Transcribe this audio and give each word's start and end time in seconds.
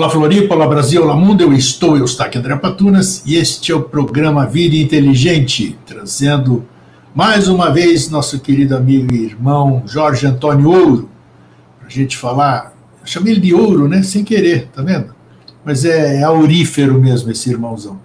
Olá 0.00 0.08
Floripa, 0.08 0.54
olá 0.54 0.66
Brasil, 0.66 1.02
olá 1.02 1.14
mundo, 1.14 1.42
eu 1.42 1.52
estou, 1.52 1.94
eu 1.94 2.06
estou 2.06 2.24
aqui 2.24 2.38
André 2.38 2.56
Patunas 2.56 3.22
e 3.26 3.36
este 3.36 3.70
é 3.70 3.74
o 3.74 3.82
programa 3.82 4.46
Vida 4.46 4.74
Inteligente, 4.74 5.78
trazendo 5.84 6.64
mais 7.14 7.48
uma 7.48 7.68
vez 7.68 8.08
nosso 8.08 8.40
querido 8.40 8.74
amigo 8.74 9.14
e 9.14 9.26
irmão 9.26 9.82
Jorge 9.84 10.26
Antônio 10.26 10.70
Ouro, 10.70 11.10
para 11.78 11.88
a 11.88 11.90
gente 11.90 12.16
falar, 12.16 12.74
eu 12.98 13.06
chamei 13.06 13.34
ele 13.34 13.42
de 13.42 13.52
Ouro, 13.52 13.88
né, 13.88 14.02
sem 14.02 14.24
querer, 14.24 14.70
tá 14.74 14.80
vendo? 14.80 15.14
Mas 15.62 15.84
é, 15.84 16.20
é 16.20 16.22
aurífero 16.22 16.98
mesmo 16.98 17.30
esse 17.30 17.50
irmãozão. 17.50 18.00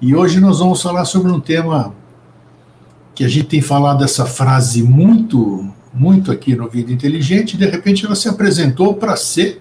E 0.00 0.14
hoje 0.14 0.38
nós 0.38 0.60
vamos 0.60 0.80
falar 0.80 1.04
sobre 1.06 1.32
um 1.32 1.40
tema 1.40 1.92
que 3.16 3.24
a 3.24 3.28
gente 3.28 3.46
tem 3.46 3.60
falado 3.60 4.04
essa 4.04 4.26
frase 4.26 4.80
muito, 4.80 5.68
muito 5.92 6.30
aqui 6.30 6.54
no 6.54 6.68
Vida 6.68 6.92
Inteligente, 6.92 7.54
e 7.54 7.56
de 7.56 7.66
repente 7.66 8.06
ela 8.06 8.14
se 8.14 8.28
apresentou 8.28 8.94
para 8.94 9.16
ser 9.16 9.60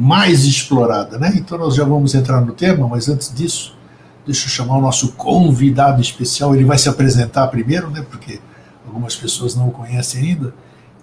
mais 0.00 0.46
explorada, 0.46 1.18
né? 1.18 1.30
Então 1.36 1.58
nós 1.58 1.74
já 1.74 1.84
vamos 1.84 2.14
entrar 2.14 2.40
no 2.40 2.54
tema, 2.54 2.88
mas 2.88 3.06
antes 3.10 3.30
disso, 3.34 3.76
deixa 4.24 4.46
eu 4.46 4.50
chamar 4.50 4.78
o 4.78 4.80
nosso 4.80 5.12
convidado 5.12 6.00
especial. 6.00 6.54
Ele 6.54 6.64
vai 6.64 6.78
se 6.78 6.88
apresentar 6.88 7.46
primeiro, 7.48 7.90
né? 7.90 8.02
Porque 8.08 8.40
algumas 8.86 9.14
pessoas 9.14 9.54
não 9.54 9.68
o 9.68 9.70
conhecem 9.70 10.22
ainda. 10.22 10.54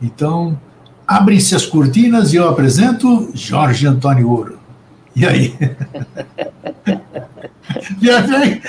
Então, 0.02 0.60
abrem-se 1.08 1.56
as 1.56 1.64
cortinas 1.64 2.34
e 2.34 2.38
eu 2.38 2.50
apresento 2.50 3.30
Jorge 3.36 3.86
Antônio 3.86 4.32
Ouro. 4.32 4.57
E 8.02 8.10
aí? 8.10 8.62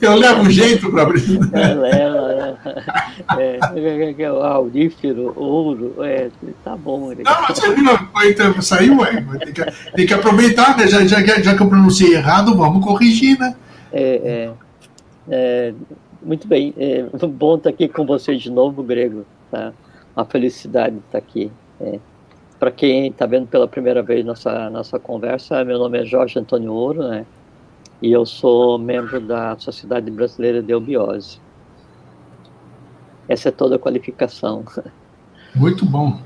Eu 0.00 0.16
levo 0.16 0.50
jeito 0.50 0.90
para 0.90 1.02
abrir. 1.02 1.38
Leva, 1.52 2.58
é, 3.38 3.58
é, 3.58 4.22
é, 4.22 4.32
o 4.32 4.42
aurífero, 4.42 5.32
ouro, 5.36 5.94
é, 6.02 6.30
tá 6.64 6.76
bom. 6.76 7.10
Né? 7.10 7.22
Não, 7.24 7.46
você 7.46 7.74
viu, 7.74 7.84
então, 8.24 8.62
saiu, 8.62 8.98
ué, 8.98 9.24
tem 9.38 9.52
que, 9.52 9.64
tem 9.92 10.06
que 10.06 10.14
aproveitar, 10.14 10.76
né? 10.76 10.86
Já, 10.86 11.06
já, 11.06 11.22
já 11.22 11.56
que 11.56 11.62
eu 11.62 11.68
pronunciei 11.68 12.14
errado, 12.14 12.56
vamos 12.56 12.84
corrigir, 12.84 13.38
né? 13.38 13.54
É, 13.92 14.20
é, 14.24 14.50
é 15.30 15.74
muito 16.22 16.48
bem, 16.48 16.74
é 16.76 17.04
bom 17.28 17.56
estar 17.56 17.70
aqui 17.70 17.88
com 17.88 18.04
você 18.04 18.36
de 18.36 18.50
novo, 18.50 18.82
Grego, 18.82 19.24
tá? 19.50 19.72
Uma 20.16 20.24
felicidade 20.24 20.96
estar 20.96 21.18
aqui. 21.18 21.50
É. 21.80 21.98
Para 22.64 22.70
quem 22.70 23.08
está 23.08 23.26
vendo 23.26 23.46
pela 23.46 23.68
primeira 23.68 24.02
vez 24.02 24.24
nossa, 24.24 24.70
nossa 24.70 24.98
conversa, 24.98 25.62
meu 25.66 25.78
nome 25.78 26.00
é 26.00 26.04
Jorge 26.06 26.38
Antônio 26.38 26.72
Ouro, 26.72 27.06
né? 27.06 27.26
e 28.00 28.10
eu 28.10 28.24
sou 28.24 28.78
membro 28.78 29.20
da 29.20 29.54
Sociedade 29.58 30.10
Brasileira 30.10 30.62
de 30.62 30.72
Eubiose. 30.72 31.38
Essa 33.28 33.50
é 33.50 33.52
toda 33.52 33.76
a 33.76 33.78
qualificação. 33.78 34.64
Muito 35.54 35.84
bom. 35.84 36.18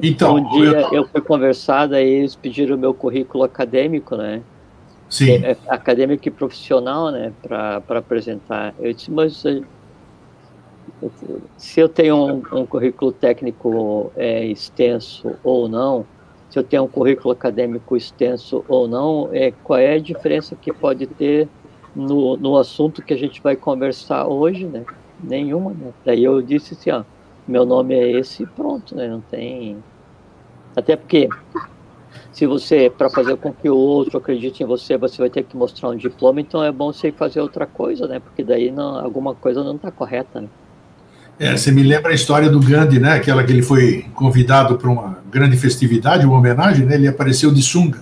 Então, 0.00 0.36
um 0.36 0.50
dia 0.50 0.82
eu, 0.82 0.92
eu 0.92 1.08
fui 1.08 1.20
conversar, 1.20 1.92
aí 1.92 2.08
eles 2.08 2.36
pediram 2.36 2.76
o 2.76 2.78
meu 2.78 2.94
currículo 2.94 3.42
acadêmico, 3.42 4.14
né? 4.14 4.40
Sim. 5.10 5.44
É, 5.44 5.50
é, 5.50 5.56
acadêmico 5.66 6.28
e 6.28 6.30
profissional, 6.30 7.10
né, 7.10 7.32
para 7.42 7.82
apresentar. 7.88 8.72
Eu 8.78 8.92
disse, 8.92 9.10
mas 9.10 9.44
eh, 9.44 9.62
se 11.56 11.80
eu 11.80 11.88
tenho 11.88 12.16
um, 12.16 12.60
um 12.60 12.66
currículo 12.66 13.12
técnico 13.12 14.12
é, 14.16 14.44
extenso 14.44 15.34
ou 15.42 15.68
não, 15.68 16.06
se 16.50 16.58
eu 16.58 16.62
tenho 16.62 16.84
um 16.84 16.88
currículo 16.88 17.32
acadêmico 17.32 17.96
extenso 17.96 18.64
ou 18.68 18.86
não, 18.86 19.30
é, 19.32 19.52
qual 19.64 19.78
é 19.78 19.94
a 19.94 19.98
diferença 19.98 20.54
que 20.54 20.72
pode 20.72 21.06
ter 21.06 21.48
no, 21.94 22.36
no 22.36 22.58
assunto 22.58 23.02
que 23.02 23.14
a 23.14 23.16
gente 23.16 23.42
vai 23.42 23.56
conversar 23.56 24.26
hoje, 24.26 24.66
né? 24.66 24.84
Nenhuma, 25.22 25.70
né? 25.70 25.92
Daí 26.04 26.24
eu 26.24 26.42
disse 26.42 26.74
assim, 26.74 26.90
ó, 26.90 27.04
meu 27.48 27.64
nome 27.64 27.94
é 27.94 28.10
esse 28.18 28.44
pronto, 28.44 28.94
né? 28.94 29.08
Não 29.08 29.20
tem... 29.20 29.82
Até 30.76 30.94
porque, 30.94 31.28
se 32.32 32.46
você, 32.46 32.90
para 32.90 33.08
fazer 33.08 33.36
com 33.36 33.52
que 33.52 33.68
o 33.68 33.76
outro 33.76 34.18
acredite 34.18 34.62
em 34.62 34.66
você, 34.66 34.96
você 34.96 35.18
vai 35.18 35.30
ter 35.30 35.44
que 35.44 35.56
mostrar 35.56 35.90
um 35.90 35.96
diploma, 35.96 36.40
então 36.40 36.62
é 36.62 36.70
bom 36.70 36.92
você 36.92 37.10
fazer 37.12 37.40
outra 37.40 37.66
coisa, 37.66 38.06
né? 38.06 38.20
Porque 38.20 38.44
daí 38.44 38.70
não, 38.70 38.98
alguma 38.98 39.34
coisa 39.34 39.62
não 39.64 39.76
está 39.76 39.90
correta, 39.90 40.40
né? 40.40 40.48
É, 41.42 41.56
você 41.56 41.72
me 41.72 41.82
lembra 41.82 42.12
a 42.12 42.14
história 42.14 42.48
do 42.48 42.60
Gandhi, 42.60 43.00
né? 43.00 43.14
Aquela 43.14 43.42
que 43.42 43.50
ele 43.50 43.62
foi 43.62 44.06
convidado 44.14 44.78
para 44.78 44.88
uma 44.88 45.18
grande 45.28 45.56
festividade, 45.56 46.24
uma 46.24 46.38
homenagem, 46.38 46.86
né? 46.86 46.94
Ele 46.94 47.08
apareceu 47.08 47.52
de 47.52 47.60
sunga. 47.60 47.98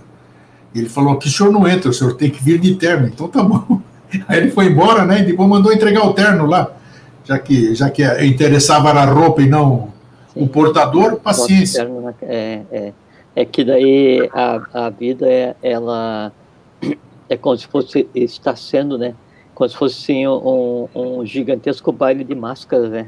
Ele 0.74 0.90
falou 0.90 1.16
que 1.16 1.26
o 1.26 1.30
senhor 1.30 1.50
não 1.50 1.66
entra, 1.66 1.88
o 1.88 1.94
senhor 1.94 2.16
tem 2.16 2.28
que 2.28 2.44
vir 2.44 2.60
de 2.60 2.74
terno. 2.74 3.06
Então 3.06 3.28
tá 3.28 3.42
bom. 3.42 3.80
Aí 4.28 4.40
ele 4.40 4.50
foi 4.50 4.66
embora, 4.66 5.06
né? 5.06 5.20
E 5.20 5.24
depois 5.24 5.48
mandou 5.48 5.72
entregar 5.72 6.04
o 6.04 6.12
terno 6.12 6.44
lá, 6.44 6.70
já 7.24 7.38
que 7.38 7.74
já 7.74 7.88
que 7.88 8.04
interessava 8.26 8.90
a 8.90 9.04
roupa 9.06 9.40
e 9.40 9.48
não 9.48 9.88
Sim. 10.34 10.42
o 10.42 10.46
portador, 10.46 11.16
paciência. 11.16 11.88
É, 12.20 12.60
é, 12.70 12.92
é 13.36 13.44
que 13.46 13.64
daí 13.64 14.28
a, 14.34 14.86
a 14.86 14.90
vida 14.90 15.26
é 15.26 15.56
ela 15.62 16.30
é 17.26 17.38
como 17.38 17.56
se 17.56 17.66
fosse 17.66 18.06
está 18.14 18.54
sendo, 18.54 18.98
né? 18.98 19.14
Como 19.54 19.70
se 19.70 19.76
fosse 19.76 20.12
assim, 20.12 20.28
um, 20.28 20.88
um 20.94 21.24
gigantesco 21.24 21.90
baile 21.90 22.22
de 22.22 22.34
máscaras, 22.34 22.90
né? 22.90 23.06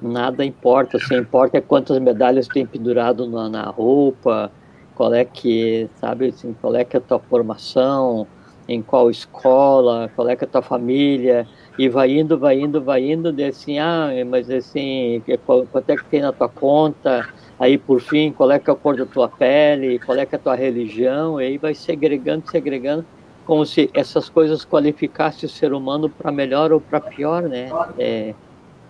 Nada 0.00 0.44
importa. 0.44 0.96
O 0.96 1.00
que 1.00 1.14
importa 1.14 1.58
é 1.58 1.60
quantas 1.60 1.98
medalhas 1.98 2.48
tem 2.48 2.66
pendurado 2.66 3.26
na, 3.26 3.48
na, 3.48 3.64
roupa, 3.64 4.50
qual 4.94 5.14
é 5.14 5.24
que, 5.24 5.88
sabe, 5.96 6.28
assim, 6.28 6.54
qual 6.60 6.74
é 6.74 6.84
que 6.84 6.96
é 6.96 6.98
a 6.98 7.02
tua 7.02 7.18
formação, 7.18 8.26
em 8.68 8.82
qual 8.82 9.10
escola, 9.10 10.10
qual 10.14 10.28
é 10.28 10.36
que 10.36 10.44
é 10.44 10.46
a 10.46 10.50
tua 10.50 10.62
família, 10.62 11.46
e 11.78 11.88
vai 11.88 12.18
indo, 12.18 12.36
vai 12.36 12.60
indo, 12.60 12.82
vai 12.82 13.10
indo, 13.10 13.32
de 13.32 13.44
assim, 13.44 13.78
ah, 13.78 14.08
mas 14.26 14.50
assim, 14.50 15.22
quanto 15.46 15.90
é 15.90 15.96
que 15.96 16.04
tem 16.04 16.20
na 16.20 16.32
tua 16.32 16.48
conta, 16.48 17.26
aí 17.58 17.78
por 17.78 18.00
fim, 18.00 18.32
qual 18.32 18.50
é 18.50 18.58
que 18.58 18.68
é 18.68 18.72
a 18.72 18.76
cor 18.76 18.96
da 18.96 19.06
tua 19.06 19.28
pele, 19.28 19.98
qual 19.98 20.18
é 20.18 20.26
que 20.26 20.34
é 20.34 20.38
a 20.38 20.42
tua 20.42 20.54
religião, 20.54 21.40
e 21.40 21.46
aí 21.46 21.58
vai 21.58 21.74
segregando, 21.74 22.50
segregando, 22.50 23.06
como 23.46 23.64
se 23.64 23.88
essas 23.94 24.28
coisas 24.28 24.62
qualificassem 24.66 25.46
o 25.46 25.50
ser 25.50 25.72
humano 25.72 26.10
para 26.10 26.30
melhor 26.30 26.70
ou 26.70 26.80
para 26.80 27.00
pior, 27.00 27.44
né? 27.44 27.70
É, 27.98 28.34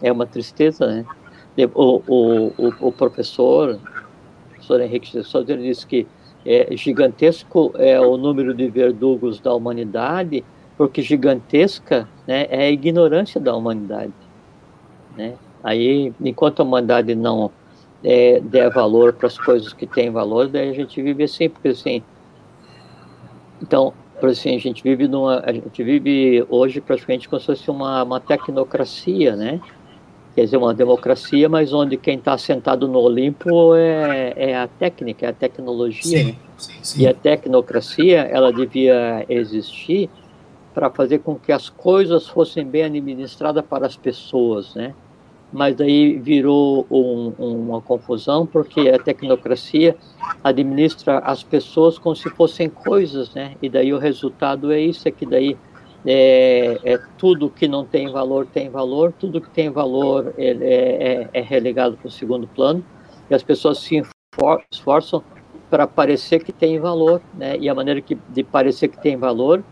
é 0.02 0.10
uma 0.12 0.26
tristeza, 0.26 0.86
né? 0.86 1.06
O, 1.74 2.02
o, 2.06 2.46
o, 2.56 2.88
o 2.88 2.92
professor, 2.92 3.70
o 3.74 4.48
professor 4.48 4.80
Henrique 4.80 5.22
Souza, 5.24 5.52
ele 5.52 5.64
disse 5.64 5.86
que 5.86 6.06
é, 6.46 6.68
gigantesco 6.76 7.72
é 7.76 8.00
o 8.00 8.16
número 8.16 8.54
de 8.54 8.68
verdugos 8.68 9.40
da 9.40 9.52
humanidade, 9.52 10.44
porque 10.76 11.02
gigantesca 11.02 12.08
né, 12.26 12.46
é 12.48 12.66
a 12.66 12.70
ignorância 12.70 13.40
da 13.40 13.54
humanidade. 13.54 14.12
Né? 15.16 15.34
Aí, 15.62 16.12
enquanto 16.20 16.60
a 16.60 16.64
humanidade 16.64 17.14
não 17.16 17.50
é, 18.04 18.40
der 18.40 18.70
valor 18.70 19.12
para 19.12 19.26
as 19.26 19.36
coisas 19.36 19.72
que 19.72 19.86
têm 19.86 20.10
valor, 20.10 20.48
daí 20.48 20.70
a 20.70 20.72
gente 20.72 21.02
vive 21.02 21.24
assim, 21.24 21.48
porque 21.48 21.68
assim. 21.68 22.02
Então, 23.60 23.92
por 24.20 24.28
assim, 24.28 24.54
a 24.54 24.58
gente 24.58 24.82
vive 24.82 25.08
numa, 25.08 25.42
a 25.44 25.52
gente 25.52 25.82
vive 25.82 26.46
hoje 26.48 26.80
praticamente 26.80 27.28
como 27.28 27.40
se 27.40 27.46
fosse 27.46 27.70
uma, 27.70 28.02
uma 28.04 28.20
tecnocracia, 28.20 29.34
né? 29.34 29.60
Quer 30.38 30.44
dizer, 30.44 30.56
uma 30.56 30.72
democracia, 30.72 31.48
mas 31.48 31.72
onde 31.72 31.96
quem 31.96 32.16
está 32.16 32.38
sentado 32.38 32.86
no 32.86 33.00
Olimpo 33.00 33.74
é, 33.74 34.34
é, 34.36 34.56
a 34.56 34.68
técnica, 34.68 35.26
é 35.26 35.30
a 35.30 35.32
tecnologia. 35.32 36.26
Sim, 36.26 36.36
sim, 36.56 36.74
sim. 36.80 37.02
E 37.02 37.08
a 37.08 37.12
tecnocracia, 37.12 38.20
ela 38.20 38.52
devia 38.52 39.26
existir 39.28 40.08
para 40.72 40.90
fazer 40.90 41.18
com 41.18 41.34
que 41.34 41.50
as 41.50 41.68
coisas 41.68 42.28
fossem 42.28 42.64
bem 42.64 42.84
administradas 42.84 43.64
para 43.64 43.84
as 43.84 43.96
pessoas, 43.96 44.76
né? 44.76 44.94
Mas 45.52 45.74
daí 45.74 46.16
virou 46.16 46.86
um, 46.88 47.32
uma 47.36 47.80
confusão, 47.80 48.46
porque 48.46 48.88
a 48.90 48.98
tecnocracia 48.98 49.96
administra 50.44 51.18
as 51.18 51.42
pessoas 51.42 51.98
como 51.98 52.14
se 52.14 52.30
fossem 52.30 52.68
coisas, 52.68 53.34
né? 53.34 53.56
E 53.60 53.68
daí 53.68 53.92
o 53.92 53.98
resultado 53.98 54.70
é 54.70 54.80
isso, 54.80 55.08
é 55.08 55.10
que 55.10 55.26
daí 55.26 55.56
é, 56.06 56.78
é, 56.84 56.98
tudo 57.16 57.50
que 57.50 57.66
não 57.66 57.84
tem 57.84 58.10
valor 58.10 58.46
tem 58.46 58.70
valor, 58.70 59.12
tudo 59.12 59.40
que 59.40 59.50
tem 59.50 59.68
valor 59.70 60.32
é, 60.38 60.50
é, 60.50 61.28
é 61.32 61.40
relegado 61.40 61.96
para 61.96 62.08
o 62.08 62.10
segundo 62.10 62.46
plano, 62.46 62.84
e 63.28 63.34
as 63.34 63.42
pessoas 63.42 63.78
se 63.78 64.02
esforçam 64.70 65.22
para 65.68 65.86
parecer 65.86 66.42
que 66.42 66.52
tem 66.52 66.78
valor, 66.78 67.20
né? 67.34 67.56
e 67.58 67.68
a 67.68 67.74
maneira 67.74 68.00
que, 68.00 68.16
de 68.28 68.42
parecer 68.42 68.88
que 68.88 69.00
tem 69.00 69.16
valor 69.16 69.62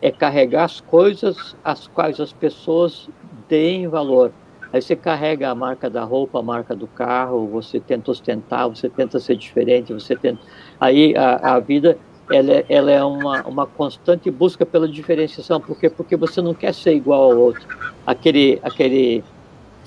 é 0.00 0.10
carregar 0.10 0.64
as 0.64 0.80
coisas 0.80 1.54
às 1.62 1.86
quais 1.86 2.18
as 2.20 2.32
pessoas 2.32 3.10
deem 3.48 3.86
valor. 3.86 4.32
Aí 4.72 4.82
você 4.82 4.94
carrega 4.94 5.50
a 5.50 5.54
marca 5.54 5.88
da 5.88 6.04
roupa, 6.04 6.38
a 6.38 6.42
marca 6.42 6.74
do 6.74 6.86
carro, 6.86 7.46
você 7.46 7.80
tenta 7.80 8.10
ostentar, 8.10 8.68
você 8.68 8.88
tenta 8.88 9.18
ser 9.18 9.36
diferente, 9.36 9.92
você 9.92 10.14
tenta. 10.14 10.40
Aí 10.78 11.14
a, 11.16 11.56
a 11.56 11.60
vida 11.60 11.98
ela, 12.30 12.52
é, 12.52 12.64
ela 12.68 12.90
é 12.90 13.02
uma, 13.02 13.42
uma 13.42 13.66
constante 13.66 14.30
busca 14.30 14.66
pela 14.66 14.88
diferenciação, 14.88 15.60
porque 15.60 15.88
porque 15.88 16.16
você 16.16 16.40
não 16.40 16.54
quer 16.54 16.74
ser 16.74 16.94
igual 16.94 17.32
ao 17.32 17.38
outro. 17.38 17.66
Aquele 18.06 18.58
aquele 18.62 19.24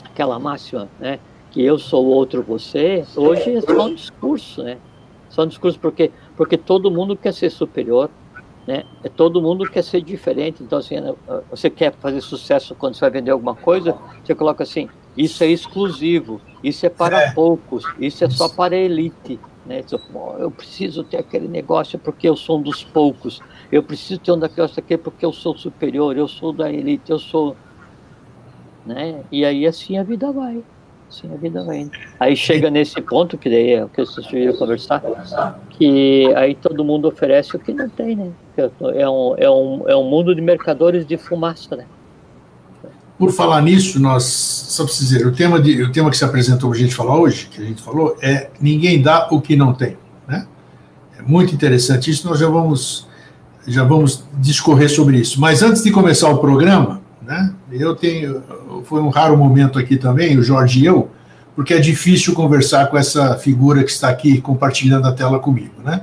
aquela 0.06 0.40
máxima, 0.40 0.90
né, 1.00 1.20
que 1.52 1.64
eu 1.64 1.78
sou 1.78 2.06
outro 2.06 2.42
você, 2.42 3.06
hoje 3.16 3.56
é 3.56 3.62
só 3.62 3.86
um 3.86 3.94
discurso, 3.94 4.64
né? 4.64 4.78
Só 5.30 5.44
um 5.44 5.48
discurso 5.48 5.80
porque 5.80 6.12
porque 6.36 6.58
todo 6.58 6.92
mundo 6.92 7.16
quer 7.16 7.34
ser 7.34 7.50
superior, 7.50 8.10
né? 8.68 8.84
É, 9.04 9.10
todo 9.10 9.42
mundo 9.42 9.70
quer 9.70 9.84
ser 9.84 10.02
diferente. 10.02 10.64
Então 10.64 10.80
assim, 10.80 11.00
né, 11.00 11.14
você 11.50 11.70
quer 11.70 11.94
fazer 11.94 12.22
sucesso 12.22 12.76
quando 12.76 12.96
você 12.96 13.02
vai 13.02 13.12
vender 13.12 13.32
alguma 13.32 13.56
coisa, 13.56 13.96
você 14.24 14.34
coloca 14.34 14.64
assim: 14.64 14.90
isso 15.16 15.44
é 15.44 15.48
exclusivo, 15.48 16.42
isso 16.64 16.86
é 16.86 16.90
para 16.90 17.22
é. 17.22 17.32
poucos, 17.34 17.86
isso 18.00 18.24
é 18.24 18.30
só 18.30 18.50
para 18.50 18.76
a 18.76 18.80
elite. 18.80 19.40
Né? 19.66 19.84
Eu 20.40 20.50
preciso 20.50 21.04
ter 21.04 21.18
aquele 21.18 21.48
negócio 21.48 22.00
porque 22.00 22.28
eu 22.28 22.36
sou 22.36 22.60
um 22.60 22.62
dos 22.62 22.84
poucos. 22.84 23.40
Eu 23.72 23.84
preciso 23.84 24.20
ter 24.20 24.32
um 24.32 24.38
negócio 24.38 24.80
aqui 24.80 24.98
porque 24.98 25.26
eu 25.26 25.32
sou 25.32 25.58
superior, 25.58 26.18
eu 26.18 26.28
sou 26.28 26.52
da 26.52 26.72
elite, 26.72 27.12
eu 27.12 27.20
sou. 27.20 27.56
Né? 28.86 29.24
E 29.32 29.46
aí 29.46 29.68
assim 29.68 29.98
a 29.98 30.04
vida 30.04 30.32
vai. 30.32 30.64
Assim 31.10 31.32
a 31.32 31.38
vida 31.38 31.64
vai. 31.64 31.90
Aí 32.20 32.36
chega 32.36 32.72
nesse 32.72 33.00
ponto, 33.02 33.38
que 33.38 33.50
daí 33.50 33.74
é 33.74 33.86
o 33.86 33.90
que 33.90 34.04
vocês 34.04 34.26
viram 34.28 34.56
conversar, 34.56 35.04
que 35.70 36.34
aí 36.36 36.56
todo 36.56 36.84
mundo 36.84 37.08
oferece 37.08 37.56
o 37.56 37.60
que 37.60 37.74
não 37.74 37.90
tem, 37.90 38.16
né? 38.16 38.32
É 38.96 39.10
um, 39.10 39.36
é 39.38 39.50
um, 39.50 39.90
é 39.90 39.96
um 39.96 40.04
mundo 40.04 40.34
de 40.34 40.42
mercadores 40.42 41.06
de 41.06 41.18
fumaça, 41.18 41.76
né? 41.76 41.86
Por 43.22 43.32
falar 43.32 43.62
nisso, 43.62 44.00
nós, 44.00 44.24
só 44.24 44.84
preciso 44.84 45.14
dizer, 45.14 45.28
o 45.28 45.32
tema, 45.32 45.62
de, 45.62 45.84
o 45.84 45.92
tema 45.92 46.10
que 46.10 46.18
se 46.18 46.26
apresentou 46.26 46.72
para 46.72 46.80
a 46.80 46.82
gente 46.82 46.96
falar 46.96 47.20
hoje, 47.20 47.48
que 47.52 47.62
a 47.62 47.64
gente 47.64 47.80
falou, 47.80 48.18
é 48.20 48.50
ninguém 48.60 49.00
dá 49.00 49.28
o 49.30 49.40
que 49.40 49.56
não 49.56 49.76
tem. 49.76 49.96
Né? 50.28 50.48
É 51.20 51.22
muito 51.22 51.54
interessante 51.54 52.10
isso, 52.10 52.28
nós 52.28 52.40
já 52.40 52.50
vamos, 52.50 53.08
já 53.68 53.84
vamos 53.84 54.24
discorrer 54.40 54.90
sobre 54.90 55.20
isso. 55.20 55.40
Mas 55.40 55.62
antes 55.62 55.84
de 55.84 55.92
começar 55.92 56.30
o 56.30 56.40
programa, 56.40 57.00
né, 57.22 57.54
eu 57.72 57.96
tenho, 57.96 58.42
foi 58.86 59.00
um 59.00 59.10
raro 59.10 59.38
momento 59.38 59.78
aqui 59.78 59.98
também, 59.98 60.40
o 60.40 60.42
Jorge 60.42 60.80
e 60.80 60.88
eu, 60.88 61.08
porque 61.56 61.76
é 61.76 61.80
difícil 61.80 62.34
conversar 62.34 62.88
com 62.88 62.98
essa 62.98 63.36
figura 63.36 63.84
que 63.84 63.92
está 63.92 64.10
aqui 64.10 64.42
compartilhando 64.42 65.06
a 65.06 65.12
tela 65.12 65.38
comigo, 65.38 65.76
né? 65.86 66.02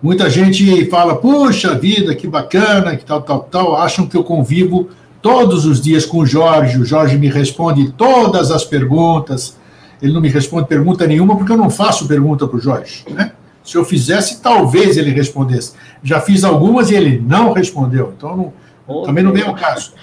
Muita 0.00 0.30
gente 0.30 0.88
fala, 0.88 1.16
puxa 1.16 1.74
vida, 1.74 2.14
que 2.14 2.28
bacana, 2.28 2.94
que 2.94 3.04
tal, 3.04 3.22
tal, 3.22 3.40
tal, 3.40 3.74
acham 3.74 4.06
que 4.06 4.16
eu 4.16 4.22
convivo 4.22 4.88
todos 5.24 5.64
os 5.64 5.80
dias 5.80 6.04
com 6.04 6.18
o 6.18 6.26
Jorge, 6.26 6.78
o 6.78 6.84
Jorge 6.84 7.16
me 7.16 7.30
responde 7.30 7.90
todas 7.92 8.50
as 8.50 8.62
perguntas, 8.62 9.56
ele 10.02 10.12
não 10.12 10.20
me 10.20 10.28
responde 10.28 10.68
pergunta 10.68 11.06
nenhuma 11.06 11.34
porque 11.34 11.50
eu 11.50 11.56
não 11.56 11.70
faço 11.70 12.06
pergunta 12.06 12.46
para 12.46 12.58
o 12.58 12.60
Jorge, 12.60 13.06
né? 13.08 13.32
Se 13.62 13.74
eu 13.74 13.86
fizesse, 13.86 14.42
talvez 14.42 14.98
ele 14.98 15.10
respondesse. 15.12 15.72
Já 16.02 16.20
fiz 16.20 16.44
algumas 16.44 16.90
e 16.90 16.94
ele 16.94 17.24
não 17.26 17.54
respondeu, 17.54 18.12
então 18.14 18.36
não, 18.36 18.52
oh, 18.86 19.00
também 19.04 19.24
não 19.24 19.32
vem 19.32 19.42
ao 19.42 19.54
caso. 19.54 19.94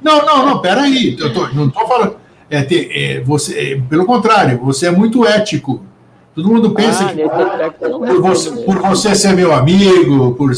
Não, 0.00 0.24
não, 0.24 0.46
não, 0.46 0.60
peraí, 0.60 1.16
eu 1.18 1.32
tô, 1.32 1.48
não 1.48 1.66
estou 1.66 1.88
falando. 1.88 2.14
É, 2.48 2.64
é, 2.70 3.20
você, 3.22 3.58
é, 3.58 3.80
pelo 3.80 4.06
contrário, 4.06 4.60
você 4.60 4.86
é 4.86 4.90
muito 4.92 5.26
ético. 5.26 5.82
Todo 6.32 6.48
mundo 6.48 6.70
pensa 6.70 7.06
ah, 7.06 7.12
que 7.12 7.88
por, 7.88 8.20
você, 8.22 8.50
por 8.50 8.78
você 8.78 9.16
ser 9.16 9.34
meu 9.34 9.52
amigo, 9.52 10.32
por 10.36 10.52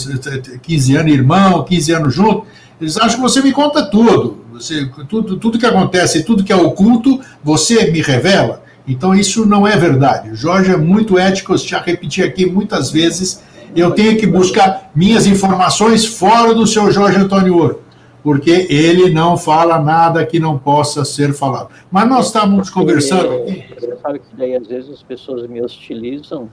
15 0.63 0.97
anos 0.97 1.13
irmão, 1.13 1.65
15 1.65 1.93
anos 1.93 2.15
junto, 2.15 2.45
eles 2.81 2.97
acham 2.97 3.17
que 3.17 3.23
você 3.23 3.41
me 3.43 3.53
conta 3.53 3.85
tudo. 3.85 4.45
Você, 4.53 4.89
tudo, 5.09 5.37
tudo 5.37 5.59
que 5.59 5.67
acontece, 5.67 6.25
tudo 6.25 6.45
que 6.45 6.53
é 6.53 6.57
oculto, 6.57 7.21
você 7.43 7.91
me 7.91 8.01
revela. 8.01 8.63
Então 8.87 9.15
isso 9.15 9.45
não 9.47 9.67
é 9.67 9.77
verdade. 9.77 10.31
O 10.31 10.37
Jorge 10.37 10.73
é 10.73 10.77
muito 10.77 11.19
ético, 11.19 11.53
eu 11.53 11.59
já 11.59 11.81
repeti 11.81 12.23
aqui 12.23 12.47
muitas 12.47 12.91
vezes. 12.91 13.43
Eu 13.75 13.91
tenho 13.91 14.17
que 14.19 14.27
buscar 14.27 14.91
minhas 14.95 15.27
informações 15.27 16.07
fora 16.07 16.55
do 16.55 16.67
seu 16.67 16.91
Jorge 16.91 17.19
Antônio 17.19 17.57
Ouro, 17.57 17.83
porque 18.23 18.67
ele 18.71 19.11
não 19.13 19.37
fala 19.37 19.79
nada 19.79 20.25
que 20.25 20.39
não 20.39 20.57
possa 20.57 21.05
ser 21.05 21.35
falado. 21.35 21.69
Mas 21.91 22.09
nós 22.09 22.27
estávamos 22.27 22.71
conversando. 22.71 23.43
Aqui. 23.43 23.65
Você 23.79 23.97
sabe 23.97 24.19
que 24.21 24.37
daí 24.37 24.55
às 24.55 24.67
vezes 24.67 24.91
as 24.91 25.03
pessoas 25.03 25.47
me 25.49 25.61
hostilizam, 25.61 26.49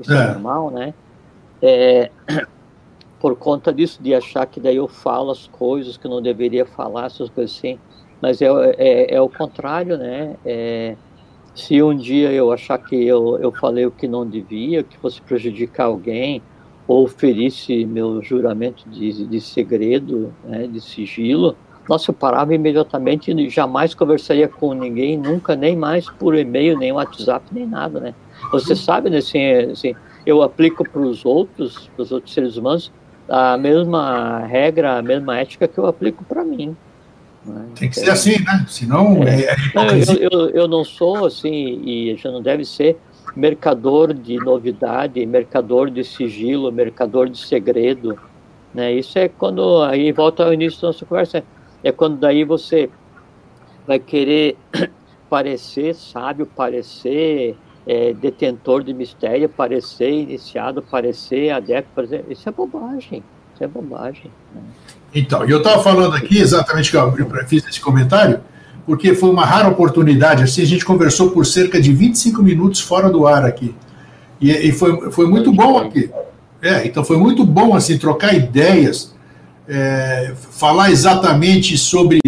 isso 0.00 0.12
é, 0.12 0.16
é 0.16 0.26
normal, 0.32 0.70
né? 0.70 0.94
É, 1.62 2.10
por 3.20 3.36
conta 3.36 3.72
disso, 3.72 4.02
de 4.02 4.14
achar 4.14 4.46
que 4.46 4.58
daí 4.58 4.76
eu 4.76 4.88
falo 4.88 5.30
as 5.30 5.46
coisas 5.46 5.98
que 5.98 6.06
eu 6.06 6.10
não 6.10 6.22
deveria 6.22 6.64
falar, 6.64 7.06
essas 7.06 7.28
coisas 7.28 7.54
assim. 7.56 7.78
Mas 8.20 8.40
é, 8.40 8.46
é, 8.78 9.14
é 9.14 9.20
o 9.20 9.28
contrário, 9.28 9.98
né? 9.98 10.36
É, 10.44 10.96
se 11.54 11.82
um 11.82 11.94
dia 11.94 12.32
eu 12.32 12.50
achar 12.50 12.78
que 12.78 12.96
eu, 12.96 13.38
eu 13.38 13.52
falei 13.52 13.84
o 13.84 13.90
que 13.90 14.08
não 14.08 14.26
devia, 14.26 14.82
que 14.82 14.96
fosse 14.98 15.20
prejudicar 15.20 15.84
alguém, 15.84 16.42
ou 16.88 17.06
ferisse 17.06 17.84
meu 17.84 18.22
juramento 18.22 18.88
de, 18.88 19.26
de 19.26 19.40
segredo, 19.40 20.34
né, 20.44 20.66
de 20.66 20.80
sigilo, 20.80 21.54
nossa, 21.88 22.10
eu 22.10 22.14
parava 22.14 22.54
imediatamente 22.54 23.30
e 23.32 23.48
jamais 23.48 23.94
conversaria 23.94 24.48
com 24.48 24.72
ninguém, 24.74 25.16
nunca, 25.16 25.54
nem 25.54 25.76
mais 25.76 26.08
por 26.08 26.34
e-mail, 26.34 26.78
nem 26.78 26.92
WhatsApp, 26.92 27.46
nem 27.52 27.66
nada, 27.66 28.00
né? 28.00 28.14
Você 28.52 28.74
sabe, 28.74 29.10
né, 29.10 29.18
assim, 29.18 29.52
assim 29.70 29.94
eu 30.24 30.42
aplico 30.42 30.88
para 30.88 31.00
os 31.00 31.24
outros, 31.24 31.88
para 31.94 32.02
os 32.02 32.12
outros 32.12 32.32
seres 32.32 32.56
humanos, 32.56 32.92
a 33.30 33.56
mesma 33.56 34.40
regra, 34.40 34.98
a 34.98 35.02
mesma 35.02 35.38
ética 35.38 35.68
que 35.68 35.78
eu 35.78 35.86
aplico 35.86 36.24
para 36.24 36.44
mim. 36.44 36.76
Né? 37.44 37.66
Tem 37.76 37.88
que 37.88 37.98
ser 37.98 38.10
assim, 38.10 38.42
né? 38.44 38.66
Senão 38.68 39.22
é, 39.22 39.44
é 39.44 39.56
eu, 40.18 40.30
eu, 40.30 40.50
eu, 40.50 40.68
não 40.68 40.84
sou 40.84 41.24
assim, 41.24 41.80
e 41.84 42.16
já 42.16 42.30
não 42.30 42.42
deve 42.42 42.64
ser 42.64 42.98
mercador 43.36 44.12
de 44.12 44.36
novidade, 44.36 45.24
mercador 45.24 45.90
de 45.90 46.02
sigilo, 46.02 46.72
mercador 46.72 47.28
de 47.28 47.38
segredo. 47.38 48.18
Né? 48.74 48.92
Isso 48.94 49.16
é 49.16 49.28
quando, 49.28 49.82
aí 49.82 50.10
volta 50.10 50.44
ao 50.44 50.52
início 50.52 50.80
da 50.82 50.88
nossa 50.88 51.06
conversa, 51.06 51.44
é 51.84 51.92
quando 51.92 52.18
daí 52.18 52.44
você 52.44 52.90
vai 53.86 54.00
querer 54.00 54.56
parecer 55.30 55.94
sábio, 55.94 56.46
parecer 56.46 57.56
é, 57.86 58.12
detentor 58.12 58.82
de 58.82 58.92
mistério, 58.92 59.48
parecer 59.48 60.10
iniciado, 60.10 60.82
parecer 60.82 61.50
adepto, 61.50 61.90
parecer... 61.94 62.24
isso 62.28 62.48
é 62.48 62.52
bobagem, 62.52 63.22
isso 63.54 63.64
é 63.64 63.66
bobagem. 63.66 64.30
Né? 64.54 64.62
Então, 65.14 65.44
eu 65.44 65.58
estava 65.58 65.82
falando 65.82 66.14
aqui 66.14 66.38
exatamente 66.38 66.90
que 66.90 66.96
eu 66.96 67.12
fiz 67.46 67.66
esse 67.66 67.80
comentário, 67.80 68.40
porque 68.86 69.14
foi 69.14 69.30
uma 69.30 69.44
rara 69.44 69.68
oportunidade, 69.68 70.42
assim, 70.42 70.62
a 70.62 70.66
gente 70.66 70.84
conversou 70.84 71.30
por 71.30 71.44
cerca 71.46 71.80
de 71.80 71.92
25 71.92 72.42
minutos 72.42 72.80
fora 72.80 73.10
do 73.10 73.26
ar 73.26 73.44
aqui, 73.44 73.74
e, 74.40 74.50
e 74.50 74.72
foi, 74.72 75.10
foi 75.10 75.26
muito 75.26 75.52
bom 75.52 75.78
aqui. 75.78 76.10
É, 76.62 76.86
então 76.86 77.02
foi 77.02 77.16
muito 77.16 77.44
bom, 77.44 77.74
assim, 77.74 77.96
trocar 77.98 78.34
ideias, 78.34 79.14
é, 79.66 80.34
falar 80.36 80.90
exatamente 80.90 81.76
sobre 81.78 82.20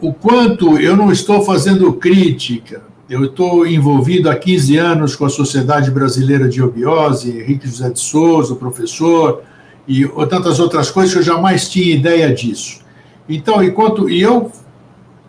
o 0.00 0.12
quanto 0.12 0.78
eu 0.78 0.96
não 0.96 1.10
estou 1.10 1.42
fazendo 1.42 1.92
crítica, 1.92 2.82
eu 3.10 3.24
estou 3.24 3.66
envolvido 3.66 4.30
há 4.30 4.36
15 4.36 4.76
anos 4.76 5.16
com 5.16 5.24
a 5.24 5.28
Sociedade 5.28 5.90
Brasileira 5.90 6.48
de 6.48 6.62
Obiose, 6.62 7.28
Henrique 7.28 7.66
José 7.66 7.90
de 7.90 7.98
Souza, 7.98 8.52
o 8.52 8.56
professor, 8.56 9.42
e 9.86 10.06
tantas 10.28 10.60
outras 10.60 10.92
coisas 10.92 11.12
que 11.12 11.18
eu 11.18 11.24
jamais 11.24 11.68
tinha 11.68 11.92
ideia 11.92 12.32
disso. 12.32 12.78
Então, 13.28 13.64
enquanto 13.64 14.08
e 14.08 14.20
eu 14.20 14.52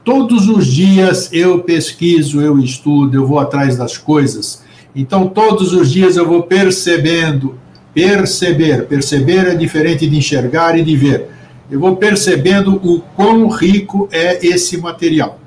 todos 0.03 0.47
os 0.47 0.67
dias 0.67 1.33
eu 1.33 1.63
pesquiso, 1.63 2.39
eu 2.39 2.59
estudo, 2.59 3.17
eu 3.17 3.25
vou 3.25 3.39
atrás 3.39 3.75
das 3.75 3.97
coisas. 3.97 4.63
Então, 4.95 5.27
todos 5.27 5.73
os 5.73 5.91
dias 5.91 6.17
eu 6.17 6.27
vou 6.27 6.43
percebendo, 6.43 7.57
perceber, 7.95 8.85
perceber 8.85 9.47
é 9.47 9.55
diferente 9.55 10.07
de 10.07 10.15
enxergar 10.15 10.77
e 10.77 10.83
de 10.83 10.95
ver. 10.95 11.29
Eu 11.71 11.79
vou 11.79 11.95
percebendo 11.95 12.75
o 12.75 13.01
quão 13.15 13.47
rico 13.47 14.07
é 14.11 14.45
esse 14.45 14.77
material. 14.77 15.40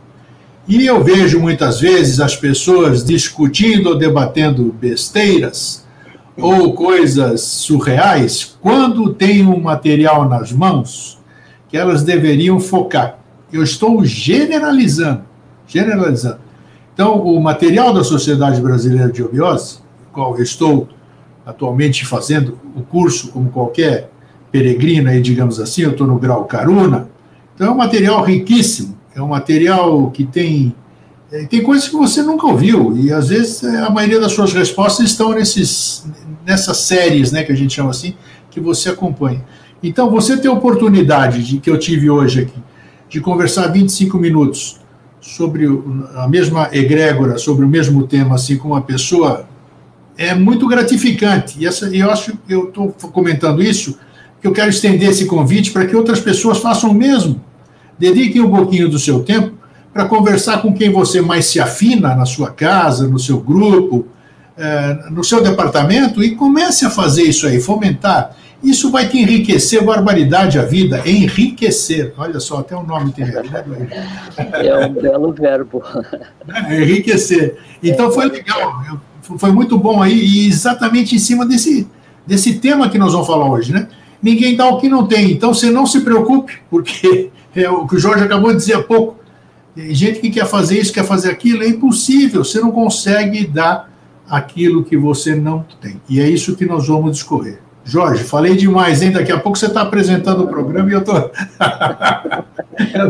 E 0.66 0.86
eu 0.86 1.04
vejo 1.04 1.38
muitas 1.38 1.80
vezes 1.80 2.20
as 2.20 2.34
pessoas 2.34 3.04
discutindo 3.04 3.90
ou 3.90 3.98
debatendo 3.98 4.74
besteiras 4.80 5.84
ou 6.38 6.72
coisas 6.72 7.42
surreais 7.42 8.56
quando 8.62 9.12
tem 9.12 9.46
um 9.46 9.60
material 9.60 10.26
nas 10.26 10.50
mãos 10.50 11.18
que 11.68 11.76
elas 11.76 12.02
deveriam 12.02 12.58
focar. 12.58 13.18
Eu 13.52 13.62
estou 13.62 14.04
generalizando, 14.06 15.24
generalizando. 15.66 16.38
Então, 16.94 17.20
o 17.20 17.40
material 17.42 17.92
da 17.92 18.02
Sociedade 18.02 18.60
Brasileira 18.60 19.12
de 19.12 19.22
Obiose, 19.22 19.80
qual 20.12 20.36
eu 20.36 20.42
estou 20.42 20.88
atualmente 21.44 22.06
fazendo 22.06 22.58
o 22.74 22.80
curso 22.80 23.28
como 23.28 23.50
qualquer 23.50 24.10
peregrino 24.50 25.10
aí, 25.10 25.20
digamos 25.20 25.60
assim, 25.60 25.82
eu 25.82 25.90
estou 25.90 26.06
no 26.06 26.18
grau 26.18 26.44
Caruna, 26.44 27.08
então 27.54 27.66
é 27.66 27.70
um 27.70 27.76
material 27.76 28.24
riquíssimo 28.24 28.93
é 29.14 29.22
um 29.22 29.28
material 29.28 30.10
que 30.10 30.24
tem 30.24 30.74
é, 31.32 31.44
tem 31.44 31.62
coisas 31.62 31.88
que 31.88 31.96
você 31.96 32.22
nunca 32.22 32.46
ouviu 32.46 32.96
e 32.96 33.12
às 33.12 33.28
vezes 33.28 33.62
é, 33.62 33.78
a 33.78 33.90
maioria 33.90 34.20
das 34.20 34.32
suas 34.32 34.52
respostas 34.52 35.10
estão 35.10 35.32
nesses 35.32 36.04
nessas 36.44 36.76
séries, 36.78 37.32
né, 37.32 37.42
que 37.42 37.52
a 37.52 37.56
gente 37.56 37.74
chama 37.74 37.90
assim, 37.90 38.14
que 38.50 38.60
você 38.60 38.90
acompanha. 38.90 39.44
Então, 39.82 40.10
você 40.10 40.36
ter 40.36 40.48
a 40.48 40.52
oportunidade 40.52 41.42
de 41.42 41.58
que 41.58 41.68
eu 41.68 41.78
tive 41.78 42.08
hoje 42.08 42.42
aqui 42.42 42.62
de 43.08 43.20
conversar 43.20 43.68
25 43.68 44.18
minutos 44.18 44.80
sobre 45.20 45.66
a 46.16 46.28
mesma 46.28 46.68
egrégora, 46.72 47.38
sobre 47.38 47.64
o 47.64 47.68
mesmo 47.68 48.06
tema, 48.06 48.34
assim, 48.34 48.56
com 48.56 48.68
uma 48.68 48.82
pessoa, 48.82 49.48
é 50.16 50.34
muito 50.34 50.66
gratificante. 50.66 51.58
E 51.58 51.66
essa, 51.66 51.86
eu 51.94 52.10
acho 52.10 52.32
que 52.32 52.52
eu 52.52 52.68
estou 52.68 52.88
comentando 53.12 53.62
isso, 53.62 53.98
que 54.40 54.46
eu 54.46 54.52
quero 54.52 54.70
estender 54.70 55.10
esse 55.10 55.26
convite 55.26 55.70
para 55.70 55.86
que 55.86 55.94
outras 55.94 56.20
pessoas 56.20 56.58
façam 56.58 56.90
o 56.90 56.94
mesmo 56.94 57.40
Dedique 57.98 58.40
um 58.40 58.50
pouquinho 58.50 58.88
do 58.88 58.98
seu 58.98 59.22
tempo 59.22 59.52
para 59.92 60.06
conversar 60.06 60.60
com 60.60 60.74
quem 60.74 60.90
você 60.90 61.20
mais 61.20 61.46
se 61.46 61.60
afina 61.60 62.14
na 62.14 62.26
sua 62.26 62.50
casa, 62.50 63.06
no 63.06 63.18
seu 63.18 63.38
grupo, 63.38 64.06
é, 64.56 65.10
no 65.10 65.22
seu 65.22 65.42
departamento 65.42 66.22
e 66.22 66.34
comece 66.34 66.84
a 66.84 66.90
fazer 66.90 67.22
isso 67.22 67.46
aí, 67.46 67.60
fomentar. 67.60 68.36
Isso 68.62 68.90
vai 68.90 69.06
te 69.08 69.18
enriquecer, 69.18 69.84
barbaridade 69.84 70.58
a 70.58 70.62
vida, 70.62 71.02
enriquecer. 71.04 72.14
Olha 72.16 72.40
só, 72.40 72.60
até 72.60 72.74
o 72.74 72.82
nome 72.82 73.12
tem 73.12 73.26
É 73.26 74.86
um 74.86 74.92
belo 74.92 75.32
verbo. 75.32 75.82
É, 76.66 76.82
enriquecer. 76.82 77.56
Então 77.82 78.10
foi 78.10 78.28
legal. 78.28 79.00
Foi 79.38 79.50
muito 79.50 79.78
bom 79.78 80.02
aí, 80.02 80.14
e 80.14 80.48
exatamente 80.48 81.14
em 81.14 81.18
cima 81.18 81.46
desse, 81.46 81.88
desse 82.26 82.54
tema 82.54 82.88
que 82.88 82.98
nós 82.98 83.12
vamos 83.12 83.26
falar 83.26 83.50
hoje, 83.50 83.72
né? 83.72 83.88
Ninguém 84.22 84.56
dá 84.56 84.66
o 84.68 84.78
que 84.78 84.88
não 84.88 85.06
tem, 85.06 85.32
então 85.32 85.52
você 85.52 85.70
não 85.70 85.86
se 85.86 86.00
preocupe, 86.00 86.58
porque 86.70 87.30
é 87.56 87.70
o 87.70 87.86
que 87.86 87.96
o 87.96 87.98
Jorge 87.98 88.24
acabou 88.24 88.50
de 88.50 88.56
dizer 88.56 88.74
há 88.74 88.82
pouco. 88.82 89.16
Tem 89.74 89.94
gente 89.94 90.20
que 90.20 90.30
quer 90.30 90.46
fazer 90.46 90.78
isso, 90.78 90.92
quer 90.92 91.04
fazer 91.04 91.30
aquilo, 91.30 91.62
é 91.62 91.68
impossível, 91.68 92.44
você 92.44 92.60
não 92.60 92.70
consegue 92.70 93.46
dar 93.46 93.90
aquilo 94.28 94.84
que 94.84 94.96
você 94.96 95.34
não 95.34 95.64
tem. 95.80 96.00
E 96.08 96.20
é 96.20 96.28
isso 96.28 96.56
que 96.56 96.64
nós 96.64 96.86
vamos 96.86 97.12
discorrer. 97.12 97.58
Jorge, 97.84 98.24
falei 98.24 98.56
demais, 98.56 99.02
hein? 99.02 99.12
Daqui 99.12 99.30
a 99.30 99.38
pouco 99.38 99.58
você 99.58 99.66
está 99.66 99.82
apresentando 99.82 100.44
o 100.44 100.48
programa 100.48 100.88
e 100.88 100.94
eu 100.94 101.04
tô... 101.04 101.12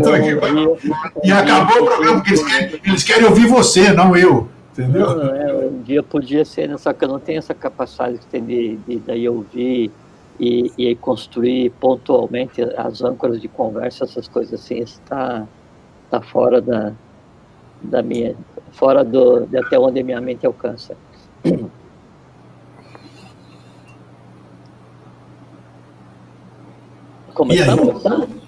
tô 0.03 0.11
aqui. 0.11 0.37
E 1.23 1.31
acabou 1.31 1.83
o 1.83 1.87
programa, 1.87 2.17
porque 2.17 2.31
eles 2.31 2.43
querem, 2.43 2.81
eles 2.85 3.03
querem 3.05 3.25
ouvir 3.25 3.47
você, 3.47 3.93
não 3.93 4.17
eu. 4.17 4.49
Entendeu? 4.73 5.17
Não, 5.17 5.37
é, 5.37 5.55
um 5.67 5.83
dia 5.83 6.03
podia 6.03 6.45
ser, 6.45 6.69
né? 6.69 6.77
só 6.77 6.93
que 6.93 7.05
eu 7.05 7.09
não 7.09 7.21
tenho 7.21 7.39
essa 7.39 7.55
capacidade 7.55 8.19
de, 8.33 8.41
de, 8.41 8.77
de 8.77 8.99
daí 9.07 9.29
ouvir 9.29 9.93
e, 10.39 10.73
e 10.77 10.95
construir 10.97 11.71
pontualmente 11.81 12.63
as 12.77 13.03
âncoras 13.03 13.41
de 13.41 13.49
conversa, 13.49 14.05
essas 14.05 14.29
coisas 14.29 14.61
assim, 14.61 14.79
está 14.79 15.47
tá 16.11 16.21
fora 16.21 16.61
da, 16.61 16.93
da 17.83 18.03
minha, 18.03 18.35
fora 18.73 19.05
do, 19.05 19.47
de 19.47 19.59
até 19.59 19.79
onde 19.79 20.01
a 20.01 20.05
minha 20.05 20.21
mente 20.21 20.47
alcança. 20.47 20.97
Começamos? 27.35 28.03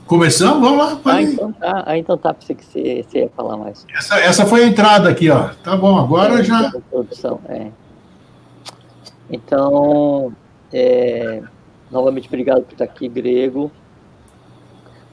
Começamos? 0.07 0.61
Vamos 0.61 0.78
lá. 0.78 1.00
Ah 1.05 1.21
então, 1.21 1.52
tá, 1.52 1.83
ah, 1.85 1.99
então 1.99 2.16
tá. 2.16 2.33
Pensei 2.33 2.55
que 2.55 2.64
você, 2.64 3.02
você 3.02 3.19
ia 3.19 3.28
falar 3.31 3.57
mais. 3.57 3.85
Essa, 3.93 4.21
essa 4.21 4.47
foi 4.47 4.62
a 4.62 4.69
entrada 4.69 5.09
aqui, 5.09 5.28
ó. 5.28 5.49
Tá 5.64 5.76
bom, 5.76 5.99
agora 5.99 6.38
é, 6.38 6.45
já. 6.45 6.69
Introdução, 6.69 7.40
é. 7.49 7.73
Então, 9.28 10.33
é, 10.73 11.43
novamente, 11.90 12.28
obrigado 12.28 12.62
por 12.64 12.73
estar 12.73 12.85
aqui, 12.85 13.09
Grego. 13.09 13.71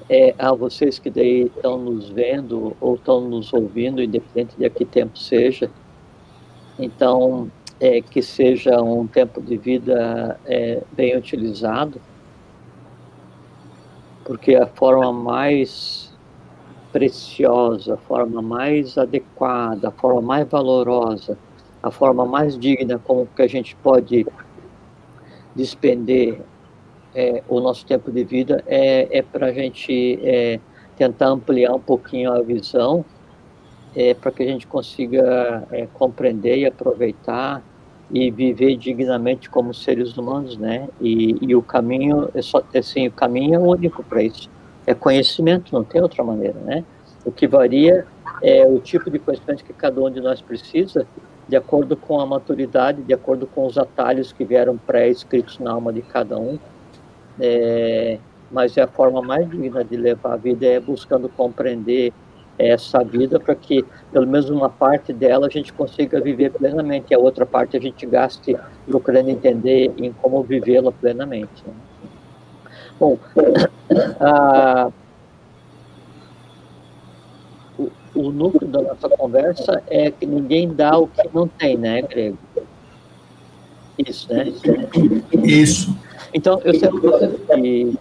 É, 0.10 0.36
a 0.38 0.54
vocês 0.54 1.00
que 1.00 1.10
daí 1.10 1.44
estão 1.44 1.78
nos 1.78 2.10
vendo 2.10 2.76
ou 2.82 2.96
estão 2.96 3.22
nos 3.22 3.54
ouvindo, 3.54 4.02
independente 4.02 4.56
de 4.58 4.70
que 4.70 4.84
tempo 4.84 5.18
seja. 5.18 5.72
Então, 6.78 7.50
é, 7.80 8.02
que 8.02 8.22
seja 8.22 8.82
um 8.82 9.08
tempo 9.08 9.42
de 9.42 9.58
vida 9.58 10.40
é, 10.46 10.82
bem 10.96 11.16
utilizado 11.18 12.02
porque 14.24 14.56
a 14.56 14.68
forma 14.68 15.12
mais 15.12 16.12
preciosa, 16.92 17.96
a 17.96 17.98
forma 17.98 18.42
mais 18.42 18.98
adequada, 18.98 19.90
a 19.90 19.92
forma 19.92 20.22
mais 20.22 20.48
valorosa, 20.48 21.38
a 21.82 21.92
forma 21.92 22.26
mais 22.26 22.58
digna 22.58 23.00
como 23.00 23.28
que 23.28 23.42
a 23.42 23.48
gente 23.48 23.76
pode 23.78 24.26
despender 25.56 26.42
é, 27.16 27.44
o 27.48 27.60
nosso 27.60 27.86
tempo 27.86 28.12
de 28.12 28.24
vida 28.24 28.64
é, 28.68 29.20
é 29.20 29.22
para 29.22 29.48
a 29.48 29.52
gente 29.52 30.20
é, 30.24 30.60
tentar 30.98 31.28
ampliar 31.28 31.74
um 31.74 31.80
pouquinho 31.80 32.32
a 32.32 32.42
visão, 32.42 33.06
é, 33.96 34.14
para 34.14 34.32
que 34.32 34.44
a 34.44 34.48
gente 34.48 34.66
consiga 34.66 35.68
é, 35.72 35.88
compreender 35.94 36.58
e 36.58 36.66
aproveitar 36.66 37.62
e 38.12 38.30
viver 38.30 38.76
dignamente 38.76 39.50
como 39.50 39.74
seres 39.74 40.18
humanos, 40.18 40.58
né? 40.58 40.88
E, 41.02 41.38
e 41.42 41.56
o 41.56 41.62
caminho 41.62 42.30
é 42.34 42.42
só 42.42 42.64
assim, 42.76 43.08
o 43.08 43.12
caminho 43.12 43.56
é 43.56 43.60
único 43.60 44.04
para 44.04 44.22
isso. 44.22 44.50
É 44.86 44.94
conhecimento, 44.94 45.74
não 45.74 45.84
tem 45.84 46.02
outra 46.02 46.24
maneira, 46.24 46.60
né? 46.60 46.84
O 47.26 47.32
que 47.32 47.48
varia 47.48 48.06
é 48.42 48.68
o 48.68 48.80
tipo 48.80 49.10
de 49.10 49.18
conhecimento 49.20 49.64
que 49.64 49.74
cada 49.74 50.02
um 50.02 50.12
de 50.12 50.20
nós 50.20 50.42
precisa, 50.42 51.08
de 51.48 51.56
acordo 51.56 51.96
com 51.96 52.20
a 52.20 52.26
maturidade, 52.26 53.02
de 53.02 53.14
acordo 53.14 53.48
com 53.48 53.66
os 53.66 53.78
atalhos 53.78 54.32
que 54.32 54.44
vieram 54.44 54.78
pré-escritos 54.78 55.60
na 55.60 55.72
alma 55.72 55.92
de 55.92 56.02
cada 56.02 56.38
um. 56.38 56.60
É, 57.40 58.18
mas 58.52 58.78
a 58.78 58.88
forma 58.88 59.22
mais 59.22 59.50
digna 59.50 59.84
de 59.84 59.98
levar 59.98 60.34
a 60.34 60.38
vida 60.38 60.66
é 60.66 60.80
buscando 60.80 61.28
compreender 61.28 62.14
essa 62.58 63.04
vida 63.04 63.40
para 63.40 63.56
que, 63.56 63.84
pelo 64.12 64.28
menos 64.28 64.50
uma 64.50 64.70
parte 64.70 65.12
dela, 65.12 65.48
a 65.48 65.50
gente 65.50 65.74
consiga 65.74 66.22
viver 66.22 66.52
plenamente 66.52 67.12
e 67.12 67.16
a 67.16 67.20
outra 67.20 67.46
parte 67.46 67.76
a 67.76 67.80
gente 67.80 68.06
gaste 68.06 68.56
procurando 68.86 69.30
entender 69.30 69.92
em 69.98 70.14
como 70.14 70.44
vivê-la 70.44 70.92
plenamente. 70.92 71.64
Né? 71.66 71.74
Bom, 73.00 73.18
a, 74.20 74.92
o, 77.78 77.92
o 78.14 78.32
núcleo 78.32 78.70
da 78.70 78.82
nossa 78.82 79.10
conversa 79.10 79.82
é 79.90 80.12
que 80.12 80.26
ninguém 80.26 80.72
dá 80.72 80.98
o 80.98 81.08
que 81.08 81.28
não 81.34 81.48
tem, 81.48 81.76
né, 81.76 82.04
Grego? 82.04 82.38
Isso, 83.98 84.32
né? 84.34 84.46
Isso. 85.44 85.96
Então, 86.34 86.60
eu 86.64 86.74
sempre 86.74 87.00
gosto 87.00 87.28
de, 87.62 87.96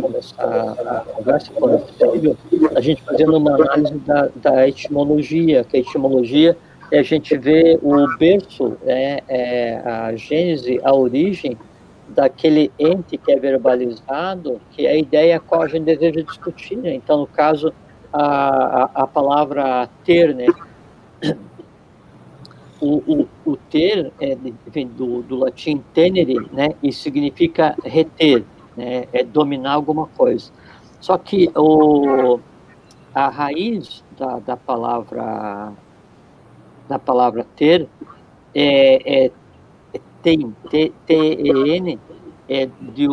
começar 0.00 0.44
a 0.44 1.00
conversa, 1.00 1.50
quando 1.52 1.78
possível, 1.80 2.36
a 2.74 2.80
gente 2.80 3.02
fazendo 3.02 3.36
uma 3.36 3.54
análise 3.54 3.94
da, 4.00 4.28
da 4.36 4.68
etimologia, 4.68 5.64
que 5.64 5.76
a 5.76 5.80
etimologia 5.80 6.56
é 6.90 7.00
a 7.00 7.02
gente 7.02 7.36
ver 7.36 7.78
o 7.82 8.16
berço, 8.16 8.76
é, 8.86 9.22
é, 9.28 9.76
a 9.84 10.14
gênese, 10.14 10.80
a 10.84 10.94
origem 10.94 11.56
daquele 12.08 12.70
ente 12.78 13.16
que 13.16 13.32
é 13.32 13.38
verbalizado, 13.38 14.60
que 14.70 14.86
é 14.86 14.90
a 14.90 14.96
ideia 14.96 15.36
a 15.36 15.40
qual 15.40 15.62
a 15.62 15.68
gente 15.68 15.84
deseja 15.84 16.20
discutir. 16.22 16.76
Né? 16.76 16.94
Então, 16.94 17.18
no 17.18 17.26
caso, 17.26 17.72
a, 18.12 18.22
a, 18.22 18.90
a 19.02 19.06
palavra 19.06 19.88
ter, 20.04 20.34
né? 20.34 20.46
O, 22.84 23.02
o, 23.06 23.28
o 23.52 23.56
ter 23.56 24.12
é, 24.20 24.36
vem 24.66 24.86
do, 24.86 25.22
do 25.22 25.36
latim 25.36 25.82
tenere, 25.94 26.36
né, 26.52 26.74
e 26.82 26.92
significa 26.92 27.74
reter, 27.82 28.44
né, 28.76 29.06
é 29.12 29.24
dominar 29.24 29.72
alguma 29.72 30.06
coisa. 30.08 30.52
Só 31.00 31.16
que 31.16 31.50
o, 31.56 32.38
a 33.14 33.28
raiz 33.28 34.04
da, 34.18 34.38
da 34.38 34.56
palavra 34.56 35.72
da 36.86 36.98
palavra 36.98 37.46
ter 37.56 37.88
é, 38.54 39.24
é, 39.24 39.30
é 39.94 40.00
tem, 40.22 40.54
T-E-N, 40.70 41.98
é 42.46 42.66
de, 42.66 43.06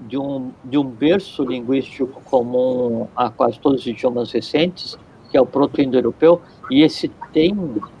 de, 0.00 0.16
um, 0.16 0.52
de 0.62 0.78
um 0.78 0.84
berço 0.84 1.42
linguístico 1.42 2.20
comum 2.22 3.08
a 3.16 3.28
quase 3.28 3.58
todos 3.58 3.80
os 3.80 3.86
idiomas 3.86 4.30
recentes, 4.30 4.96
que 5.28 5.36
é 5.36 5.40
o 5.40 5.46
proto-indo-europeu, 5.46 6.40
e 6.70 6.82
esse 6.82 7.08
tem 7.32 7.54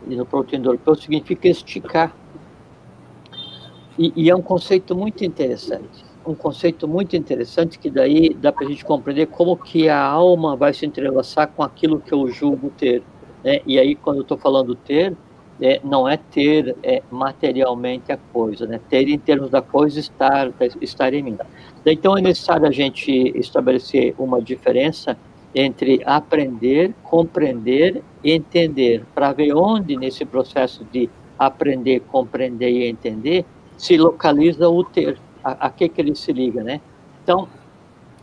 no 0.06 0.26
proto-indo-europeu 0.26 0.94
significa 0.94 1.48
esticar. 1.48 2.14
E, 3.98 4.12
e, 4.14 4.30
é 4.30 4.36
um 4.36 4.42
conceito 4.42 4.94
muito 4.94 5.24
interessante, 5.24 6.04
um 6.26 6.34
conceito 6.34 6.86
muito 6.86 7.16
interessante 7.16 7.78
que 7.78 7.88
daí 7.88 8.34
dá 8.34 8.52
para 8.52 8.66
a 8.66 8.68
gente 8.68 8.84
compreender 8.84 9.26
como 9.26 9.56
que 9.56 9.88
a 9.88 10.02
alma 10.02 10.54
vai 10.54 10.74
se 10.74 10.84
entrelaçar 10.84 11.48
com 11.48 11.62
aquilo 11.62 12.00
que 12.00 12.12
eu 12.12 12.28
julgo 12.28 12.70
ter. 12.76 13.02
Né? 13.42 13.60
E 13.64 13.78
aí, 13.78 13.94
quando 13.94 14.16
eu 14.16 14.22
estou 14.22 14.36
falando 14.36 14.74
ter, 14.74 15.16
é, 15.60 15.80
não 15.82 16.06
é 16.06 16.18
ter 16.18 16.76
é, 16.82 17.02
materialmente 17.10 18.12
a 18.12 18.18
coisa, 18.18 18.66
né? 18.66 18.78
ter 18.90 19.08
em 19.08 19.18
termos 19.18 19.48
da 19.48 19.62
coisa 19.62 19.98
estar, 19.98 20.52
estar 20.82 21.14
em 21.14 21.22
mim. 21.22 21.38
Então 21.86 22.18
é 22.18 22.20
necessário 22.20 22.66
a 22.66 22.70
gente 22.70 23.10
estabelecer 23.38 24.14
uma 24.18 24.42
diferença 24.42 25.16
entre 25.58 26.02
aprender, 26.04 26.94
compreender 27.02 28.02
e 28.22 28.32
entender, 28.32 29.06
para 29.14 29.32
ver 29.32 29.54
onde 29.54 29.96
nesse 29.96 30.22
processo 30.26 30.84
de 30.92 31.08
aprender, 31.38 32.00
compreender 32.00 32.70
e 32.70 32.86
entender 32.86 33.46
se 33.78 33.96
localiza 33.96 34.68
o 34.68 34.84
ter, 34.84 35.18
a, 35.42 35.66
a 35.66 35.70
que, 35.70 35.88
que 35.88 35.98
ele 35.98 36.14
se 36.14 36.30
liga, 36.30 36.62
né? 36.62 36.78
Então, 37.22 37.48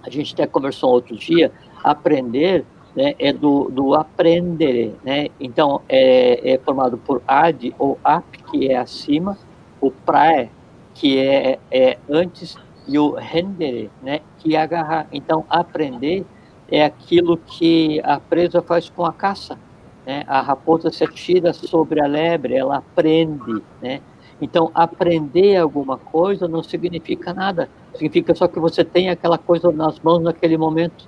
a 0.03 0.11
gente 0.11 0.31
até 0.33 0.45
conversou 0.45 0.91
outro 0.91 1.15
dia, 1.15 1.51
aprender 1.83 2.65
né, 2.95 3.15
é 3.17 3.33
do, 3.33 3.67
do 3.71 3.95
aprender, 3.95 4.95
né? 5.03 5.29
Então, 5.39 5.81
é, 5.89 6.53
é 6.53 6.57
formado 6.59 6.99
por 6.99 7.23
ad 7.27 7.73
ou 7.79 7.97
ap, 8.03 8.25
que 8.51 8.69
é 8.69 8.77
acima, 8.77 9.35
o 9.81 9.89
prae, 9.89 10.51
que 10.93 11.17
é, 11.17 11.57
é 11.71 11.97
antes, 12.07 12.55
e 12.87 12.99
o 12.99 13.15
rendere, 13.15 13.89
né, 14.03 14.19
que 14.37 14.55
é 14.55 14.61
agarrar. 14.61 15.07
Então, 15.11 15.45
aprender 15.49 16.25
é 16.73 16.83
aquilo 16.83 17.37
que 17.37 18.01
a 18.03 18.19
presa 18.19 18.59
faz 18.59 18.89
com 18.89 19.05
a 19.05 19.13
caça. 19.13 19.59
Né? 20.07 20.23
A 20.27 20.41
raposa 20.41 20.89
se 20.89 21.03
atira 21.03 21.53
sobre 21.53 22.01
a 22.01 22.07
lebre, 22.07 22.55
ela 22.55 22.77
aprende. 22.77 23.61
Né? 23.79 24.01
Então, 24.41 24.71
aprender 24.73 25.57
alguma 25.57 25.99
coisa 25.99 26.47
não 26.47 26.63
significa 26.63 27.31
nada. 27.31 27.69
Significa 27.93 28.33
só 28.33 28.47
que 28.47 28.59
você 28.59 28.83
tem 28.83 29.11
aquela 29.11 29.37
coisa 29.37 29.71
nas 29.71 29.99
mãos 29.99 30.23
naquele 30.23 30.57
momento. 30.57 31.07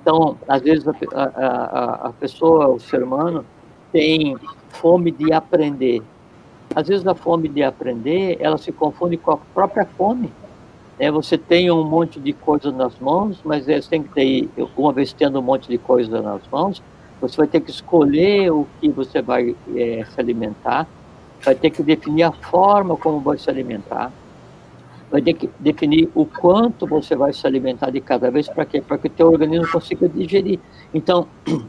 Então, 0.00 0.38
às 0.48 0.62
vezes, 0.62 0.88
a, 0.88 1.22
a, 1.22 2.08
a 2.08 2.12
pessoa, 2.14 2.68
o 2.68 2.80
ser 2.80 3.02
humano, 3.02 3.44
tem 3.92 4.38
fome 4.70 5.10
de 5.10 5.34
aprender. 5.34 6.02
Às 6.74 6.88
vezes, 6.88 7.06
a 7.06 7.14
fome 7.14 7.46
de 7.46 7.62
aprender, 7.62 8.38
ela 8.40 8.56
se 8.56 8.72
confunde 8.72 9.18
com 9.18 9.32
a 9.32 9.36
própria 9.36 9.84
fome. 9.84 10.32
É, 10.98 11.10
você 11.10 11.38
tem 11.38 11.70
um 11.70 11.84
monte 11.84 12.18
de 12.18 12.32
coisa 12.32 12.72
nas 12.72 12.98
mãos, 12.98 13.40
mas 13.44 13.68
é, 13.68 13.80
você 13.80 13.88
tem 13.88 14.02
que 14.02 14.08
ter, 14.08 14.48
uma 14.76 14.92
vez 14.92 15.12
tendo 15.12 15.38
um 15.38 15.42
monte 15.42 15.68
de 15.68 15.78
coisa 15.78 16.20
nas 16.20 16.42
mãos, 16.48 16.82
você 17.20 17.36
vai 17.36 17.46
ter 17.46 17.60
que 17.60 17.70
escolher 17.70 18.50
o 18.50 18.66
que 18.80 18.88
você 18.88 19.22
vai 19.22 19.54
é, 19.76 20.04
se 20.04 20.20
alimentar, 20.20 20.88
vai 21.44 21.54
ter 21.54 21.70
que 21.70 21.82
definir 21.82 22.24
a 22.24 22.32
forma 22.32 22.96
como 22.96 23.20
vai 23.20 23.38
se 23.38 23.48
alimentar, 23.48 24.12
vai 25.10 25.22
ter 25.22 25.34
que 25.34 25.48
definir 25.58 26.10
o 26.14 26.26
quanto 26.26 26.86
você 26.86 27.14
vai 27.14 27.32
se 27.32 27.46
alimentar 27.46 27.90
de 27.90 28.00
cada 28.00 28.30
vez, 28.30 28.48
para 28.48 28.64
quê? 28.64 28.80
Para 28.80 28.98
que 28.98 29.06
o 29.06 29.10
teu 29.10 29.28
organismo 29.28 29.70
consiga 29.70 30.08
digerir. 30.08 30.58
Então, 30.92 31.28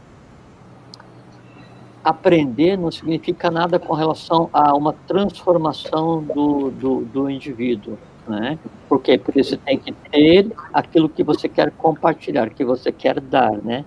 aprender 2.03 2.77
não 2.77 2.91
significa 2.91 3.51
nada 3.51 3.77
com 3.77 3.93
relação 3.93 4.49
a 4.51 4.73
uma 4.75 4.93
transformação 5.07 6.23
do, 6.23 6.71
do, 6.71 7.01
do 7.01 7.29
indivíduo. 7.29 7.97
Né? 8.29 8.59
Por? 8.87 8.99
Porque 8.99 9.43
você 9.43 9.57
tem 9.57 9.77
que 9.77 9.91
ter 9.91 10.51
aquilo 10.73 11.09
que 11.09 11.23
você 11.23 11.49
quer 11.49 11.71
compartilhar, 11.71 12.49
que 12.51 12.63
você 12.63 12.91
quer 12.91 13.19
dar. 13.19 13.51
Né? 13.51 13.83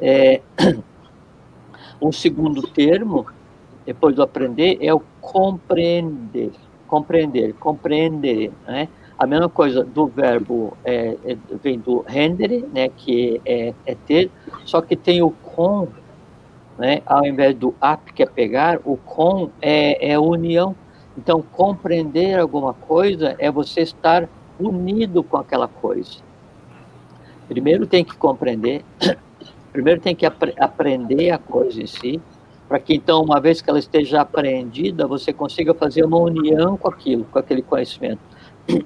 É, 0.00 0.40
um 2.02 2.10
segundo 2.10 2.62
termo, 2.62 3.26
depois 3.86 4.14
do 4.14 4.22
aprender, 4.22 4.78
é 4.80 4.92
o 4.92 5.00
compreender. 5.20 6.50
Compreender, 6.86 7.54
compreender. 7.54 8.50
Né? 8.66 8.88
A 9.16 9.26
mesma 9.26 9.48
coisa 9.48 9.84
do 9.84 10.06
verbo 10.06 10.76
é, 10.84 11.16
é, 11.24 11.36
vem 11.62 11.78
do 11.78 12.00
rendere, 12.00 12.66
né, 12.72 12.88
que 12.88 13.40
é, 13.44 13.74
é 13.84 13.94
ter, 13.94 14.30
só 14.64 14.80
que 14.80 14.96
tem 14.96 15.22
o 15.22 15.30
com 15.30 15.86
né? 16.80 17.02
Ao 17.04 17.26
invés 17.26 17.54
do 17.54 17.74
ap, 17.78 18.10
que 18.10 18.22
é 18.22 18.26
pegar, 18.26 18.80
o 18.86 18.96
com 18.96 19.50
é, 19.60 20.12
é 20.12 20.18
união. 20.18 20.74
Então, 21.20 21.42
compreender 21.42 22.38
alguma 22.38 22.72
coisa 22.72 23.36
é 23.38 23.50
você 23.50 23.82
estar 23.82 24.26
unido 24.58 25.22
com 25.22 25.36
aquela 25.36 25.68
coisa. 25.68 26.16
Primeiro 27.46 27.86
tem 27.86 28.02
que 28.02 28.16
compreender, 28.16 28.82
primeiro 29.70 30.00
tem 30.00 30.16
que 30.16 30.24
ap 30.24 30.42
aprender 30.58 31.30
a 31.30 31.36
coisa 31.36 31.82
em 31.82 31.86
si, 31.86 32.22
para 32.66 32.78
que 32.78 32.94
então, 32.94 33.22
uma 33.22 33.38
vez 33.38 33.60
que 33.60 33.68
ela 33.68 33.78
esteja 33.78 34.22
aprendida, 34.22 35.06
você 35.06 35.30
consiga 35.30 35.74
fazer 35.74 36.06
uma 36.06 36.16
união 36.16 36.78
com 36.78 36.88
aquilo, 36.88 37.24
com 37.24 37.38
aquele 37.38 37.60
conhecimento. 37.60 38.20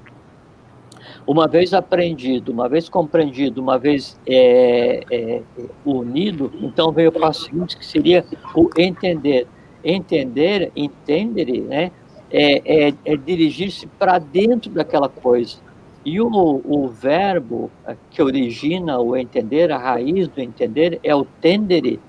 Uma 1.26 1.48
vez 1.48 1.72
aprendido, 1.72 2.52
uma 2.52 2.68
vez 2.68 2.86
compreendido, 2.86 3.58
uma 3.58 3.78
vez 3.78 4.20
é, 4.26 5.02
é, 5.10 5.42
unido, 5.82 6.52
então 6.60 6.92
veio 6.92 7.08
o 7.08 7.12
passo 7.12 7.46
seguinte, 7.46 7.78
que 7.78 7.86
seria 7.86 8.26
o 8.54 8.68
entender. 8.76 9.46
Entender, 9.82 10.70
entender, 10.76 11.62
né, 11.62 11.90
é, 12.36 12.88
é, 12.88 12.94
é 13.04 13.16
dirigir-se 13.16 13.86
para 13.86 14.18
dentro 14.18 14.68
daquela 14.72 15.08
coisa. 15.08 15.58
E 16.04 16.20
o, 16.20 16.28
o 16.28 16.88
verbo 16.88 17.70
que 18.10 18.20
origina 18.20 18.98
o 18.98 19.16
entender, 19.16 19.70
a 19.70 19.78
raiz 19.78 20.26
do 20.26 20.40
entender, 20.40 20.98
é 21.04 21.14
o 21.14 21.24
tendere. 21.24 22.00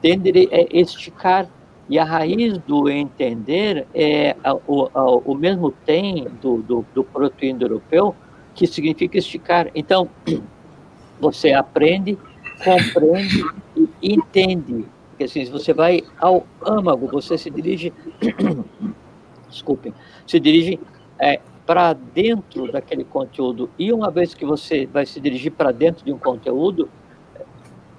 Tendere 0.00 0.48
é 0.52 0.68
esticar. 0.70 1.48
E 1.90 1.98
a 1.98 2.04
raiz 2.04 2.58
do 2.58 2.88
entender 2.88 3.86
é 3.94 4.36
o, 4.66 4.88
o, 4.94 5.22
o 5.24 5.34
mesmo 5.34 5.72
tem 5.72 6.28
do, 6.40 6.58
do, 6.58 6.84
do 6.94 7.02
proto-indo-europeu, 7.02 8.14
que 8.54 8.66
significa 8.66 9.18
esticar. 9.18 9.68
Então, 9.74 10.08
você 11.20 11.52
aprende, 11.52 12.16
compreende 12.62 13.42
e 13.76 14.14
entende. 14.14 14.84
Porque 15.10 15.24
assim, 15.24 15.44
você 15.46 15.72
vai 15.72 16.02
ao 16.20 16.46
âmago, 16.64 17.08
você 17.08 17.36
se 17.36 17.50
dirige, 17.50 17.92
desculpem, 19.48 19.92
se 20.26 20.38
dirige 20.38 20.78
é, 21.18 21.40
para 21.66 21.92
dentro 21.92 22.70
daquele 22.72 23.04
conteúdo. 23.04 23.68
E 23.78 23.92
uma 23.92 24.10
vez 24.10 24.32
que 24.34 24.44
você 24.44 24.86
vai 24.86 25.04
se 25.04 25.20
dirigir 25.20 25.52
para 25.52 25.70
dentro 25.70 26.04
de 26.04 26.12
um 26.12 26.18
conteúdo, 26.18 26.88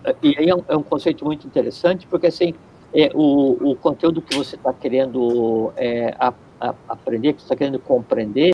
é, 0.03 0.15
e 0.23 0.35
aí 0.37 0.49
é 0.49 0.55
um, 0.55 0.63
é 0.67 0.75
um, 0.75 0.83
conceito 0.83 1.23
muito 1.23 1.45
interessante, 1.45 2.07
porque 2.07 2.27
assim, 2.27 2.53
é, 2.93 3.11
o, 3.13 3.71
o 3.71 3.75
conteúdo 3.75 4.21
que 4.21 4.35
você 4.35 4.55
está 4.55 4.73
querendo 4.73 5.71
é, 5.77 6.15
a, 6.19 6.33
a, 6.59 6.73
aprender, 6.87 7.33
que 7.33 7.41
você 7.41 7.45
está 7.45 7.55
querendo 7.55 7.79
compreender 7.79 8.53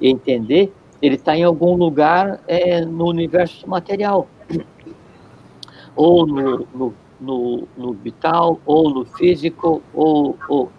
e 0.00 0.08
entender, 0.08 0.72
ele 1.02 1.16
está 1.16 1.36
em 1.36 1.44
algum 1.44 1.76
lugar 1.76 2.40
é, 2.48 2.80
no 2.82 3.06
universo 3.06 3.68
material, 3.68 4.26
ou 5.94 6.26
no, 6.26 6.66
no, 6.74 6.94
no, 7.24 7.66
no, 7.76 7.92
vital, 7.92 8.60
ou 8.66 8.90
no 8.90 9.04
físico, 9.04 9.82
ou, 9.92 10.36
ou, 10.48 10.70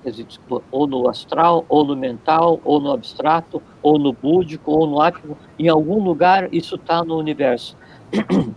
ou 0.72 0.88
no 0.88 1.10
astral, 1.10 1.66
ou 1.68 1.84
no 1.84 1.96
mental, 1.96 2.60
ou 2.64 2.80
no 2.80 2.92
abstrato, 2.92 3.62
ou 3.82 3.98
no 3.98 4.14
búdico, 4.14 4.72
ou 4.72 4.88
no 4.88 5.02
ático, 5.02 5.38
em 5.58 5.68
algum 5.68 6.04
lugar 6.04 6.54
isso 6.54 6.76
está 6.76 7.04
no 7.04 7.18
universo. 7.18 7.76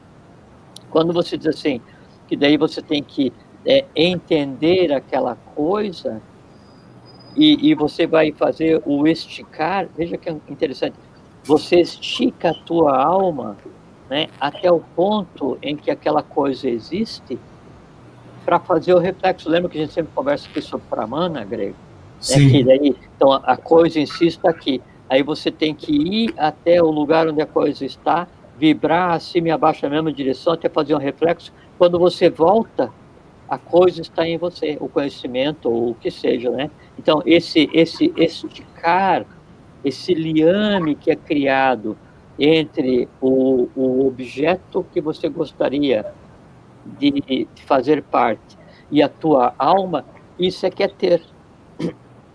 Quando 0.90 1.12
você 1.12 1.37
diz 1.37 1.48
assim, 1.48 1.81
que 2.27 2.37
daí 2.37 2.57
você 2.57 2.83
tem 2.83 3.03
que 3.03 3.33
é, 3.64 3.85
entender 3.96 4.92
aquela 4.92 5.37
coisa, 5.55 6.22
e, 7.37 7.70
e, 7.70 7.74
você 7.74 8.07
vai 8.07 8.33
fazer 8.33 8.83
o 8.85 9.07
esticar, 9.07 9.88
veja 9.96 10.16
que 10.16 10.29
é 10.29 10.33
interessante, 10.48 10.96
você 11.44 11.81
estica 11.81 12.51
a 12.51 12.55
tua 12.55 13.01
alma 13.01 13.57
né, 14.09 14.29
até 14.40 14.70
o 14.72 14.81
ponto 14.81 15.59
em 15.62 15.77
que 15.77 15.90
aquela 15.90 16.22
coisa 16.22 16.68
existe 16.68 17.38
para 18.49 18.59
fazer 18.59 18.95
o 18.95 18.99
reflexo. 18.99 19.47
Lembra 19.47 19.69
que 19.69 19.77
a 19.77 19.83
gente 19.83 19.93
sempre 19.93 20.11
conversa 20.15 20.49
aqui 20.49 20.63
sobre 20.63 20.87
Pramana, 20.89 21.45
grego? 21.45 21.75
Sim. 22.19 22.63
É 22.63 22.65
daí, 22.65 22.97
então, 23.15 23.31
a 23.31 23.59
coisa 23.59 24.01
em 24.01 24.07
si 24.07 24.27
está 24.27 24.49
aqui. 24.49 24.81
Aí 25.07 25.23
você 25.23 25.51
tem 25.51 25.75
que 25.75 25.93
ir 25.93 26.35
até 26.35 26.83
o 26.83 26.91
lugar 26.91 27.29
onde 27.29 27.43
a 27.43 27.47
coisa 27.47 27.85
está, 27.85 28.27
vibrar 28.57 29.11
acima 29.13 29.49
e 29.49 29.51
abaixo 29.51 29.83
na 29.83 29.91
mesma 29.91 30.11
direção 30.11 30.55
até 30.55 30.67
fazer 30.67 30.95
um 30.95 30.99
reflexo. 30.99 31.53
Quando 31.77 31.99
você 31.99 32.31
volta, 32.31 32.91
a 33.47 33.59
coisa 33.59 34.01
está 34.01 34.27
em 34.27 34.39
você, 34.39 34.79
o 34.81 34.89
conhecimento 34.89 35.69
ou 35.69 35.91
o 35.91 35.95
que 35.95 36.11
seja, 36.11 36.49
né? 36.49 36.71
Então, 36.99 37.23
esse, 37.27 37.69
esse 37.75 38.15
esticar 38.17 39.27
esse 39.85 40.15
liame 40.15 40.95
que 40.95 41.11
é 41.11 41.17
criado 41.17 41.99
entre 42.39 43.11
o, 43.21 43.69
o 43.77 44.07
objeto 44.07 44.87
que 44.91 45.03
você 45.03 45.29
gostaria 45.29 46.07
de, 46.98 47.11
de 47.55 47.62
fazer 47.64 48.03
parte 48.03 48.59
e 48.90 49.03
a 49.03 49.09
tua 49.09 49.55
alma, 49.59 50.05
isso 50.38 50.64
é 50.64 50.70
que 50.70 50.83
é 50.83 50.88
ter. 50.88 51.22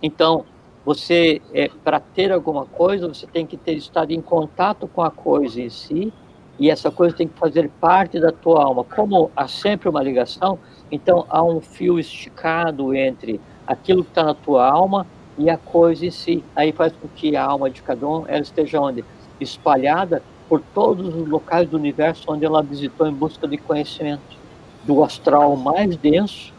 Então, 0.01 0.45
você, 0.85 1.41
é, 1.53 1.69
para 1.83 1.99
ter 1.99 2.31
alguma 2.31 2.65
coisa, 2.65 3.07
você 3.07 3.25
tem 3.25 3.45
que 3.45 3.55
ter 3.55 3.73
estado 3.73 4.11
em 4.11 4.21
contato 4.21 4.87
com 4.87 5.01
a 5.01 5.09
coisa 5.09 5.61
em 5.61 5.69
si, 5.69 6.11
e 6.59 6.69
essa 6.69 6.91
coisa 6.91 7.15
tem 7.15 7.27
que 7.27 7.39
fazer 7.39 7.69
parte 7.79 8.19
da 8.19 8.31
tua 8.31 8.63
alma. 8.63 8.83
Como 8.83 9.31
há 9.35 9.47
sempre 9.47 9.89
uma 9.89 10.03
ligação, 10.03 10.59
então 10.91 11.25
há 11.29 11.41
um 11.41 11.61
fio 11.61 11.99
esticado 11.99 12.93
entre 12.93 13.39
aquilo 13.65 14.03
que 14.03 14.11
está 14.11 14.23
na 14.23 14.33
tua 14.33 14.69
alma 14.69 15.07
e 15.37 15.49
a 15.49 15.57
coisa 15.57 16.05
em 16.05 16.11
si. 16.11 16.43
Aí 16.55 16.71
faz 16.71 16.93
com 16.93 17.07
que 17.07 17.35
a 17.35 17.43
alma 17.43 17.69
de 17.69 17.81
cada 17.81 18.07
um 18.07 18.25
ela 18.27 18.41
esteja 18.41 18.79
onde? 18.79 19.03
Espalhada 19.39 20.21
por 20.47 20.61
todos 20.73 21.15
os 21.15 21.27
locais 21.27 21.67
do 21.67 21.77
universo 21.77 22.25
onde 22.27 22.45
ela 22.45 22.61
visitou 22.61 23.07
em 23.07 23.13
busca 23.13 23.47
de 23.47 23.57
conhecimento. 23.57 24.42
Do 24.83 25.03
astral 25.03 25.55
mais 25.55 25.95
denso 25.95 26.53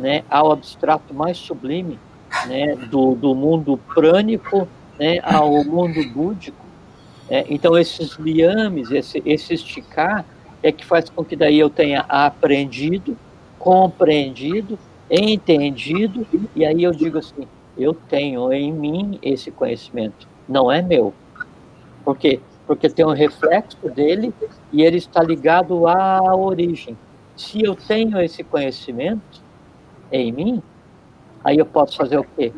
né, 0.00 0.24
ao 0.30 0.50
abstrato 0.50 1.12
mais 1.12 1.36
sublime, 1.36 1.98
né, 2.46 2.74
do, 2.74 3.14
do 3.14 3.34
mundo 3.34 3.78
prânico 3.94 4.66
né, 4.98 5.20
ao 5.22 5.62
mundo 5.62 6.02
búdico. 6.08 6.64
É, 7.28 7.44
então, 7.48 7.78
esses 7.78 8.16
liames, 8.16 8.90
esse, 8.90 9.22
esse 9.24 9.54
esticar, 9.54 10.24
é 10.62 10.72
que 10.72 10.84
faz 10.84 11.08
com 11.08 11.24
que 11.24 11.36
daí 11.36 11.58
eu 11.58 11.70
tenha 11.70 12.00
aprendido, 12.08 13.16
compreendido, 13.58 14.78
entendido, 15.10 16.26
e 16.56 16.64
aí 16.64 16.82
eu 16.82 16.92
digo 16.92 17.18
assim, 17.18 17.46
eu 17.78 17.94
tenho 17.94 18.52
em 18.52 18.72
mim 18.72 19.18
esse 19.22 19.50
conhecimento, 19.50 20.26
não 20.48 20.70
é 20.70 20.82
meu. 20.82 21.14
Por 22.04 22.16
quê? 22.16 22.40
Porque 22.66 22.88
tem 22.88 23.04
um 23.04 23.12
reflexo 23.12 23.88
dele 23.88 24.32
e 24.72 24.82
ele 24.82 24.98
está 24.98 25.22
ligado 25.22 25.86
à 25.86 26.34
origem. 26.34 26.96
Se 27.40 27.62
eu 27.64 27.74
tenho 27.74 28.20
esse 28.20 28.44
conhecimento 28.44 29.40
em 30.12 30.30
mim, 30.30 30.62
aí 31.42 31.56
eu 31.56 31.64
posso 31.64 31.96
fazer 31.96 32.18
o 32.18 32.26
quê? 32.36 32.52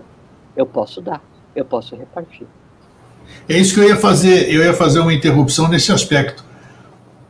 Eu 0.56 0.66
posso 0.66 1.00
dar, 1.00 1.22
eu 1.54 1.64
posso 1.64 1.94
repartir. 1.94 2.48
É 3.48 3.56
isso 3.56 3.74
que 3.74 3.80
eu 3.80 3.88
ia 3.88 3.96
fazer, 3.96 4.52
eu 4.52 4.60
ia 4.60 4.74
fazer 4.74 4.98
uma 4.98 5.14
interrupção 5.14 5.68
nesse 5.68 5.92
aspecto. 5.92 6.44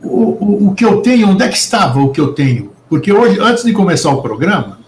O, 0.02 0.08
o, 0.08 0.68
o 0.68 0.74
que 0.74 0.82
eu 0.82 1.02
tenho, 1.02 1.28
onde 1.28 1.44
é 1.44 1.48
que 1.48 1.56
estava 1.56 2.00
o 2.00 2.10
que 2.10 2.20
eu 2.22 2.32
tenho? 2.32 2.72
Porque 2.88 3.12
hoje, 3.12 3.38
antes 3.38 3.64
de 3.64 3.72
começar 3.74 4.10
o 4.10 4.22
programa, 4.22 4.78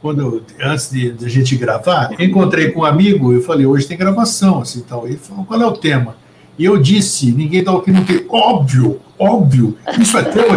quando 0.00 0.44
antes 0.62 0.90
de, 0.92 1.10
de, 1.10 1.26
a 1.26 1.28
gente 1.28 1.56
gravar, 1.56 2.10
encontrei 2.20 2.70
com 2.70 2.82
um 2.82 2.84
amigo, 2.84 3.32
eu 3.32 3.42
falei, 3.42 3.66
hoje 3.66 3.88
tem 3.88 3.98
gravação, 3.98 4.60
assim, 4.60 4.82
tal. 4.82 5.04
Ele 5.04 5.16
falou, 5.16 5.44
qual 5.44 5.60
é 5.60 5.66
o 5.66 5.72
tema? 5.72 6.16
E 6.58 6.64
eu 6.64 6.78
disse, 6.78 7.32
ninguém 7.32 7.60
está 7.60 7.72
aqui, 7.72 7.90
não 7.90 8.04
tem. 8.04 8.24
Óbvio, 8.28 9.00
óbvio, 9.18 9.76
isso 9.98 10.16
é 10.16 10.22
tema. 10.22 10.56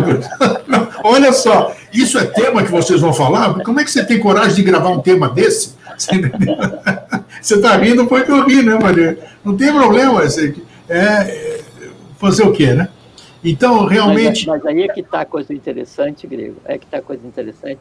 não, 0.67 0.87
olha 1.03 1.33
só, 1.33 1.75
isso 1.91 2.17
é 2.19 2.25
tema 2.25 2.63
que 2.63 2.71
vocês 2.71 3.01
vão 3.01 3.13
falar? 3.13 3.61
Como 3.63 3.79
é 3.79 3.83
que 3.83 3.91
você 3.91 4.05
tem 4.05 4.19
coragem 4.19 4.55
de 4.55 4.63
gravar 4.63 4.89
um 4.89 4.99
tema 5.01 5.29
desse? 5.29 5.75
Você 7.41 7.55
está 7.55 7.75
rindo, 7.77 8.07
foi 8.07 8.23
que 8.23 8.31
eu 8.31 8.45
ri, 8.45 8.61
né, 8.61 8.77
Maria? 8.81 9.17
Não 9.43 9.55
tem 9.55 9.71
problema. 9.71 10.21
É, 10.23 10.53
é, 10.89 11.61
fazer 12.17 12.43
o 12.43 12.51
quê, 12.51 12.73
né? 12.73 12.89
Então, 13.43 13.85
realmente. 13.85 14.47
Mas, 14.47 14.63
mas 14.63 14.75
aí 14.75 14.83
é 14.83 14.87
que 14.87 15.01
está 15.01 15.21
a 15.21 15.25
coisa 15.25 15.53
interessante, 15.53 16.27
Grego, 16.27 16.57
é 16.65 16.77
que 16.77 16.85
está 16.85 16.97
a 16.97 17.01
coisa 17.01 17.25
interessante 17.25 17.79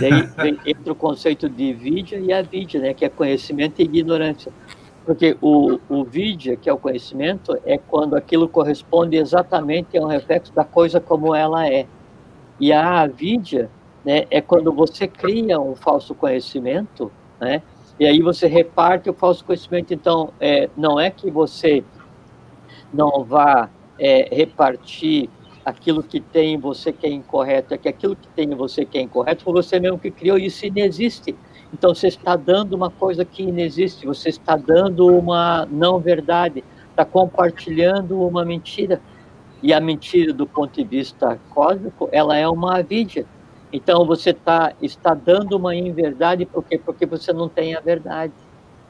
Daí 0.00 0.28
entra 0.66 0.92
o 0.92 0.96
conceito 0.96 1.48
de 1.48 1.72
vidya 1.72 2.18
e 2.18 2.32
a 2.32 2.42
vidya, 2.42 2.80
né, 2.80 2.94
que 2.94 3.04
é 3.04 3.08
conhecimento 3.08 3.80
e 3.80 3.84
ignorância. 3.84 4.52
Porque 5.04 5.36
o, 5.40 5.80
o 5.88 6.04
vidya, 6.04 6.56
que 6.56 6.68
é 6.68 6.72
o 6.72 6.78
conhecimento, 6.78 7.58
é 7.64 7.76
quando 7.76 8.14
aquilo 8.14 8.48
corresponde 8.48 9.16
exatamente 9.16 9.98
a 9.98 10.02
um 10.02 10.06
reflexo 10.06 10.52
da 10.54 10.64
coisa 10.64 11.00
como 11.00 11.34
ela 11.34 11.68
é. 11.68 11.86
E 12.60 12.72
a 12.72 13.00
avidya 13.00 13.68
né, 14.04 14.26
é 14.30 14.40
quando 14.40 14.72
você 14.72 15.08
cria 15.08 15.60
um 15.60 15.74
falso 15.74 16.14
conhecimento, 16.14 17.10
né, 17.40 17.62
e 17.98 18.06
aí 18.06 18.20
você 18.20 18.46
reparte 18.46 19.10
o 19.10 19.12
falso 19.12 19.44
conhecimento. 19.44 19.92
Então, 19.92 20.32
é, 20.40 20.70
não 20.76 20.98
é 20.98 21.10
que 21.10 21.30
você 21.30 21.84
não 22.92 23.24
vá 23.24 23.68
é, 23.98 24.28
repartir 24.34 25.28
aquilo 25.64 26.02
que 26.02 26.20
tem 26.20 26.54
em 26.54 26.58
você 26.58 26.92
que 26.92 27.06
é 27.06 27.10
incorreto, 27.10 27.74
é 27.74 27.78
que 27.78 27.88
aquilo 27.88 28.16
que 28.16 28.28
tem 28.28 28.50
em 28.50 28.54
você 28.54 28.84
que 28.84 28.98
é 28.98 29.00
incorreto 29.00 29.44
foi 29.44 29.52
você 29.52 29.78
mesmo 29.78 29.98
que 29.98 30.10
criou, 30.10 30.38
isso 30.38 30.66
inexiste. 30.66 31.36
Então 31.72 31.94
você 31.94 32.08
está 32.08 32.36
dando 32.36 32.74
uma 32.74 32.90
coisa 32.90 33.24
que 33.24 33.42
inexiste, 33.42 34.06
você 34.06 34.28
está 34.28 34.56
dando 34.56 35.06
uma 35.06 35.66
não 35.70 35.98
verdade, 35.98 36.62
está 36.90 37.04
compartilhando 37.04 38.20
uma 38.20 38.44
mentira. 38.44 39.00
E 39.62 39.72
a 39.72 39.80
mentira, 39.80 40.32
do 40.32 40.46
ponto 40.46 40.74
de 40.74 40.84
vista 40.84 41.38
cósmico, 41.50 42.08
ela 42.12 42.36
é 42.36 42.46
uma 42.48 42.78
avídia. 42.78 43.24
Então 43.72 44.04
você 44.04 44.34
tá, 44.34 44.72
está 44.82 45.14
dando 45.14 45.56
uma 45.56 45.74
inverdade 45.74 46.44
porque 46.44 46.76
porque 46.78 47.06
você 47.06 47.32
não 47.32 47.48
tem 47.48 47.74
a 47.74 47.80
verdade. 47.80 48.32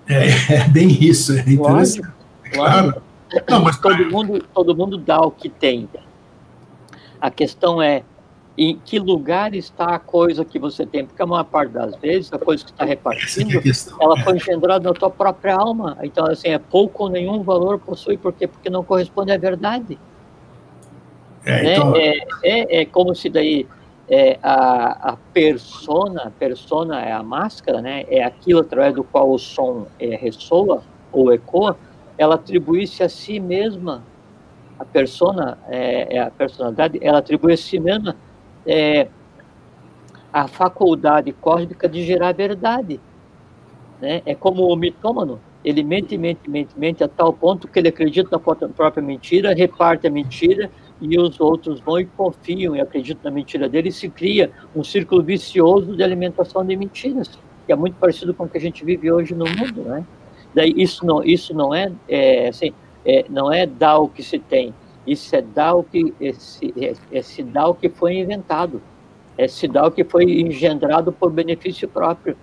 É, 0.09 0.55
é 0.55 0.69
bem 0.69 0.89
isso, 0.89 1.33
é 1.33 1.41
interessante. 1.41 2.01
Lógico, 2.01 2.13
claro. 2.53 3.03
Não, 3.49 3.63
mas 3.63 3.79
todo 3.79 4.11
mundo 4.11 4.45
todo 4.53 4.77
mundo 4.77 4.99
dá 4.99 5.21
o 5.21 5.31
que 5.31 5.49
tem. 5.49 5.89
A 7.21 7.31
questão 7.31 7.81
é 7.81 8.03
em 8.57 8.79
que 8.85 8.99
lugar 8.99 9.55
está 9.55 9.95
a 9.95 9.99
coisa 9.99 10.45
que 10.45 10.59
você 10.59 10.85
tem, 10.85 11.07
porque 11.07 11.23
a 11.23 11.27
maior 11.27 11.45
parte 11.45 11.71
das 11.71 11.97
vezes 11.97 12.33
a 12.33 12.39
coisa 12.39 12.65
que 12.65 12.71
está 12.71 12.85
repartindo, 12.85 13.59
é 13.59 13.63
ela 14.05 14.17
foi 14.19 14.37
engendrada 14.37 14.89
na 14.89 14.95
tua 14.95 15.11
própria 15.11 15.55
alma. 15.55 15.97
Então 16.03 16.27
assim 16.27 16.49
é 16.49 16.59
pouco 16.59 17.05
ou 17.05 17.11
nenhum 17.11 17.43
valor 17.43 17.79
possui 17.79 18.19
porque 18.19 18.47
porque 18.47 18.69
não 18.69 18.85
corresponde 18.85 19.33
à 19.33 19.39
verdade. 19.39 19.99
É, 21.45 21.63
né? 21.63 21.75
então... 21.75 21.97
é, 21.97 22.19
é, 22.43 22.81
é 22.83 22.85
como 22.85 23.15
se 23.15 23.31
daí 23.31 23.67
é, 24.09 24.39
a, 24.43 25.13
a 25.13 25.17
persona, 25.33 26.25
a 26.25 26.31
persona 26.31 27.01
é 27.01 27.13
a 27.13 27.23
máscara, 27.23 27.81
né? 27.81 28.05
É 28.09 28.23
aquilo 28.23 28.61
através 28.61 28.95
do 28.95 29.03
qual 29.03 29.31
o 29.31 29.39
som 29.39 29.87
é, 29.99 30.15
ressoa 30.15 30.83
ou 31.11 31.33
ecoa, 31.33 31.79
ela 32.19 32.35
atribuísse 32.35 33.03
a 33.03 33.09
si 33.09 33.41
mesma, 33.41 34.03
a 34.79 34.85
persona, 34.85 35.57
é, 35.69 36.17
é 36.17 36.21
a 36.21 36.31
personalidade, 36.31 36.99
ela 37.01 37.19
atribui 37.19 37.55
a 37.55 37.57
si 37.57 37.81
mesma 37.81 38.15
é, 38.67 39.09
a 40.33 40.49
faculdade 40.49 41.33
cósmica 41.33 41.89
de 41.89 42.05
gerar 42.05 42.33
verdade. 42.33 43.01
Né? 44.01 44.23
É 44.25 44.35
como 44.35 44.65
o 44.65 44.77
mitômano, 44.77 45.41
ele 45.65 45.83
mente, 45.83 46.17
mente, 46.19 46.49
mente, 46.49 46.71
mente 46.77 47.05
a 47.05 47.09
tal 47.09 47.33
ponto 47.33 47.69
que 47.69 47.79
ele 47.79 47.89
acredita 47.89 48.31
na 48.33 48.69
própria 48.69 49.03
mentira, 49.03 49.55
reparte 49.55 50.07
a 50.07 50.11
mentira 50.11 50.71
e 51.01 51.19
os 51.19 51.41
outros 51.41 51.81
vão 51.81 52.01
e 52.01 52.07
confiam 52.07 52.75
e 52.75 52.81
acreditam 52.81 53.31
na 53.31 53.35
mentira 53.35 53.69
dele 53.69 53.89
e 53.89 53.93
se 53.93 54.09
cria 54.09 54.51
um 54.75 54.83
círculo 54.83 55.23
vicioso 55.23 55.97
de 55.97 56.03
alimentação 56.03 56.65
de 56.65 56.77
mentiras, 56.77 57.39
que 57.67 57.73
é 57.73 57.77
muito 57.77 57.95
parecido 57.95 58.33
com 58.33 58.45
o 58.45 58.49
que 58.49 58.59
a 58.59 58.61
gente 58.61 58.85
vive 58.85 59.11
hoje 59.11 59.35
no 59.35 59.45
mundo, 59.45 59.83
né? 59.83 60.05
Daí 60.55 60.73
isso 60.77 61.05
não, 61.07 61.25
isso 61.25 61.55
não 61.55 61.75
é, 61.75 61.91
é 62.09 62.49
assim, 62.49 62.73
é, 63.05 63.25
não 63.29 63.53
é 63.53 63.67
dar 63.67 63.99
o 63.99 64.09
que 64.09 64.23
se 64.23 64.39
tem, 64.39 64.73
isso 65.07 65.35
é 65.35 65.43
dar 65.43 65.75
o 65.75 65.83
que 65.83 66.15
esse, 66.21 66.73
é, 66.77 66.95
é 67.13 67.43
dar 67.45 67.69
o 67.69 67.75
que 67.75 67.89
foi 67.89 68.15
inventado, 68.15 68.81
é 69.37 69.47
o 69.87 69.91
que 69.91 70.05
foi 70.05 70.25
engendrado 70.25 71.13
por 71.13 71.33
benefício 71.33 71.89
próprio, 71.89 72.37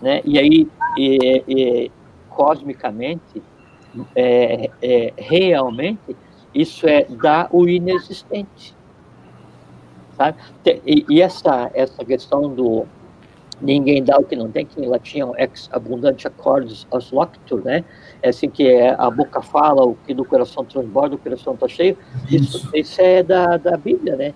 né? 0.00 0.20
E 0.24 0.38
aí, 0.38 0.68
e, 0.96 1.42
e, 1.46 1.90
cosmicamente, 2.28 3.42
é, 4.14 4.70
é, 4.82 5.12
realmente 5.16 6.16
isso 6.54 6.86
é 6.86 7.04
dar 7.04 7.48
o 7.50 7.68
inexistente. 7.68 8.74
Sabe? 10.16 10.38
E, 10.86 11.04
e 11.08 11.20
essa, 11.20 11.70
essa 11.74 12.04
questão 12.04 12.54
do 12.54 12.86
ninguém 13.64 14.04
dá 14.04 14.18
o 14.18 14.24
que 14.24 14.36
não 14.36 14.50
tem, 14.50 14.66
que 14.66 14.80
em 14.80 14.86
latim 14.86 15.20
é 15.20 15.26
um 15.26 15.36
ex 15.36 15.68
abundante 15.72 16.26
accordes 16.26 16.86
os 16.92 17.10
loctor, 17.10 17.62
né? 17.64 17.84
É 18.22 18.28
assim 18.28 18.48
que 18.48 18.68
é, 18.68 18.94
a 18.96 19.10
boca 19.10 19.40
fala, 19.40 19.84
o 19.84 19.96
que 20.06 20.12
do 20.12 20.24
coração 20.24 20.64
transborda, 20.64 21.14
o 21.14 21.18
coração 21.18 21.54
está 21.54 21.66
cheio. 21.66 21.96
Isso. 22.30 22.58
isso, 22.58 22.70
isso 22.76 23.00
é 23.00 23.22
da, 23.22 23.56
da 23.56 23.76
Bíblia, 23.76 24.16
né? 24.16 24.34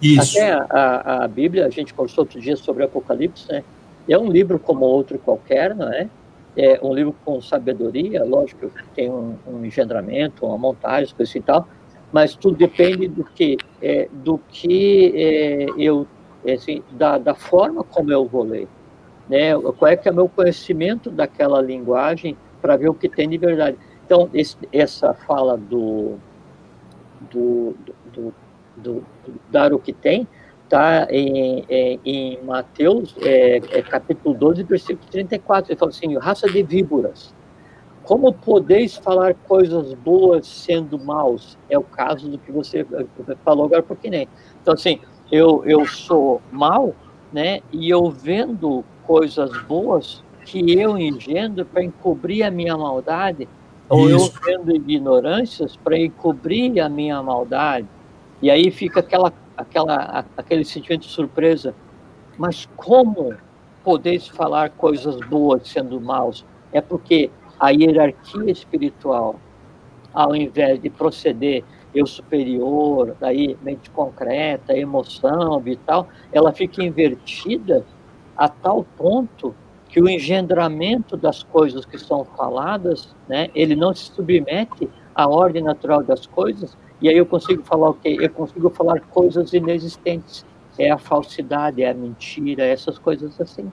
Isso. 0.00 0.38
Até 0.38 0.52
a, 0.52 0.66
a, 0.70 1.24
a, 1.24 1.28
Bíblia, 1.28 1.66
a 1.66 1.70
gente 1.70 1.92
conversou 1.92 2.22
outro 2.22 2.40
dia 2.40 2.56
sobre 2.56 2.82
o 2.82 2.86
Apocalipse, 2.86 3.46
né? 3.50 3.62
É 4.08 4.18
um 4.18 4.30
livro 4.30 4.58
como 4.58 4.84
outro 4.86 5.18
qualquer, 5.18 5.74
não 5.74 5.92
é? 5.92 6.08
é 6.56 6.80
um 6.82 6.92
livro 6.92 7.14
com 7.24 7.40
sabedoria, 7.40 8.24
lógico, 8.24 8.70
tem 8.94 9.10
um, 9.10 9.36
um 9.46 9.64
engendramento, 9.64 10.46
uma 10.46 10.58
montagem, 10.58 11.14
coisa 11.14 11.38
e 11.38 11.40
tal, 11.40 11.68
mas 12.12 12.34
tudo 12.34 12.56
depende 12.56 13.08
do 13.08 13.24
que, 13.24 13.56
é, 13.80 14.08
do 14.12 14.38
que 14.48 15.12
é, 15.14 15.66
eu, 15.78 16.06
assim, 16.46 16.82
da, 16.92 17.18
da 17.18 17.34
forma 17.34 17.84
como 17.84 18.12
eu 18.12 18.26
vou 18.26 18.44
ler, 18.44 18.68
né? 19.28 19.58
Qual 19.58 19.90
é 19.90 19.96
que 19.96 20.08
é 20.08 20.12
o 20.12 20.14
meu 20.14 20.28
conhecimento 20.28 21.10
daquela 21.10 21.60
linguagem 21.60 22.36
para 22.60 22.76
ver 22.76 22.88
o 22.88 22.94
que 22.94 23.08
tem 23.08 23.28
de 23.28 23.38
verdade. 23.38 23.76
Então, 24.04 24.28
esse, 24.34 24.56
essa 24.72 25.14
fala 25.14 25.56
do, 25.56 26.18
do, 27.30 27.74
do, 28.12 28.34
do, 28.76 29.04
dar 29.50 29.72
o 29.72 29.78
que 29.78 29.92
tem, 29.92 30.26
está 30.64 31.06
em, 31.10 31.64
em, 31.68 32.00
em, 32.04 32.44
Mateus, 32.44 33.14
é, 33.22 33.56
é, 33.70 33.82
capítulo 33.82 34.34
12, 34.34 34.62
versículo 34.64 35.08
34. 35.10 35.72
Ele 35.72 35.78
fala 35.78 35.90
assim: 35.90 36.16
raça 36.18 36.48
de 36.48 36.62
víboras, 36.62 37.34
como 38.02 38.32
podeis 38.32 38.96
falar 38.96 39.34
coisas 39.34 39.94
boas 39.94 40.46
sendo 40.46 40.98
maus? 40.98 41.56
É 41.68 41.78
o 41.78 41.82
caso 41.82 42.28
do 42.28 42.38
que 42.38 42.50
você 42.50 42.86
falou 43.44 43.66
agora, 43.66 43.82
porque 43.82 44.10
nem. 44.10 44.28
Então, 44.60 44.74
assim, 44.74 45.00
eu, 45.30 45.62
eu 45.64 45.86
sou 45.86 46.40
mal, 46.50 46.94
né? 47.32 47.60
E 47.72 47.88
eu 47.88 48.10
vendo 48.10 48.84
coisas 49.06 49.50
boas 49.62 50.22
que 50.44 50.78
eu 50.78 50.98
engendro 50.98 51.64
para 51.64 51.82
encobrir 51.82 52.42
a 52.42 52.50
minha 52.50 52.76
maldade, 52.76 53.48
ou 53.88 54.08
eu 54.08 54.30
vendo 54.44 54.74
ignorâncias 54.74 55.76
para 55.76 55.98
encobrir 55.98 56.80
a 56.80 56.88
minha 56.88 57.22
maldade. 57.22 57.86
E 58.42 58.50
aí 58.50 58.70
fica 58.70 59.00
aquela 59.00 59.32
aquela, 59.60 60.24
aquele 60.36 60.64
sentimento 60.64 61.02
de 61.02 61.08
surpresa. 61.08 61.74
Mas 62.38 62.66
como 62.76 63.34
podeis 63.84 64.26
falar 64.26 64.70
coisas 64.70 65.16
boas 65.28 65.68
sendo 65.68 66.00
maus? 66.00 66.44
É 66.72 66.80
porque 66.80 67.30
a 67.58 67.70
hierarquia 67.70 68.50
espiritual, 68.50 69.38
ao 70.12 70.34
invés 70.34 70.80
de 70.80 70.88
proceder 70.88 71.62
eu 71.94 72.06
superior, 72.06 73.16
daí 73.18 73.56
mente 73.62 73.90
concreta, 73.90 74.76
emoção 74.76 75.58
vital, 75.60 76.08
ela 76.32 76.52
fica 76.52 76.82
invertida 76.82 77.84
a 78.36 78.48
tal 78.48 78.84
ponto 78.96 79.54
que 79.88 80.00
o 80.00 80.08
engendramento 80.08 81.16
das 81.16 81.42
coisas 81.42 81.84
que 81.84 81.98
são 81.98 82.24
faladas, 82.24 83.14
né, 83.28 83.48
ele 83.54 83.74
não 83.74 83.92
se 83.92 84.12
submete 84.12 84.88
à 85.14 85.28
ordem 85.28 85.62
natural 85.62 86.02
das 86.02 86.26
coisas, 86.26 86.76
e 87.00 87.08
aí 87.08 87.16
eu 87.16 87.26
consigo 87.26 87.62
falar 87.62 87.90
o 87.90 87.94
quê? 87.94 88.16
Eu 88.20 88.30
consigo 88.30 88.68
falar 88.70 89.00
coisas 89.00 89.52
inexistentes. 89.52 90.44
É 90.78 90.90
a 90.90 90.98
falsidade, 90.98 91.82
é 91.82 91.90
a 91.90 91.94
mentira, 91.94 92.64
essas 92.64 92.98
coisas 92.98 93.40
assim. 93.40 93.70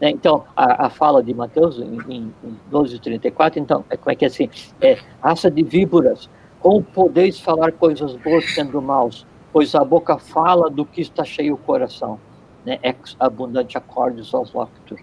Né? 0.00 0.10
Então, 0.10 0.44
a, 0.56 0.86
a, 0.86 0.90
fala 0.90 1.22
de 1.22 1.34
Mateus 1.34 1.78
em, 1.78 1.98
em 2.08 2.32
12:34, 2.70 3.56
então, 3.56 3.84
é, 3.90 3.96
como 3.96 4.12
é 4.12 4.14
que 4.14 4.24
é 4.24 4.28
assim? 4.28 4.48
É, 4.80 4.98
raça 5.20 5.50
de 5.50 5.62
víboras, 5.62 6.30
como 6.60 6.82
podeis 6.82 7.40
falar 7.40 7.72
coisas 7.72 8.14
boas 8.16 8.44
sendo 8.54 8.80
maus? 8.82 9.26
Pois 9.52 9.74
a 9.74 9.84
boca 9.84 10.18
fala 10.18 10.68
do 10.68 10.84
que 10.84 11.00
está 11.00 11.24
cheio 11.24 11.54
o 11.54 11.58
coração. 11.58 12.18
Né? 12.64 12.78
Ex 12.82 13.16
abundante 13.18 13.78
acordes 13.78 14.32
aos 14.34 14.52
loctor. 14.52 14.98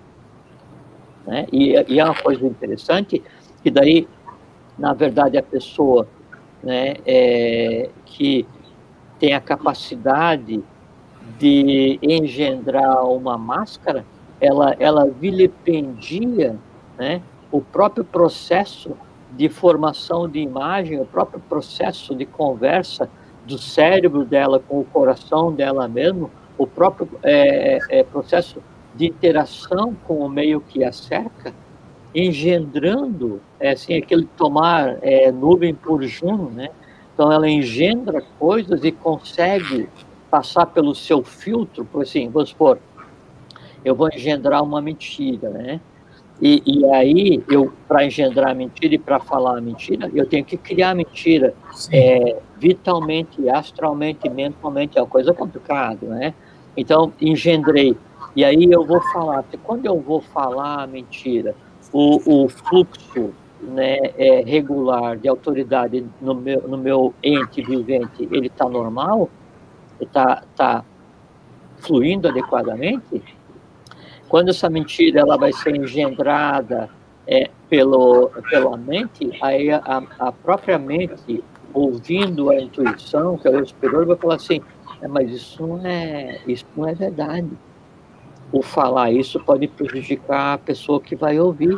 Né? 1.26 1.48
E, 1.52 1.74
e 1.88 2.00
é 2.00 2.06
uma 2.06 2.16
coisa 2.16 2.46
interessante, 2.46 3.24
que 3.64 3.72
daí, 3.72 4.08
na 4.78 4.94
verdade, 4.94 5.38
a 5.38 5.44
pessoa 5.44 6.08
né, 6.62 6.96
é, 7.06 7.90
que 8.06 8.48
tem 9.20 9.34
a 9.34 9.40
capacidade 9.40 10.64
de 11.40 12.00
engendrar 12.02 13.06
uma 13.08 13.38
máscara, 13.38 14.06
ela, 14.40 14.76
ela 14.80 15.06
vilipendia 15.06 16.56
né, 16.98 17.22
o 17.52 17.62
próprio 17.62 18.04
processo 18.04 18.96
de 19.36 19.50
formação 19.50 20.30
de 20.30 20.40
imagem, 20.40 21.00
o 21.00 21.06
próprio 21.06 21.40
processo 21.42 22.16
de 22.16 22.26
conversa 22.26 23.10
do 23.46 23.58
cérebro 23.58 24.26
dela 24.26 24.60
com 24.60 24.80
o 24.80 24.86
coração 24.86 25.54
dela 25.54 25.88
mesmo, 25.88 26.32
o 26.58 26.66
próprio 26.66 27.08
é, 27.22 27.80
é, 27.90 28.04
processo 28.04 28.62
de 28.96 29.08
interação 29.08 29.96
com 30.08 30.20
o 30.20 30.30
meio 30.30 30.62
que 30.62 30.84
a 30.84 30.92
cerca, 30.92 31.54
engendrando, 32.14 33.42
é, 33.60 33.72
assim, 33.72 33.98
aquele 33.98 34.26
tomar 34.38 34.98
é, 35.02 35.32
nuvem 35.32 35.76
por 35.76 36.02
junho, 36.04 36.50
né? 36.50 36.70
Então 37.14 37.32
ela 37.32 37.48
engendra 37.48 38.24
coisas 38.40 38.84
e 38.84 38.92
consegue 38.92 39.90
passar 40.32 40.66
pelo 40.68 40.96
seu 40.96 41.24
filtro, 41.24 41.86
por 41.86 42.04
assim, 42.04 42.30
vamos 42.30 42.50
supor, 42.50 42.80
eu 43.84 43.94
vou 43.94 44.10
engendrar 44.14 44.64
uma 44.64 44.82
mentira, 44.82 45.50
né? 45.50 45.82
E, 46.42 46.62
e 46.66 46.86
aí, 46.94 47.44
eu 47.50 47.72
para 47.88 48.06
engendrar 48.06 48.52
a 48.52 48.54
mentira 48.54 48.96
e 48.96 48.98
para 48.98 49.20
falar 49.20 49.58
a 49.58 49.62
mentira, 49.62 50.12
eu 50.14 50.26
tenho 50.26 50.44
que 50.44 50.58
criar 50.58 50.92
a 50.92 50.96
mentira 50.96 51.54
é, 51.92 52.38
vitalmente, 52.58 53.48
astralmente, 53.50 54.30
mentalmente, 54.30 54.98
é 54.98 55.02
uma 55.02 55.08
coisa 55.08 55.34
complicada, 55.34 56.06
né? 56.08 56.34
Então, 56.76 57.14
engendrei. 57.22 57.96
E 58.36 58.44
aí 58.44 58.68
eu 58.70 58.86
vou 58.86 59.02
falar, 59.14 59.46
quando 59.64 59.86
eu 59.86 60.00
vou 60.00 60.20
falar 60.20 60.84
a 60.84 60.88
mentira, 60.88 61.56
o, 61.94 62.44
o 62.44 62.50
fluxo 62.50 63.34
né, 63.62 63.98
é, 64.18 64.42
regular 64.42 65.18
de 65.18 65.30
autoridade 65.30 66.06
no 66.22 66.36
meu, 66.36 66.68
no 66.68 66.78
meu 66.78 67.14
ente 67.24 67.62
vivente, 67.62 68.28
ele 68.30 68.48
está 68.48 68.68
normal? 68.68 69.30
Está 70.00 70.44
tá 70.56 70.84
fluindo 71.78 72.28
adequadamente? 72.28 73.24
Quando 74.28 74.50
essa 74.50 74.70
mentira 74.70 75.22
ela 75.22 75.38
vai 75.38 75.54
ser 75.54 75.76
engendrada 75.76 76.90
é, 77.28 77.50
pelo, 77.70 78.30
pela 78.50 78.78
mente, 78.78 79.32
aí 79.42 79.72
a, 79.72 80.04
a, 80.20 80.32
própria 80.32 80.78
mente, 80.78 81.44
ouvindo 81.74 82.50
a 82.50 82.60
intuição, 82.60 83.38
que 83.38 83.48
é 83.48 83.52
o 83.52 83.66
superior, 83.66 84.06
vai 84.06 84.16
falar 84.16 84.36
assim, 84.36 84.62
é, 85.02 85.08
mas 85.08 85.32
isso 85.32 85.66
não 85.66 85.86
é, 85.86 86.40
isso 86.48 86.66
não 86.76 86.88
é 86.88 86.94
verdade. 86.94 87.50
O 88.52 88.62
falar 88.62 89.12
isso 89.12 89.40
pode 89.40 89.68
prejudicar 89.68 90.54
a 90.54 90.58
pessoa 90.58 91.02
que 91.02 91.16
vai 91.16 91.40
ouvir. 91.40 91.78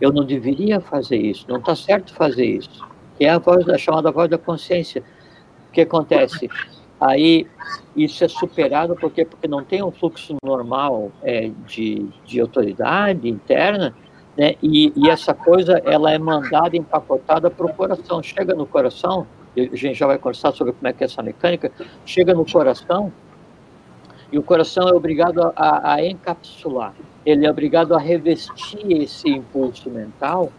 Eu 0.00 0.12
não 0.12 0.24
deveria 0.24 0.80
fazer 0.80 1.16
isso, 1.16 1.46
não 1.48 1.58
está 1.58 1.74
certo 1.74 2.12
fazer 2.14 2.44
isso. 2.44 2.84
Que 3.16 3.24
é 3.24 3.30
a 3.30 3.38
voz 3.38 3.64
da 3.64 3.78
chamada 3.78 4.10
voz 4.10 4.28
da 4.28 4.38
consciência. 4.38 5.02
O 5.68 5.72
que 5.72 5.82
acontece? 5.82 6.48
Aí 7.00 7.46
isso 7.96 8.22
é 8.22 8.28
superado 8.28 8.94
porque 8.94 9.24
porque 9.24 9.48
não 9.48 9.64
tem 9.64 9.82
um 9.82 9.90
fluxo 9.90 10.36
normal 10.44 11.10
é, 11.22 11.50
de, 11.66 12.06
de 12.26 12.40
autoridade 12.40 13.28
interna, 13.28 13.94
né? 14.36 14.54
E, 14.62 14.92
e 14.94 15.08
essa 15.08 15.32
coisa 15.32 15.80
ela 15.84 16.12
é 16.12 16.18
mandada 16.18 16.76
empacotada 16.76 17.50
para 17.50 17.66
o 17.66 17.72
coração. 17.72 18.22
Chega 18.22 18.54
no 18.54 18.66
coração, 18.66 19.26
a 19.56 19.76
gente 19.76 19.94
já 19.94 20.06
vai 20.06 20.18
conversar 20.18 20.52
sobre 20.52 20.74
como 20.74 20.88
é 20.88 20.92
que 20.92 21.02
é 21.02 21.06
essa 21.06 21.22
mecânica. 21.22 21.72
Chega 22.04 22.34
no 22.34 22.44
coração 22.44 23.10
e 24.30 24.38
o 24.38 24.42
coração 24.42 24.88
é 24.88 24.92
obrigado 24.92 25.40
a, 25.56 25.94
a 25.94 26.06
encapsular. 26.06 26.94
Ele 27.24 27.46
é 27.46 27.50
obrigado 27.50 27.94
a 27.94 27.98
revestir 27.98 29.02
esse 29.02 29.28
impulso 29.28 29.90
mental 29.90 30.52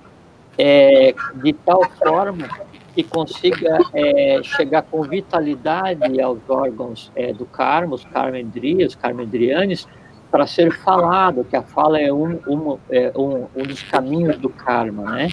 é, 0.58 1.13
de 1.36 1.54
tal 1.54 1.84
forma 1.91 2.49
que 2.93 3.04
consiga 3.04 3.80
é, 3.93 4.41
chegar 4.43 4.84
com 4.84 5.01
vitalidade 5.04 6.21
aos 6.21 6.39
órgãos 6.49 7.12
é, 7.15 7.34
do 7.34 7.45
karma, 7.45 7.95
os 7.95 8.06
karmendrias, 8.06 8.95
karmendrianes, 8.95 9.88
para 10.30 10.47
ser 10.47 10.71
falado, 10.71 11.43
que 11.43 11.56
a 11.56 11.62
fala 11.62 11.99
é 11.99 12.12
um, 12.12 12.39
um, 12.47 12.77
é 12.89 13.12
um, 13.15 13.47
um 13.56 13.63
dos 13.63 13.84
caminhos 13.84 14.38
do 14.38 14.49
karma, 14.49 15.12
né? 15.12 15.30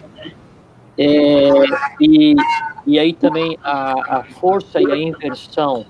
É, 0.98 1.48
e, 2.00 2.34
e 2.84 2.98
aí 2.98 3.12
também 3.12 3.56
a, 3.62 4.18
a 4.18 4.24
força 4.24 4.80
e 4.80 4.90
a 4.90 4.96
inversão 4.96 5.86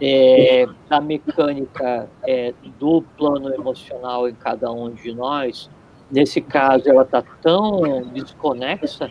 é, 0.00 0.66
da 0.88 1.00
mecânica 1.00 2.08
é, 2.26 2.52
do 2.80 3.02
plano 3.16 3.54
emocional 3.54 4.28
em 4.28 4.34
cada 4.34 4.72
um 4.72 4.90
de 4.90 5.14
nós, 5.14 5.70
nesse 6.10 6.40
caso 6.40 6.90
ela 6.90 7.02
está 7.02 7.22
tão 7.40 8.02
desconexa 8.12 9.08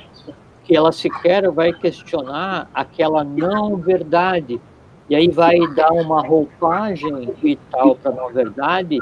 que 0.64 0.76
ela 0.76 0.92
sequer 0.92 1.50
vai 1.52 1.74
questionar 1.74 2.70
aquela 2.74 3.24
não 3.24 3.78
verdade. 3.78 4.62
E 5.10 5.16
aí 5.16 5.30
vai 5.30 5.60
dar 5.76 5.92
uma 5.92 6.22
roupagem 6.22 7.34
vital 7.42 7.96
para 7.96 8.12
a 8.12 8.16
não 8.16 8.30
verdade 8.32 8.98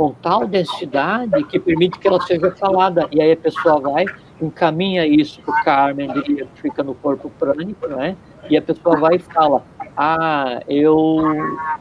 com 0.00 0.12
tal 0.14 0.46
densidade 0.46 1.44
que 1.44 1.58
permite 1.58 1.98
que 1.98 2.08
ela 2.08 2.20
seja 2.22 2.50
falada. 2.52 3.06
E 3.12 3.20
aí 3.20 3.32
a 3.32 3.36
pessoa 3.36 3.80
vai, 3.80 4.06
encaminha 4.40 5.06
isso 5.06 5.42
para 5.42 5.60
o 5.60 5.64
Carmen, 5.64 6.10
que 6.22 6.46
fica 6.54 6.82
no 6.82 6.94
corpo 6.94 7.30
prânico, 7.38 7.86
né? 7.86 8.16
E 8.48 8.56
a 8.56 8.62
pessoa 8.62 8.98
vai 8.98 9.16
e 9.16 9.18
fala: 9.18 9.62
Ah, 9.96 10.62
eu 10.68 11.22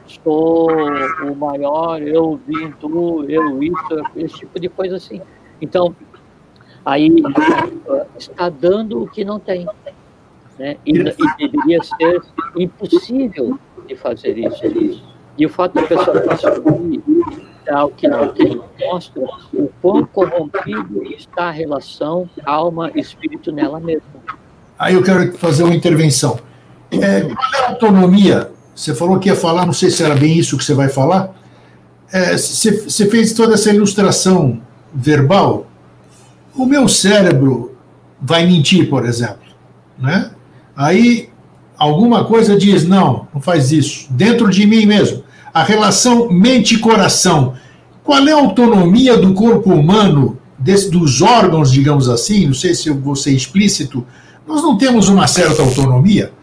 sou 0.05 0.69
o 0.69 1.35
maior, 1.35 2.01
eu 2.01 2.39
vim 2.45 2.71
tu, 2.79 3.25
eu 3.29 3.63
isso, 3.63 4.03
esse 4.17 4.35
tipo 4.39 4.59
de 4.59 4.67
coisa 4.67 4.97
assim. 4.97 5.21
Então, 5.61 5.95
aí 6.85 7.11
está 8.17 8.49
dando 8.49 9.03
o 9.03 9.07
que 9.07 9.23
não 9.23 9.39
tem. 9.39 9.67
Né? 10.57 10.77
E, 10.85 10.91
e 10.91 11.47
deveria 11.47 11.83
ser 11.83 12.21
impossível 12.55 13.57
de 13.87 13.95
fazer 13.95 14.37
isso. 14.37 15.03
E 15.37 15.45
o 15.45 15.49
fato 15.49 15.75
da 15.75 15.83
pessoa 15.83 16.19
consumir 16.19 17.03
algo 17.69 17.95
que 17.95 18.07
não 18.07 18.29
tem 18.29 18.59
mostra 18.79 19.21
o 19.53 19.69
quão 19.81 20.05
corrompido 20.05 21.03
está 21.15 21.45
a 21.45 21.51
relação 21.51 22.29
alma-espírito 22.45 23.51
nela 23.51 23.79
mesma. 23.79 24.19
Aí 24.77 24.95
eu 24.95 25.03
quero 25.03 25.33
fazer 25.37 25.63
uma 25.63 25.75
intervenção. 25.75 26.39
É, 26.91 27.21
qual 27.21 27.53
é 27.53 27.65
a 27.65 27.69
autonomia? 27.69 28.51
Você 28.73 28.95
falou 28.95 29.19
que 29.19 29.29
ia 29.29 29.35
falar, 29.35 29.65
não 29.65 29.73
sei 29.73 29.89
se 29.89 30.03
era 30.03 30.15
bem 30.15 30.37
isso 30.37 30.57
que 30.57 30.63
você 30.63 30.73
vai 30.73 30.89
falar. 30.89 31.35
É, 32.11 32.37
você, 32.37 32.71
você 32.71 33.05
fez 33.07 33.33
toda 33.33 33.53
essa 33.53 33.71
ilustração 33.71 34.61
verbal 34.93 35.67
o 36.59 36.65
meu 36.65 36.89
cérebro 36.89 37.77
vai 38.21 38.45
mentir, 38.45 38.89
por 38.89 39.05
exemplo, 39.05 39.47
né? 39.97 40.31
Aí 40.75 41.29
alguma 41.77 42.25
coisa 42.25 42.57
diz 42.57 42.85
não, 42.85 43.27
não 43.33 43.39
faz 43.39 43.71
isso. 43.71 44.07
Dentro 44.09 44.49
de 44.49 44.67
mim 44.67 44.85
mesmo, 44.85 45.23
a 45.53 45.63
relação 45.63 46.29
mente-coração. 46.29 47.53
Qual 48.03 48.27
é 48.27 48.33
a 48.33 48.35
autonomia 48.35 49.15
do 49.15 49.33
corpo 49.33 49.71
humano, 49.71 50.37
desse, 50.57 50.89
dos 50.89 51.21
órgãos, 51.21 51.71
digamos 51.71 52.09
assim? 52.09 52.47
Não 52.47 52.53
sei 52.53 52.75
se 52.75 52.89
eu 52.89 52.95
vou 52.99 53.15
ser 53.15 53.31
explícito. 53.31 54.05
Nós 54.45 54.61
não 54.61 54.77
temos 54.77 55.07
uma 55.07 55.27
certa 55.27 55.61
autonomia, 55.61 56.33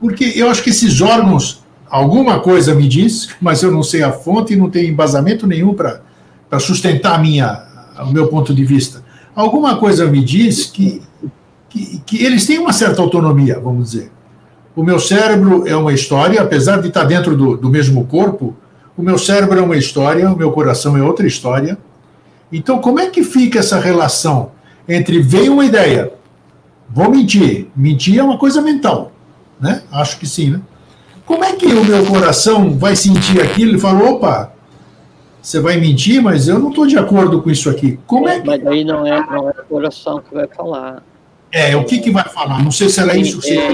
porque 0.00 0.34
eu 0.36 0.48
acho 0.48 0.62
que 0.62 0.70
esses 0.70 1.00
órgãos, 1.00 1.64
alguma 1.90 2.38
coisa 2.38 2.74
me 2.76 2.86
diz, 2.86 3.30
mas 3.40 3.62
eu 3.62 3.72
não 3.72 3.82
sei 3.82 4.04
a 4.04 4.12
fonte 4.12 4.52
e 4.52 4.56
não 4.56 4.70
tenho 4.70 4.88
embasamento 4.88 5.48
nenhum 5.48 5.74
para 5.74 6.60
sustentar 6.60 7.20
minha, 7.20 7.64
o 7.98 8.12
meu 8.12 8.28
ponto 8.28 8.54
de 8.54 8.64
vista 8.64 9.03
alguma 9.34 9.76
coisa 9.76 10.06
me 10.06 10.22
diz 10.22 10.66
que, 10.66 11.02
que, 11.68 12.00
que, 12.04 12.24
eles 12.24 12.46
têm 12.46 12.58
uma 12.58 12.72
certa 12.72 13.02
autonomia, 13.02 13.60
vamos 13.62 13.90
dizer. 13.90 14.10
O 14.76 14.82
meu 14.82 14.98
cérebro 14.98 15.66
é 15.66 15.76
uma 15.76 15.92
história, 15.92 16.40
apesar 16.40 16.80
de 16.80 16.88
estar 16.88 17.04
dentro 17.04 17.36
do, 17.36 17.56
do 17.56 17.70
mesmo 17.70 18.04
corpo, 18.06 18.56
o 18.96 19.02
meu 19.02 19.18
cérebro 19.18 19.58
é 19.58 19.62
uma 19.62 19.76
história, 19.76 20.30
o 20.30 20.36
meu 20.36 20.52
coração 20.52 20.96
é 20.96 21.02
outra 21.02 21.26
história. 21.26 21.78
Então, 22.52 22.78
como 22.78 23.00
é 23.00 23.08
que 23.08 23.22
fica 23.22 23.58
essa 23.58 23.78
relação 23.78 24.52
entre 24.88 25.20
vem 25.20 25.48
uma 25.48 25.64
ideia, 25.64 26.12
vou 26.88 27.10
mentir, 27.10 27.68
mentir 27.74 28.18
é 28.18 28.22
uma 28.22 28.38
coisa 28.38 28.60
mental, 28.60 29.12
né? 29.60 29.82
Acho 29.90 30.18
que 30.18 30.26
sim, 30.26 30.50
né? 30.50 30.60
Como 31.26 31.42
é 31.42 31.54
que 31.54 31.66
o 31.66 31.84
meu 31.84 32.04
coração 32.04 32.76
vai 32.78 32.94
sentir 32.94 33.40
aquilo 33.40 33.76
e 33.76 33.80
falar, 33.80 34.02
opa, 34.04 34.53
você 35.44 35.60
vai 35.60 35.76
mentir, 35.76 36.22
mas 36.22 36.48
eu 36.48 36.58
não 36.58 36.70
estou 36.70 36.86
de 36.86 36.96
acordo 36.96 37.42
com 37.42 37.50
isso 37.50 37.68
aqui. 37.68 38.00
Como 38.06 38.26
é, 38.26 38.36
é 38.36 38.40
que... 38.40 38.46
Mas 38.46 38.66
aí 38.66 38.82
não 38.82 39.06
é, 39.06 39.20
não 39.26 39.50
é 39.50 39.52
o 39.52 39.64
coração 39.66 40.18
que 40.20 40.32
vai 40.34 40.48
falar. 40.48 41.02
É, 41.52 41.76
o 41.76 41.84
que, 41.84 41.98
que 41.98 42.10
vai 42.10 42.24
falar? 42.24 42.64
Não 42.64 42.70
sei 42.70 42.88
se 42.88 42.98
era 42.98 43.14
isso 43.14 43.40
que 43.40 43.48
você 43.48 43.58
é, 43.58 43.72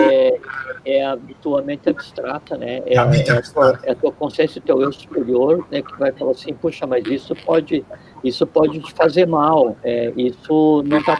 é, 0.00 0.40
é, 0.86 0.96
é 0.96 1.06
a 1.06 1.18
tua 1.42 1.60
mente 1.60 1.90
abstrata, 1.90 2.56
né? 2.56 2.78
É, 2.86 2.94
é, 2.94 2.96
a, 2.96 3.04
mente 3.04 3.30
abstrata. 3.30 3.80
é 3.84 3.92
a 3.92 3.94
tua 3.94 4.12
consciência, 4.12 4.62
teu 4.64 4.80
eu 4.80 4.90
superior, 4.92 5.64
né, 5.70 5.82
que 5.82 5.96
vai 5.98 6.10
falar 6.10 6.30
assim, 6.30 6.54
puxa, 6.54 6.86
mas 6.86 7.04
isso 7.06 7.36
pode, 7.44 7.84
isso 8.24 8.46
pode 8.46 8.80
te 8.80 8.92
fazer 8.94 9.26
mal, 9.26 9.76
é, 9.84 10.10
isso 10.16 10.82
não 10.86 10.98
está 11.00 11.16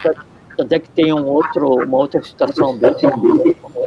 tanto 0.55 0.73
é 0.73 0.79
que 0.79 0.89
tem 0.89 1.13
um 1.13 1.25
outro, 1.25 1.75
uma 1.83 1.97
outra 1.97 2.23
citação 2.23 2.77
dele, 2.77 2.95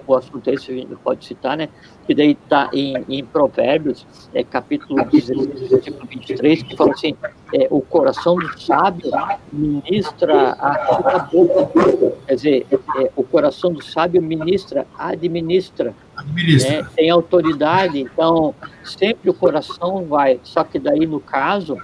o 0.06 0.14
assunto 0.14 0.48
esse 0.48 0.72
a 0.72 0.74
gente 0.74 0.94
pode 0.96 1.24
citar, 1.24 1.56
né? 1.56 1.68
Que 2.06 2.14
daí 2.14 2.30
está 2.30 2.70
em, 2.72 3.04
em, 3.08 3.24
Provérbios, 3.24 4.06
é, 4.32 4.42
capítulo 4.42 5.04
16, 5.04 5.70
versículo 5.70 6.06
23, 6.06 6.62
que 6.62 6.76
fala 6.76 6.92
assim: 6.92 7.14
é, 7.54 7.66
o 7.70 7.80
coração 7.80 8.36
do 8.36 8.60
sábio 8.60 9.10
ministra 9.52 10.52
a 10.52 11.18
boca. 11.30 12.16
Quer 12.26 12.34
dizer, 12.34 12.66
é, 12.70 13.10
o 13.14 13.22
coração 13.22 13.72
do 13.72 13.82
sábio 13.82 14.22
ministra, 14.22 14.86
administra. 14.98 15.94
Administra. 16.16 16.82
Né? 16.82 16.88
Tem 16.96 17.10
autoridade, 17.10 18.00
então 18.00 18.54
sempre 18.84 19.30
o 19.30 19.34
coração 19.34 20.06
vai. 20.06 20.40
Só 20.42 20.64
que 20.64 20.78
daí, 20.78 21.06
no 21.06 21.20
caso, 21.20 21.76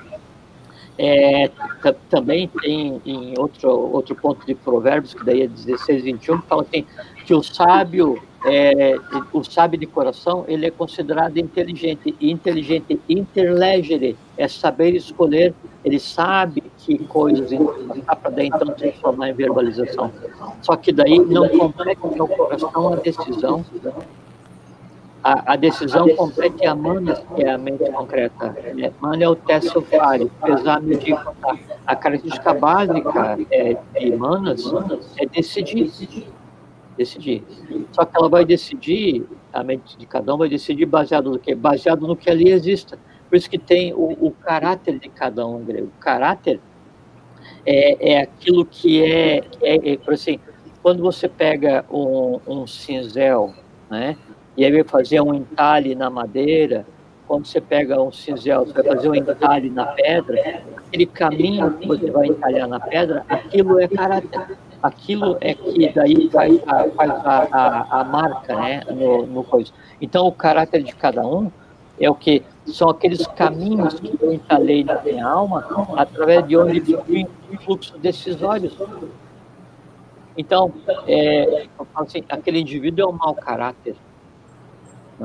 é, 0.99 1.51
também 2.09 2.49
tem 2.49 3.01
em 3.05 3.35
outro, 3.39 3.69
outro 3.71 4.15
ponto 4.15 4.47
de 4.47 4.55
Provérbios, 4.55 5.15
que 5.15 5.25
daí 5.25 5.43
é 5.43 5.49
16, 5.49 6.05
21, 6.05 6.41
que 6.41 6.47
fala 6.47 6.63
assim, 6.63 6.87
que 7.27 7.35
o 7.35 7.43
sábio, 7.43 8.23
é, 8.45 8.97
o 9.33 9.43
sábio 9.43 9.79
de 9.79 9.87
coração, 9.87 10.45
ele 10.47 10.67
é 10.67 10.71
considerado 10.71 11.37
inteligente, 11.39 12.15
e 12.21 12.31
inteligente 12.31 13.01
interlegere, 13.09 14.17
é 14.37 14.47
saber 14.47 14.95
escolher, 14.95 15.53
ele 15.85 15.99
sabe 15.99 16.63
que 16.79 16.99
coisas 16.99 17.51
dá 18.07 18.15
para 18.15 18.45
então 18.45 18.69
transformar 18.69 19.31
em 19.31 19.33
verbalização. 19.33 20.13
Só 20.63 20.77
que 20.77 20.93
daí 20.93 21.19
não 21.19 21.49
compete 21.49 22.01
no 22.17 22.29
coração 22.29 22.93
a 22.93 22.97
decisão 22.97 23.65
a, 25.25 25.55
a, 25.55 25.57
decisão 25.57 26.07
compete 26.15 26.67
a 26.67 26.75
Manas, 26.75 27.25
que 27.35 27.43
é 27.43 27.51
a 27.51 27.57
mente 27.57 27.91
concreta. 27.91 28.55
É, 28.59 28.93
Mana 29.01 29.25
é 29.25 29.29
o 29.29 29.35
teste 29.35 29.81
fare, 29.85 30.31
pesar, 30.43 30.83
medir, 30.83 31.17
contar. 31.17 31.59
A 31.87 31.97
característica 31.97 32.53
básica 32.53 33.39
é, 33.51 33.75
de 33.99 34.15
Manas 34.15 34.63
é 35.19 35.25
decidir. 35.25 35.91
Decidir. 36.99 37.43
Só 37.91 38.05
que 38.05 38.15
ela 38.15 38.29
vai 38.29 38.45
decidir, 38.45 39.27
a 39.51 39.65
mente 39.65 39.97
de 39.97 40.05
cada 40.05 40.35
um 40.35 40.37
vai 40.37 40.49
decidir 40.51 40.85
baseado 40.85 41.31
no 41.31 41.39
quê? 41.39 41.55
Baseado 41.55 42.07
no 42.07 42.15
que 42.15 42.29
ali 42.29 42.51
exista. 42.51 42.99
Por 43.31 43.37
isso 43.37 43.49
que 43.49 43.59
tem 43.59 43.95
o, 43.95 44.27
o 44.27 44.31
caráter 44.31 44.99
de 44.99 45.09
cada 45.09 45.47
um 45.47 45.65
grego. 45.65 45.87
O 45.87 46.01
caráter 46.01 46.61
é, 47.65 48.13
é 48.13 48.21
aquilo 48.21 48.67
que 48.67 49.03
é, 49.03 49.39
é, 49.63 49.93
é, 49.93 49.97
por 49.97 50.13
assim, 50.13 50.39
quando 50.83 51.03
você 51.03 51.31
pega 51.31 51.83
um, 51.91 52.39
um 52.47 52.67
cinzel, 52.67 53.55
né? 53.91 54.19
E 54.57 54.65
aí 54.65 54.73
vai 54.73 54.85
fazer 54.85 55.21
um 55.21 55.35
entalhe 55.35 55.95
na 55.95 56.09
madeira, 56.09 56.87
quando 57.27 57.47
você 57.47 57.61
pega 57.61 58.01
um 58.01 58.13
cinzel, 58.13 58.67
você 58.67 58.73
vai 58.73 58.85
fazer 58.85 59.09
um 59.09 59.15
entalhe 59.15 59.71
na 59.71 59.87
pedra, 59.87 60.63
aquele 60.77 61.07
caminho 61.07 61.73
que 61.79 61.87
você 61.87 62.11
vai 62.11 62.27
entalhar 62.27 62.69
na 62.69 62.79
pedra, 62.79 63.25
aquilo 63.29 63.81
é 63.81 63.89
caráter. 63.89 64.59
Aquilo 64.83 65.39
é 65.41 65.55
que 65.55 65.89
daí 65.95 66.29
faz 66.29 66.61
a, 66.67 66.91
faz 66.91 67.11
a, 67.11 67.49
a, 67.51 68.01
a 68.01 68.05
marca 68.05 68.55
né, 68.55 68.83
no, 68.91 69.27
no 69.27 69.43
coisa. 69.43 69.73
Então, 69.99 70.27
o 70.27 70.33
caráter 70.33 70.83
de 70.83 70.95
cada 70.95 71.27
um 71.27 71.51
é 71.99 72.11
o 72.11 72.15
que? 72.15 72.43
São 72.67 72.91
aqueles 72.91 73.27
caminhos 73.27 73.95
que 73.95 74.19
eu 74.21 74.33
entalhei 74.33 74.85
na 74.85 75.01
minha 75.01 75.27
alma, 75.27 75.67
através 75.97 76.47
de 76.47 76.57
onde 76.59 76.81
flui 76.81 77.27
o 77.51 77.57
fluxo 77.63 77.97
decisórios. 77.97 78.77
Então, 80.37 80.71
é, 81.07 81.67
assim, 81.95 82.23
aquele 82.29 82.61
indivíduo 82.61 83.07
é 83.07 83.09
um 83.09 83.17
mau 83.17 83.35
caráter. 83.35 83.97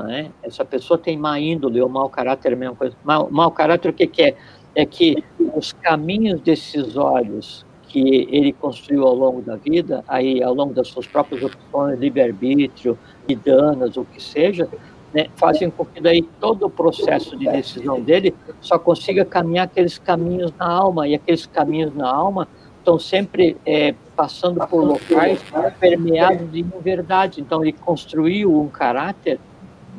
É? 0.08 0.30
Essa 0.42 0.64
pessoa 0.64 0.96
tem 0.96 1.16
má 1.16 1.38
índole 1.40 1.80
ou 1.80 1.88
mau 1.88 2.08
caráter, 2.08 2.52
é 2.52 2.54
a 2.54 2.58
mesma 2.58 2.76
coisa. 2.76 2.96
Mau, 3.04 3.28
mau 3.30 3.50
caráter, 3.50 3.88
o 3.88 3.92
que, 3.92 4.06
que 4.06 4.22
é? 4.22 4.36
É 4.74 4.86
que 4.86 5.22
os 5.54 5.72
caminhos 5.72 6.40
decisórios 6.40 7.66
que 7.88 8.28
ele 8.30 8.52
construiu 8.52 9.04
ao 9.04 9.14
longo 9.14 9.42
da 9.42 9.56
vida, 9.56 10.04
aí 10.06 10.40
ao 10.42 10.54
longo 10.54 10.72
das 10.72 10.86
suas 10.88 11.08
próprias 11.08 11.42
opções, 11.42 11.98
livre-arbítrio, 11.98 12.96
danas, 13.44 13.96
o 13.96 14.04
que 14.04 14.22
seja, 14.22 14.68
né, 15.12 15.26
fazem 15.36 15.70
com 15.70 15.84
que 15.84 16.00
daí 16.00 16.22
todo 16.40 16.66
o 16.66 16.70
processo 16.70 17.36
de 17.36 17.46
decisão 17.46 18.00
dele 18.00 18.34
só 18.60 18.78
consiga 18.78 19.24
caminhar 19.24 19.66
aqueles 19.66 19.98
caminhos 19.98 20.52
na 20.58 20.68
alma, 20.68 21.08
e 21.08 21.14
aqueles 21.14 21.46
caminhos 21.46 21.94
na 21.94 22.08
alma 22.08 22.48
estão 22.78 22.98
sempre 22.98 23.56
é, 23.66 23.94
passando 24.16 24.66
por 24.66 24.84
locais 24.84 25.40
permeados 25.78 26.50
de 26.50 26.60
inverdade. 26.60 27.40
Então, 27.40 27.62
ele 27.62 27.72
construiu 27.72 28.58
um 28.60 28.68
caráter 28.68 29.38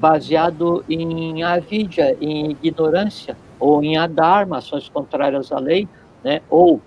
baseado 0.02 0.84
em 0.90 1.44
avidya, 1.44 2.18
em 2.20 2.58
ignorância, 2.64 3.38
ou 3.60 3.84
em 3.84 3.98
adharma, 3.98 4.58
ações 4.58 4.90
contrárias 4.90 5.52
à 5.52 5.60
lei, 5.60 5.88
né? 6.24 6.42
ou 6.50 6.82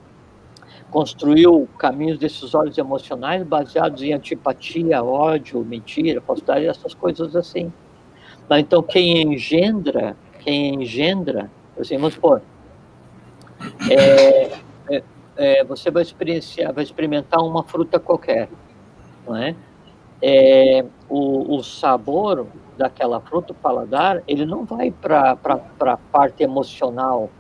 construiu 0.90 1.68
caminhos 1.79 2.18
decisórios 2.18 2.77
emocionais 2.77 3.44
baseados 3.44 4.03
em 4.03 4.12
antipatia, 4.12 5.03
ódio, 5.03 5.64
mentira, 5.64 6.20
falsidade, 6.20 6.66
essas 6.66 6.92
coisas 6.92 7.37
assim. 7.37 7.72
Então, 8.50 8.83
quem 8.83 9.22
engendra, 9.33 10.16
quem 10.40 10.83
engendra, 10.83 11.48
assim, 11.79 11.96
vamos 11.96 12.14
supor, 12.14 12.42
é, 13.90 14.50
é, 14.90 15.03
é, 15.37 15.64
você 15.64 15.88
vai 15.88 16.03
experienciar, 16.03 16.72
vai 16.72 16.83
experimentar 16.83 17.40
uma 17.40 17.62
fruta 17.62 18.00
qualquer, 18.00 18.48
não 19.24 19.37
é? 19.37 19.55
é 20.20 20.85
o, 21.09 21.57
o 21.57 21.62
sabor 21.62 22.46
daquela 22.76 23.20
fruta, 23.20 23.52
o 23.52 23.56
paladar, 23.56 24.22
ele 24.26 24.44
não 24.44 24.64
vai 24.64 24.90
para 24.90 25.32
a 25.32 25.96
parte 25.96 26.42
emocional 26.42 27.30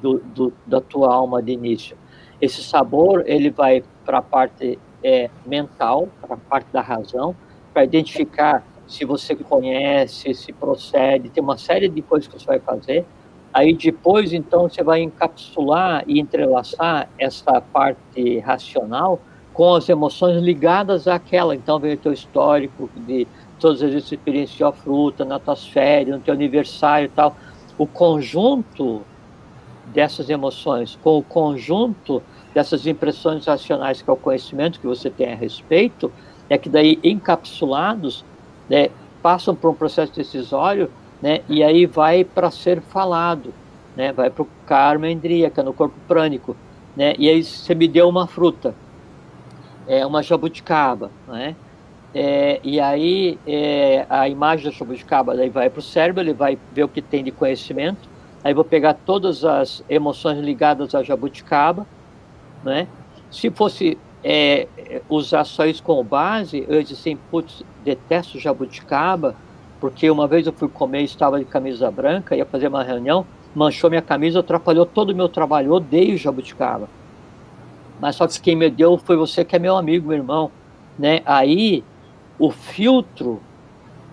do, 0.00 0.18
do, 0.18 0.52
da 0.66 0.80
tua 0.80 1.12
alma 1.12 1.42
de 1.42 1.52
início. 1.52 1.96
Esse 2.40 2.62
sabor, 2.62 3.24
ele 3.26 3.50
vai 3.50 3.82
para 4.04 4.18
a 4.18 4.22
parte 4.22 4.78
é, 5.02 5.30
mental, 5.44 6.08
para 6.20 6.34
a 6.34 6.38
parte 6.38 6.70
da 6.72 6.80
razão, 6.80 7.34
para 7.72 7.84
identificar 7.84 8.64
se 8.86 9.04
você 9.04 9.34
conhece, 9.34 10.32
se 10.34 10.52
procede, 10.52 11.28
tem 11.28 11.42
uma 11.42 11.58
série 11.58 11.88
de 11.88 12.02
coisas 12.02 12.28
que 12.28 12.38
você 12.38 12.46
vai 12.46 12.60
fazer. 12.60 13.04
Aí 13.52 13.72
depois, 13.74 14.32
então, 14.32 14.68
você 14.68 14.82
vai 14.82 15.00
encapsular 15.00 16.04
e 16.06 16.20
entrelaçar 16.20 17.08
essa 17.18 17.60
parte 17.60 18.38
racional 18.40 19.18
com 19.52 19.74
as 19.74 19.88
emoções 19.88 20.42
ligadas 20.42 21.08
àquela. 21.08 21.54
Então, 21.54 21.78
vem 21.78 21.94
o 21.94 21.96
teu 21.96 22.12
histórico 22.12 22.90
de 22.94 23.26
todas 23.58 23.82
as 23.82 23.92
você 23.92 24.14
experienciou 24.14 24.68
a 24.68 24.72
fruta, 24.72 25.24
na 25.24 25.38
tua 25.38 25.56
férias, 25.56 26.16
no 26.16 26.22
teu 26.22 26.34
aniversário 26.34 27.06
e 27.06 27.08
tal. 27.08 27.36
O 27.78 27.86
conjunto 27.86 29.02
dessas 29.86 30.28
emoções 30.28 30.98
com 31.02 31.18
o 31.18 31.22
conjunto 31.22 32.22
dessas 32.52 32.86
impressões 32.86 33.46
racionais, 33.46 34.00
que 34.00 34.08
é 34.08 34.12
o 34.12 34.16
conhecimento 34.16 34.80
que 34.80 34.86
você 34.86 35.10
tem 35.10 35.32
a 35.32 35.36
respeito, 35.36 36.10
é 36.48 36.56
que 36.56 36.68
daí, 36.68 36.98
encapsulados, 37.04 38.24
né, 38.68 38.88
passam 39.22 39.54
por 39.54 39.70
um 39.70 39.74
processo 39.74 40.12
decisório, 40.14 40.90
né, 41.20 41.40
e 41.48 41.62
aí 41.62 41.84
vai 41.84 42.24
para 42.24 42.50
ser 42.50 42.80
falado, 42.80 43.52
né, 43.94 44.12
vai 44.12 44.30
para 44.30 44.42
o 44.42 44.48
karma 44.64 45.10
endríaca, 45.10 45.62
no 45.62 45.72
corpo 45.72 45.96
prânico, 46.08 46.56
né, 46.96 47.14
e 47.18 47.28
aí 47.28 47.44
você 47.44 47.74
me 47.74 47.86
deu 47.86 48.08
uma 48.08 48.26
fruta, 48.26 48.74
é 49.86 50.06
uma 50.06 50.22
jabuticaba, 50.22 51.10
né, 51.28 51.54
é, 52.14 52.60
e 52.62 52.80
aí 52.80 53.38
é, 53.46 54.06
a 54.08 54.28
imagem 54.28 54.70
da 54.70 54.76
jabuticaba 54.76 55.36
daí 55.36 55.50
vai 55.50 55.68
para 55.68 55.80
o 55.80 55.82
cérebro, 55.82 56.22
ele 56.22 56.32
vai 56.32 56.58
ver 56.72 56.84
o 56.84 56.88
que 56.88 57.02
tem 57.02 57.22
de 57.22 57.30
conhecimento, 57.30 58.08
aí 58.42 58.54
vou 58.54 58.64
pegar 58.64 58.94
todas 58.94 59.44
as 59.44 59.84
emoções 59.88 60.38
ligadas 60.38 60.94
à 60.94 61.02
jabuticaba, 61.02 61.86
né, 62.64 62.88
se 63.30 63.50
fosse 63.50 63.98
é, 64.24 64.66
usar 65.08 65.44
só 65.44 65.66
isso 65.66 65.82
como 65.82 66.02
base, 66.02 66.64
eu 66.68 66.82
disse 66.82 66.94
assim, 66.94 67.18
putz, 67.30 67.62
detesto 67.84 68.38
jabuticaba, 68.38 69.34
porque 69.80 70.10
uma 70.10 70.26
vez 70.26 70.46
eu 70.46 70.52
fui 70.52 70.68
comer, 70.68 71.02
estava 71.02 71.38
de 71.38 71.44
camisa 71.44 71.90
branca, 71.90 72.34
ia 72.34 72.46
fazer 72.46 72.68
uma 72.68 72.82
reunião, 72.82 73.26
manchou 73.54 73.90
minha 73.90 74.02
camisa, 74.02 74.40
atrapalhou 74.40 74.86
todo 74.86 75.10
o 75.10 75.14
meu 75.14 75.28
trabalho, 75.28 75.68
eu 75.68 75.72
odeio 75.74 76.16
jabuticaba. 76.16 76.88
Mas 78.00 78.16
só 78.16 78.26
que 78.26 78.40
quem 78.40 78.56
me 78.56 78.68
deu 78.68 78.98
foi 78.98 79.16
você 79.16 79.44
que 79.44 79.56
é 79.56 79.58
meu 79.58 79.76
amigo, 79.76 80.08
meu 80.08 80.18
irmão, 80.18 80.50
né? 80.98 81.22
Aí 81.24 81.82
o 82.38 82.50
filtro 82.50 83.40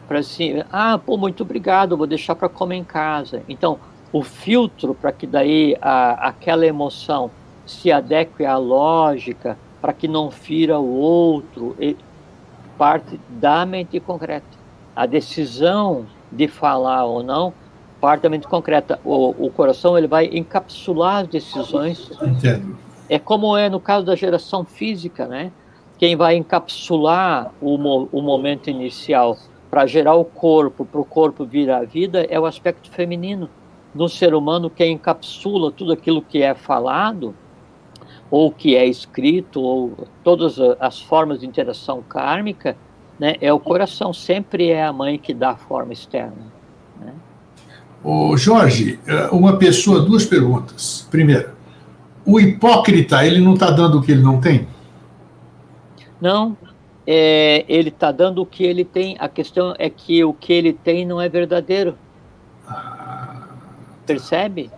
para 0.08 0.20
assim, 0.20 0.64
ah, 0.72 0.98
pô, 0.98 1.18
muito 1.18 1.44
obrigado, 1.44 1.98
vou 1.98 2.08
deixar 2.08 2.36
para 2.36 2.50
comer 2.50 2.76
em 2.76 2.84
casa. 2.84 3.42
Então, 3.48 3.80
o 4.12 4.22
filtro 4.22 4.94
para 4.94 5.12
que 5.12 5.26
daí 5.26 5.78
a, 5.82 6.30
aquela 6.30 6.66
emoção 6.66 7.32
se 7.66 7.92
adeque 7.92 8.46
à 8.46 8.58
lógica, 8.58 9.58
para 9.82 9.94
que 9.94 10.08
não 10.08 10.30
fira 10.30 10.78
o 10.80 10.94
outro, 10.94 11.76
parte 12.78 13.20
da 13.30 13.66
mente 13.66 14.00
concreta. 14.00 14.46
A 14.96 15.06
decisão 15.06 16.06
de 16.32 16.48
falar 16.48 17.06
ou 17.06 17.24
não 17.24 17.54
parte 18.04 18.24
da 18.24 18.30
mente 18.30 18.46
concreta. 18.46 19.00
O, 19.06 19.46
o 19.46 19.50
coração 19.50 19.98
ele 19.98 20.08
vai 20.08 20.26
encapsular 20.26 21.22
as 21.22 21.28
decisões. 21.30 22.12
Entendo. 22.22 22.78
É 23.08 23.18
como 23.18 23.56
é 23.56 23.70
no 23.70 23.80
caso 23.80 24.06
da 24.06 24.14
geração 24.14 24.66
física, 24.66 25.26
né? 25.26 25.54
Quem 26.04 26.18
vai 26.18 26.36
encapsular 26.36 27.54
o, 27.62 27.78
o 28.12 28.22
momento 28.22 28.70
inicial 28.70 29.38
para 29.72 29.86
gerar 29.86 30.16
o 30.16 30.26
corpo, 30.26 30.84
para 30.84 31.00
o 31.00 31.06
corpo 31.06 31.46
vir 31.46 31.72
à 31.72 31.82
vida, 31.84 32.28
é 32.30 32.38
o 32.38 32.46
aspecto 32.46 32.92
feminino. 32.92 33.50
No 33.96 34.10
ser 34.10 34.34
humano, 34.34 34.70
quem 34.70 34.96
encapsula 34.96 35.72
tudo 35.72 35.94
aquilo 35.94 36.22
que 36.22 36.42
é 36.42 36.54
falado 36.54 37.34
ou 38.30 38.52
que 38.52 38.76
é 38.76 38.86
escrito, 38.86 39.62
ou 39.62 39.98
todas 40.26 40.60
as 40.78 41.00
formas 41.00 41.40
de 41.40 41.46
interação 41.46 42.02
kármica, 42.02 42.76
né, 43.18 43.36
é 43.40 43.54
o 43.54 43.60
coração, 43.60 44.12
sempre 44.12 44.72
é 44.72 44.84
a 44.84 44.92
mãe 44.92 45.18
que 45.18 45.34
dá 45.34 45.52
a 45.52 45.56
forma 45.56 45.94
externa. 45.94 46.52
Né? 47.00 47.14
Ô 48.04 48.36
Jorge, 48.36 49.00
é, 49.08 49.28
uma 49.28 49.56
pessoa, 49.56 50.02
duas 50.02 50.26
perguntas. 50.26 51.08
Primeira, 51.10 51.56
o 52.26 52.42
hipócrita, 52.42 53.26
ele 53.26 53.40
não 53.40 53.54
está 53.54 53.72
dando 53.72 54.00
o 54.00 54.02
que 54.02 54.12
ele 54.12 54.22
não 54.22 54.42
tem? 54.42 54.68
Não, 56.24 56.56
é, 57.06 57.66
ele 57.68 57.90
está 57.90 58.10
dando 58.10 58.42
o 58.42 58.46
que 58.46 58.64
ele 58.64 58.86
tem. 58.86 59.18
A 59.20 59.28
questão 59.28 59.76
é 59.78 59.90
que 59.90 60.24
o 60.24 60.34
que 60.34 60.54
ele 60.54 60.72
tem 60.72 61.06
não 61.06 61.20
é 61.20 61.28
verdadeiro. 61.28 61.98
Ah, 62.66 63.46
Percebe? 64.06 64.72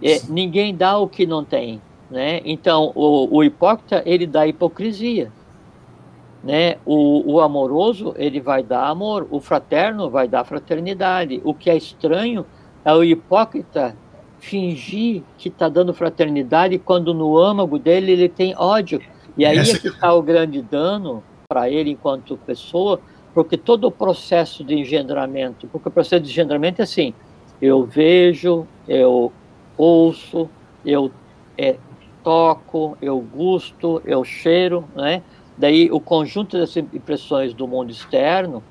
É, 0.00 0.20
ninguém 0.28 0.72
dá 0.72 0.96
o 0.96 1.08
que 1.08 1.26
não 1.26 1.44
tem. 1.44 1.82
Né? 2.08 2.40
Então, 2.44 2.92
o, 2.94 3.38
o 3.38 3.42
hipócrita, 3.42 4.04
ele 4.06 4.24
dá 4.24 4.46
hipocrisia. 4.46 5.32
Né? 6.44 6.76
O, 6.86 7.32
o 7.32 7.40
amoroso, 7.40 8.14
ele 8.16 8.40
vai 8.40 8.62
dar 8.62 8.86
amor. 8.86 9.26
O 9.32 9.40
fraterno 9.40 10.08
vai 10.08 10.28
dar 10.28 10.44
fraternidade. 10.44 11.42
O 11.42 11.52
que 11.52 11.68
é 11.68 11.76
estranho 11.76 12.46
é 12.84 12.94
o 12.94 13.02
hipócrita 13.02 13.96
fingir 14.38 15.24
que 15.38 15.48
está 15.48 15.68
dando 15.68 15.92
fraternidade 15.92 16.78
quando 16.78 17.12
no 17.12 17.36
âmago 17.36 17.80
dele 17.80 18.12
ele 18.12 18.28
tem 18.28 18.54
ódio. 18.56 19.02
E 19.36 19.44
aí 19.44 19.58
Essa... 19.58 19.76
é 19.76 19.80
que 19.80 19.88
está 19.88 20.12
o 20.12 20.22
grande 20.22 20.62
dano 20.62 21.22
para 21.48 21.68
ele 21.68 21.90
enquanto 21.90 22.36
pessoa, 22.38 23.00
Porque 23.32 23.56
todo 23.56 23.88
o 23.88 23.90
processo 23.90 24.62
de 24.62 24.74
engendramento, 24.74 25.66
porque 25.66 25.88
o 25.88 25.90
processo 25.90 26.22
de 26.22 26.30
engendramento 26.30 26.80
é 26.80 26.84
assim, 26.84 27.12
eu 27.60 27.84
vejo, 27.84 28.66
eu 28.86 29.32
ouço, 29.76 30.48
eu 30.84 31.10
é, 31.58 31.76
toco, 32.22 32.96
eu 33.02 33.18
gusto, 33.18 34.00
eu 34.04 34.22
cheiro, 34.22 34.84
né? 34.94 35.22
Daí 35.58 35.90
o 35.90 36.00
conjunto 36.00 36.56
dessas 36.58 36.76
impressões 36.76 37.52
do 37.52 37.66
mundo 37.66 37.90
externo, 37.90 38.62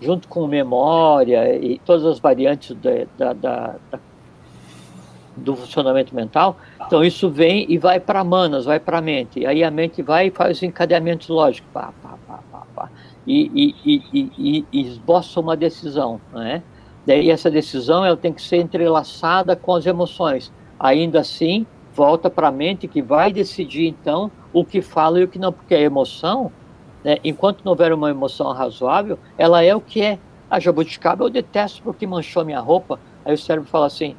junto 0.00 0.28
com 0.28 0.46
memória 0.46 1.56
e 1.56 1.78
todas 1.78 2.04
as 2.04 2.18
variantes 2.18 2.76
da, 2.76 3.32
da, 3.32 3.32
da, 3.90 3.98
do 5.36 5.56
funcionamento 5.56 6.14
mental, 6.14 6.56
então 6.86 7.04
isso 7.04 7.28
vem 7.30 7.66
e 7.68 7.78
vai 7.78 7.98
para 7.98 8.22
manas, 8.22 8.64
vai 8.64 8.78
para 8.78 8.98
a 8.98 9.00
mente. 9.00 9.44
Aí 9.46 9.64
a 9.64 9.70
mente 9.70 10.02
vai 10.02 10.28
e 10.28 10.30
faz 10.30 10.62
encadeamentos 10.62 11.28
lógicos, 11.28 11.68
pá, 11.72 11.92
pá, 12.02 12.16
pá, 12.26 12.40
pá, 12.50 12.62
pá, 12.74 12.90
e, 13.26 13.74
e, 13.84 14.02
e, 14.12 14.66
e, 14.72 14.80
esboça 14.80 15.40
uma 15.40 15.56
decisão, 15.56 16.20
né? 16.32 16.62
Daí 17.06 17.30
essa 17.30 17.50
decisão 17.50 18.04
ela 18.04 18.16
tem 18.16 18.32
que 18.32 18.40
ser 18.40 18.56
entrelaçada 18.56 19.54
com 19.54 19.74
as 19.74 19.84
emoções. 19.84 20.52
Ainda 20.78 21.20
assim, 21.20 21.66
volta 21.94 22.30
para 22.30 22.48
a 22.48 22.52
mente 22.52 22.88
que 22.88 23.02
vai 23.02 23.32
decidir 23.32 23.86
então 23.86 24.30
o 24.52 24.64
que 24.64 24.80
fala 24.80 25.20
e 25.20 25.24
o 25.24 25.28
que 25.28 25.38
não, 25.38 25.52
porque 25.52 25.74
a 25.74 25.80
emoção, 25.80 26.50
né, 27.02 27.18
enquanto 27.22 27.62
não 27.64 27.72
houver 27.72 27.92
uma 27.92 28.10
emoção 28.10 28.52
razoável, 28.52 29.18
ela 29.36 29.62
é 29.62 29.74
o 29.74 29.80
que 29.80 30.02
é. 30.02 30.18
A 30.50 30.58
jabuticaba 30.58 31.24
eu 31.24 31.30
detesto 31.30 31.82
porque 31.82 32.06
manchou 32.06 32.44
minha 32.44 32.60
roupa. 32.60 32.98
Aí 33.24 33.34
o 33.34 33.38
cérebro 33.38 33.68
fala 33.68 33.86
assim, 33.86 34.14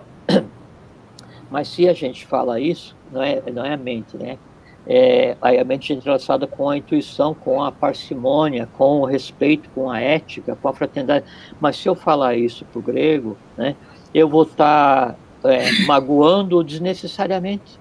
mas 1.56 1.70
se 1.70 1.88
a 1.88 1.94
gente 1.94 2.26
fala 2.26 2.60
isso, 2.60 2.94
não 3.10 3.24
é, 3.24 3.42
não 3.50 3.64
é 3.64 3.72
a 3.72 3.78
mente, 3.78 4.18
né? 4.18 4.38
É, 4.86 5.38
a 5.40 5.64
mente 5.64 5.94
é 5.94 5.96
entrelaçada 5.96 6.46
com 6.46 6.70
a 6.70 6.76
intuição, 6.76 7.34
com 7.34 7.64
a 7.64 7.72
parcimônia, 7.72 8.68
com 8.74 9.00
o 9.00 9.06
respeito, 9.06 9.70
com 9.70 9.90
a 9.90 10.02
ética, 10.02 10.58
com 10.62 10.68
a 10.68 10.74
fraternidade. 10.74 11.24
Mas 11.58 11.78
se 11.78 11.88
eu 11.88 11.96
falar 11.96 12.36
isso 12.36 12.66
para 12.66 12.78
o 12.78 12.82
grego, 12.82 13.38
né, 13.56 13.74
eu 14.14 14.28
vou 14.28 14.44
estar 14.44 15.16
tá 15.42 15.50
é, 15.50 15.72
magoando 15.88 16.62
desnecessariamente. 16.62 17.80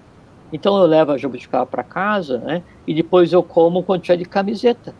Então 0.53 0.79
eu 0.79 0.87
levo 0.87 1.11
a 1.11 1.19
jabuticaba 1.19 1.67
para 1.67 1.83
casa, 1.83 2.39
né? 2.39 2.63
E 2.87 2.95
depois 2.95 3.33
eu 3.33 3.43
como 3.43 3.83
quando 3.83 4.03
tiver 4.03 4.19
de 4.19 4.25
camiseta. 4.25 4.95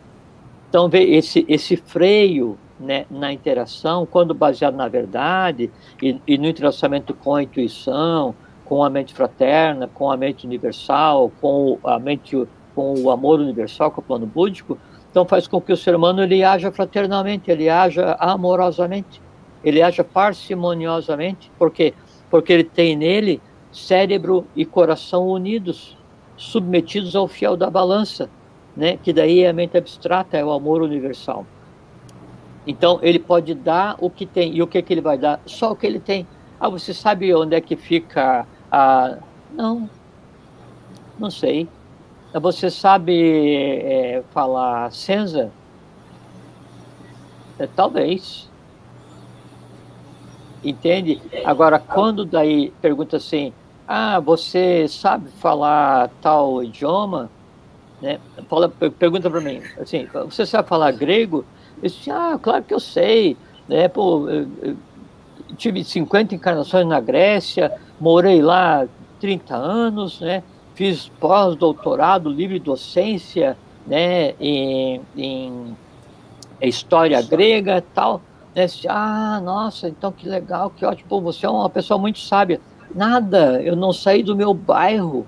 Então 0.67 0.89
vê 0.89 1.01
esse 1.15 1.45
esse 1.47 1.77
freio 1.77 2.57
né, 2.77 3.05
na 3.09 3.31
interação, 3.31 4.05
quando 4.05 4.33
baseado 4.33 4.75
na 4.75 4.89
verdade 4.89 5.71
e, 6.03 6.19
e, 6.27 6.37
no 6.37 6.45
entrelaçamento 6.45 7.13
com 7.13 7.35
a 7.35 7.41
intuição, 7.41 8.35
com 8.65 8.83
a 8.83 8.89
mente 8.89 9.13
fraterna, 9.13 9.87
com 9.93 10.11
a 10.11 10.17
mente 10.17 10.45
universal, 10.45 11.31
com 11.39 11.79
a 11.83 11.99
mente 11.99 12.47
com 12.73 12.93
o 12.99 13.09
amor 13.09 13.39
universal, 13.39 13.89
com 13.89 14.01
o 14.01 14.03
plano 14.03 14.25
búdico, 14.25 14.77
então 15.09 15.25
faz 15.25 15.47
com 15.47 15.61
que 15.61 15.71
o 15.71 15.77
ser 15.77 15.95
humano 15.95 16.21
ele 16.21 16.43
haja 16.43 16.71
fraternalmente, 16.71 17.49
ele 17.49 17.69
haja 17.69 18.17
amorosamente, 18.19 19.21
ele 19.63 19.81
haja 19.81 20.03
parcimoniosamente, 20.03 21.49
porque 21.57 21.93
porque 22.29 22.51
ele 22.51 22.63
tem 22.65 22.97
nele 22.97 23.41
cérebro 23.71 24.45
e 24.55 24.65
coração 24.65 25.27
unidos, 25.27 25.97
submetidos 26.35 27.15
ao 27.15 27.27
fiel 27.27 27.55
da 27.55 27.69
balança, 27.69 28.29
né? 28.75 28.97
que 29.01 29.13
daí 29.13 29.41
é 29.41 29.49
a 29.49 29.53
mente 29.53 29.77
abstrata, 29.77 30.37
é 30.37 30.43
o 30.43 30.51
amor 30.51 30.81
universal. 30.81 31.45
Então, 32.67 32.99
ele 33.01 33.19
pode 33.19 33.53
dar 33.53 33.95
o 33.99 34.09
que 34.09 34.25
tem. 34.25 34.55
E 34.55 34.61
o 34.61 34.67
que, 34.67 34.81
que 34.81 34.93
ele 34.93 35.01
vai 35.01 35.17
dar? 35.17 35.39
Só 35.45 35.71
o 35.71 35.75
que 35.75 35.85
ele 35.85 35.99
tem. 35.99 36.27
Ah, 36.59 36.67
você 36.67 36.93
sabe 36.93 37.33
onde 37.33 37.55
é 37.55 37.61
que 37.61 37.75
fica 37.75 38.47
a. 38.75 39.17
Não, 39.53 39.89
não 41.17 41.31
sei. 41.31 41.67
Você 42.33 42.69
sabe 42.69 43.55
é, 43.55 44.23
falar 44.31 44.91
Senza? 44.91 45.51
É, 47.57 47.65
talvez 47.67 48.49
entende? 50.69 51.21
Agora, 51.43 51.79
quando 51.79 52.25
daí 52.25 52.71
pergunta 52.81 53.17
assim, 53.17 53.53
ah, 53.87 54.19
você 54.19 54.87
sabe 54.87 55.29
falar 55.39 56.09
tal 56.21 56.63
idioma? 56.63 57.29
Né? 58.01 58.19
Fala, 58.49 58.69
pergunta 58.69 59.29
para 59.29 59.41
mim, 59.41 59.61
assim, 59.79 60.07
você 60.25 60.45
sabe 60.45 60.67
falar 60.67 60.91
grego? 60.91 61.45
Eu 61.81 61.89
disse, 61.89 62.09
ah, 62.09 62.37
claro 62.41 62.63
que 62.63 62.73
eu 62.73 62.79
sei, 62.79 63.37
né? 63.67 63.87
Pô, 63.87 64.27
eu 64.29 64.75
tive 65.55 65.83
50 65.83 66.35
encarnações 66.35 66.87
na 66.87 66.99
Grécia, 66.99 67.71
morei 67.99 68.41
lá 68.41 68.87
30 69.19 69.55
anos, 69.55 70.19
né? 70.19 70.43
Fiz 70.73 71.09
pós-doutorado, 71.19 72.29
livre 72.29 72.59
docência, 72.59 73.57
né? 73.87 74.33
Em, 74.39 75.01
em 75.15 75.75
história 76.61 77.21
grega, 77.21 77.83
tal. 77.93 78.21
Né? 78.55 78.65
Ah, 78.87 79.41
nossa, 79.43 79.89
então 79.89 80.11
que 80.11 80.27
legal, 80.27 80.69
que 80.69 80.85
ótimo. 80.85 81.09
Pô, 81.09 81.21
você 81.21 81.45
é 81.45 81.49
uma 81.49 81.69
pessoa 81.69 81.97
muito 81.97 82.19
sábia. 82.19 82.59
Nada, 82.93 83.61
eu 83.61 83.75
não 83.75 83.91
saí 83.91 84.23
do 84.23 84.35
meu 84.35 84.53
bairro. 84.53 85.25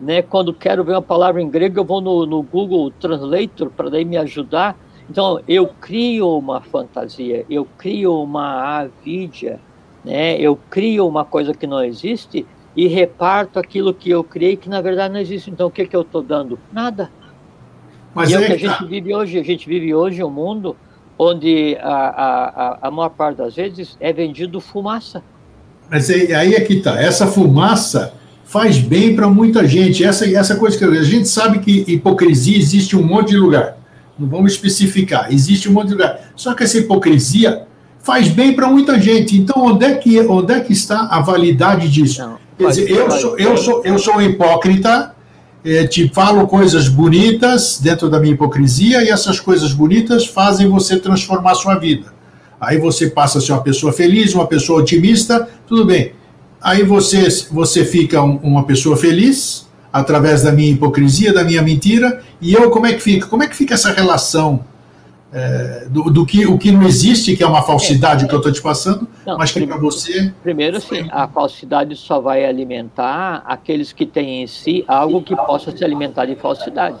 Né? 0.00 0.22
Quando 0.22 0.52
quero 0.52 0.84
ver 0.84 0.92
uma 0.92 1.02
palavra 1.02 1.42
em 1.42 1.48
grego, 1.48 1.80
eu 1.80 1.84
vou 1.84 2.00
no, 2.00 2.26
no 2.26 2.42
Google 2.42 2.90
Translator 2.90 3.70
para 3.70 3.90
daí 3.90 4.04
me 4.04 4.16
ajudar. 4.16 4.76
Então, 5.10 5.40
eu 5.48 5.66
crio 5.66 6.36
uma 6.36 6.60
fantasia, 6.60 7.44
eu 7.48 7.66
crio 7.78 8.22
uma 8.22 8.80
avidia, 8.80 9.58
né? 10.04 10.38
eu 10.40 10.58
crio 10.70 11.06
uma 11.06 11.24
coisa 11.24 11.52
que 11.52 11.66
não 11.66 11.82
existe 11.82 12.46
e 12.76 12.86
reparto 12.86 13.58
aquilo 13.58 13.92
que 13.92 14.10
eu 14.10 14.22
criei 14.22 14.56
que 14.56 14.68
na 14.68 14.80
verdade 14.80 15.12
não 15.12 15.20
existe. 15.20 15.50
Então, 15.50 15.66
o 15.66 15.70
que, 15.70 15.86
que 15.86 15.96
eu 15.96 16.02
estou 16.02 16.22
dando? 16.22 16.58
Nada. 16.72 17.10
Mas 18.14 18.30
e 18.30 18.34
é 18.34 18.38
o 18.38 18.46
que 18.46 18.52
a 18.52 18.56
gente 18.56 18.84
vive 18.86 19.14
hoje. 19.14 19.38
A 19.38 19.44
gente 19.44 19.68
vive 19.68 19.94
hoje 19.94 20.22
um 20.22 20.30
mundo 20.30 20.76
onde 21.18 21.76
a, 21.80 22.78
a, 22.82 22.88
a 22.88 22.90
maior 22.90 23.10
parte 23.10 23.38
das 23.38 23.56
vezes 23.56 23.96
é 24.00 24.12
vendido 24.12 24.60
fumaça. 24.60 25.22
Mas 25.90 26.10
aí 26.10 26.54
é 26.54 26.60
que 26.60 26.74
está. 26.74 27.00
Essa 27.00 27.26
fumaça 27.26 28.14
faz 28.44 28.78
bem 28.78 29.14
para 29.14 29.28
muita 29.28 29.66
gente. 29.66 30.04
Essa, 30.04 30.28
essa 30.30 30.56
coisa 30.56 30.78
que 30.78 30.84
a 30.84 31.02
gente 31.02 31.28
sabe 31.28 31.58
que 31.58 31.84
hipocrisia 31.86 32.56
existe 32.56 32.94
em 32.96 32.98
um 32.98 33.06
monte 33.06 33.30
de 33.30 33.36
lugar. 33.36 33.76
Não 34.18 34.28
vamos 34.28 34.52
especificar. 34.52 35.32
Existe 35.32 35.68
um 35.68 35.72
monte 35.72 35.88
de 35.88 35.92
lugar. 35.92 36.32
Só 36.34 36.54
que 36.54 36.64
essa 36.64 36.78
hipocrisia 36.78 37.67
faz 38.08 38.28
bem 38.28 38.54
para 38.54 38.66
muita 38.70 38.98
gente. 38.98 39.36
Então, 39.36 39.66
onde 39.66 39.84
é 39.84 39.94
que, 39.94 40.18
onde 40.20 40.50
é 40.54 40.60
que 40.60 40.72
está 40.72 41.08
a 41.10 41.20
validade 41.20 41.90
disso? 41.90 42.22
Não, 42.22 42.38
Quer 42.56 42.68
dizer, 42.68 42.90
eu 42.90 43.10
sou, 43.10 43.38
eu, 43.38 43.56
sou, 43.58 43.82
eu 43.84 43.98
sou 43.98 44.14
um 44.16 44.22
hipócrita 44.22 45.14
é, 45.62 45.86
te 45.86 46.08
falo 46.08 46.46
coisas 46.46 46.88
bonitas 46.88 47.78
dentro 47.82 48.08
da 48.08 48.18
minha 48.18 48.32
hipocrisia 48.32 49.04
e 49.04 49.10
essas 49.10 49.38
coisas 49.38 49.74
bonitas 49.74 50.26
fazem 50.26 50.66
você 50.66 50.98
transformar 50.98 51.52
a 51.52 51.54
sua 51.54 51.74
vida. 51.74 52.06
Aí 52.58 52.78
você 52.78 53.10
passa 53.10 53.36
a 53.36 53.40
ser 53.42 53.52
uma 53.52 53.60
pessoa 53.60 53.92
feliz, 53.92 54.34
uma 54.34 54.46
pessoa 54.46 54.80
otimista, 54.80 55.46
tudo 55.66 55.84
bem. 55.84 56.12
Aí 56.62 56.84
você, 56.84 57.28
você 57.52 57.84
fica 57.84 58.22
um, 58.22 58.36
uma 58.36 58.64
pessoa 58.64 58.96
feliz 58.96 59.68
através 59.92 60.42
da 60.44 60.50
minha 60.50 60.70
hipocrisia, 60.70 61.30
da 61.30 61.44
minha 61.44 61.60
mentira, 61.60 62.22
e 62.40 62.54
eu 62.54 62.70
como 62.70 62.86
é 62.86 62.94
que 62.94 63.00
fica? 63.00 63.26
Como 63.26 63.42
é 63.42 63.46
que 63.46 63.54
fica 63.54 63.74
essa 63.74 63.92
relação 63.92 64.64
é, 65.32 65.86
do, 65.90 66.04
do, 66.04 66.24
que 66.24 66.46
o 66.46 66.56
que 66.56 66.70
não 66.70 66.82
existe, 66.84 67.36
que 67.36 67.42
é 67.42 67.46
uma 67.46 67.62
falsidade 67.62 68.24
é, 68.24 68.28
que 68.28 68.34
eu 68.34 68.38
estou 68.38 68.52
te 68.52 68.62
passando, 68.62 69.06
não, 69.26 69.36
mas 69.36 69.52
que 69.52 69.66
para 69.66 69.76
você. 69.76 70.32
Primeiro, 70.42 70.80
sim, 70.80 71.06
a 71.10 71.28
falsidade 71.28 71.94
só 71.96 72.20
vai 72.20 72.44
alimentar 72.44 73.42
aqueles 73.46 73.92
que 73.92 74.06
têm 74.06 74.42
em 74.42 74.46
si 74.46 74.84
algo 74.88 75.22
que 75.22 75.36
possa 75.36 75.76
se 75.76 75.84
alimentar 75.84 76.24
de 76.26 76.34
falsidade. 76.34 76.98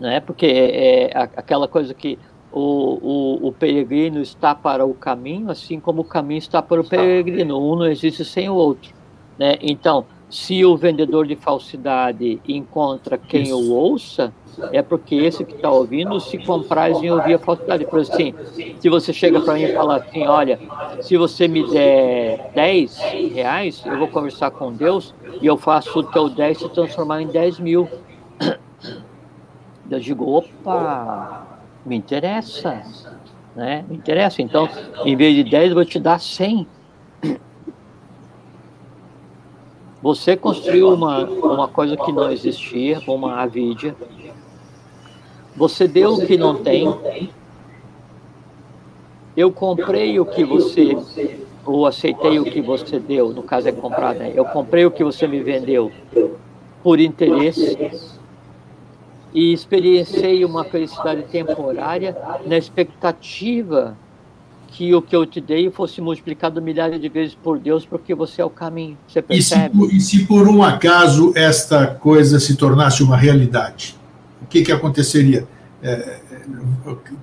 Né? 0.00 0.18
Porque 0.18 0.46
é, 0.46 1.12
é 1.12 1.18
aquela 1.36 1.68
coisa 1.68 1.94
que 1.94 2.18
o, 2.50 3.38
o, 3.40 3.48
o, 3.48 3.52
peregrino 3.52 4.20
está 4.20 4.52
para 4.52 4.84
o 4.84 4.92
caminho, 4.92 5.48
assim 5.48 5.78
como 5.78 6.02
o 6.02 6.04
caminho 6.04 6.38
está 6.38 6.60
para 6.60 6.80
o 6.80 6.84
peregrino. 6.84 7.58
Um 7.58 7.76
não 7.76 7.86
existe 7.86 8.24
sem 8.24 8.48
o 8.48 8.54
outro. 8.54 8.92
Né? 9.38 9.56
Então, 9.62 10.04
se 10.32 10.64
o 10.64 10.74
vendedor 10.78 11.26
de 11.26 11.36
falsidade 11.36 12.40
encontra 12.48 13.18
quem 13.18 13.42
Isso. 13.42 13.54
o 13.54 13.74
ouça, 13.74 14.32
é 14.72 14.80
porque 14.80 15.14
esse 15.14 15.44
que 15.44 15.54
está 15.54 15.70
ouvindo 15.70 16.18
se 16.20 16.38
compraz 16.38 17.02
em 17.02 17.10
ouvir 17.10 17.34
a 17.34 17.38
falsidade. 17.38 17.84
Por 17.84 18.00
assim, 18.00 18.34
se 18.80 18.88
você 18.88 19.12
chega 19.12 19.42
para 19.42 19.52
mim 19.52 19.64
e 19.64 19.74
fala 19.74 19.96
assim, 19.96 20.26
olha, 20.26 20.58
se 21.02 21.18
você 21.18 21.46
me 21.46 21.68
der 21.70 22.50
10 22.54 22.98
reais, 23.34 23.82
eu 23.84 23.98
vou 23.98 24.08
conversar 24.08 24.50
com 24.50 24.72
Deus 24.72 25.14
e 25.42 25.46
eu 25.46 25.58
faço 25.58 25.98
o 25.98 26.02
teu 26.02 26.30
10 26.30 26.58
se 26.60 26.68
transformar 26.70 27.20
em 27.20 27.26
10 27.26 27.60
mil. 27.60 27.86
Eu 29.90 30.00
digo, 30.00 30.26
opa, 30.34 31.46
me 31.84 31.94
interessa, 31.94 32.80
né? 33.54 33.84
Me 33.86 33.96
interessa. 33.96 34.40
Então, 34.40 34.66
em 35.04 35.14
vez 35.14 35.34
de 35.34 35.44
10, 35.44 35.68
eu 35.68 35.74
vou 35.74 35.84
te 35.84 36.00
dar 36.00 36.18
100. 36.18 36.66
Você 40.02 40.36
construiu 40.36 40.92
uma, 40.92 41.24
uma 41.24 41.68
coisa 41.68 41.96
que 41.96 42.10
não 42.10 42.30
existia, 42.30 43.00
uma 43.06 43.40
avidia, 43.40 43.94
você 45.54 45.86
deu 45.86 46.14
o 46.14 46.26
que 46.26 46.36
não 46.36 46.56
tem. 46.56 47.30
Eu 49.36 49.52
comprei 49.52 50.18
o 50.18 50.26
que 50.26 50.44
você, 50.44 50.96
ou 51.64 51.86
aceitei 51.86 52.38
o 52.40 52.44
que 52.44 52.60
você 52.60 52.98
deu, 52.98 53.32
no 53.32 53.42
caso 53.42 53.68
é 53.68 53.72
comprar, 53.72 54.14
né? 54.14 54.32
Eu 54.34 54.44
comprei 54.44 54.84
o 54.84 54.90
que 54.90 55.04
você 55.04 55.26
me 55.26 55.40
vendeu 55.40 55.92
por 56.82 56.98
interesse. 56.98 57.78
e 59.34 59.52
experienciei 59.52 60.44
uma 60.44 60.62
felicidade 60.62 61.22
temporária 61.22 62.14
na 62.44 62.58
expectativa 62.58 63.96
que 64.72 64.94
o 64.94 65.02
que 65.02 65.14
eu 65.14 65.26
te 65.26 65.40
dei 65.40 65.70
fosse 65.70 66.00
multiplicado 66.00 66.60
milhares 66.60 67.00
de 67.00 67.08
vezes 67.08 67.36
por 67.40 67.58
Deus, 67.58 67.84
porque 67.84 68.14
você 68.14 68.40
é 68.40 68.44
o 68.44 68.50
caminho. 68.50 68.96
Você 69.06 69.20
percebe? 69.20 69.86
E 69.86 69.90
se, 69.90 69.96
e 69.96 70.00
se 70.00 70.24
por 70.24 70.48
um 70.48 70.62
acaso 70.62 71.32
esta 71.36 71.86
coisa 71.86 72.40
se 72.40 72.56
tornasse 72.56 73.02
uma 73.02 73.16
realidade, 73.16 73.96
o 74.40 74.46
que, 74.46 74.62
que 74.62 74.72
aconteceria? 74.72 75.46
É, 75.82 76.20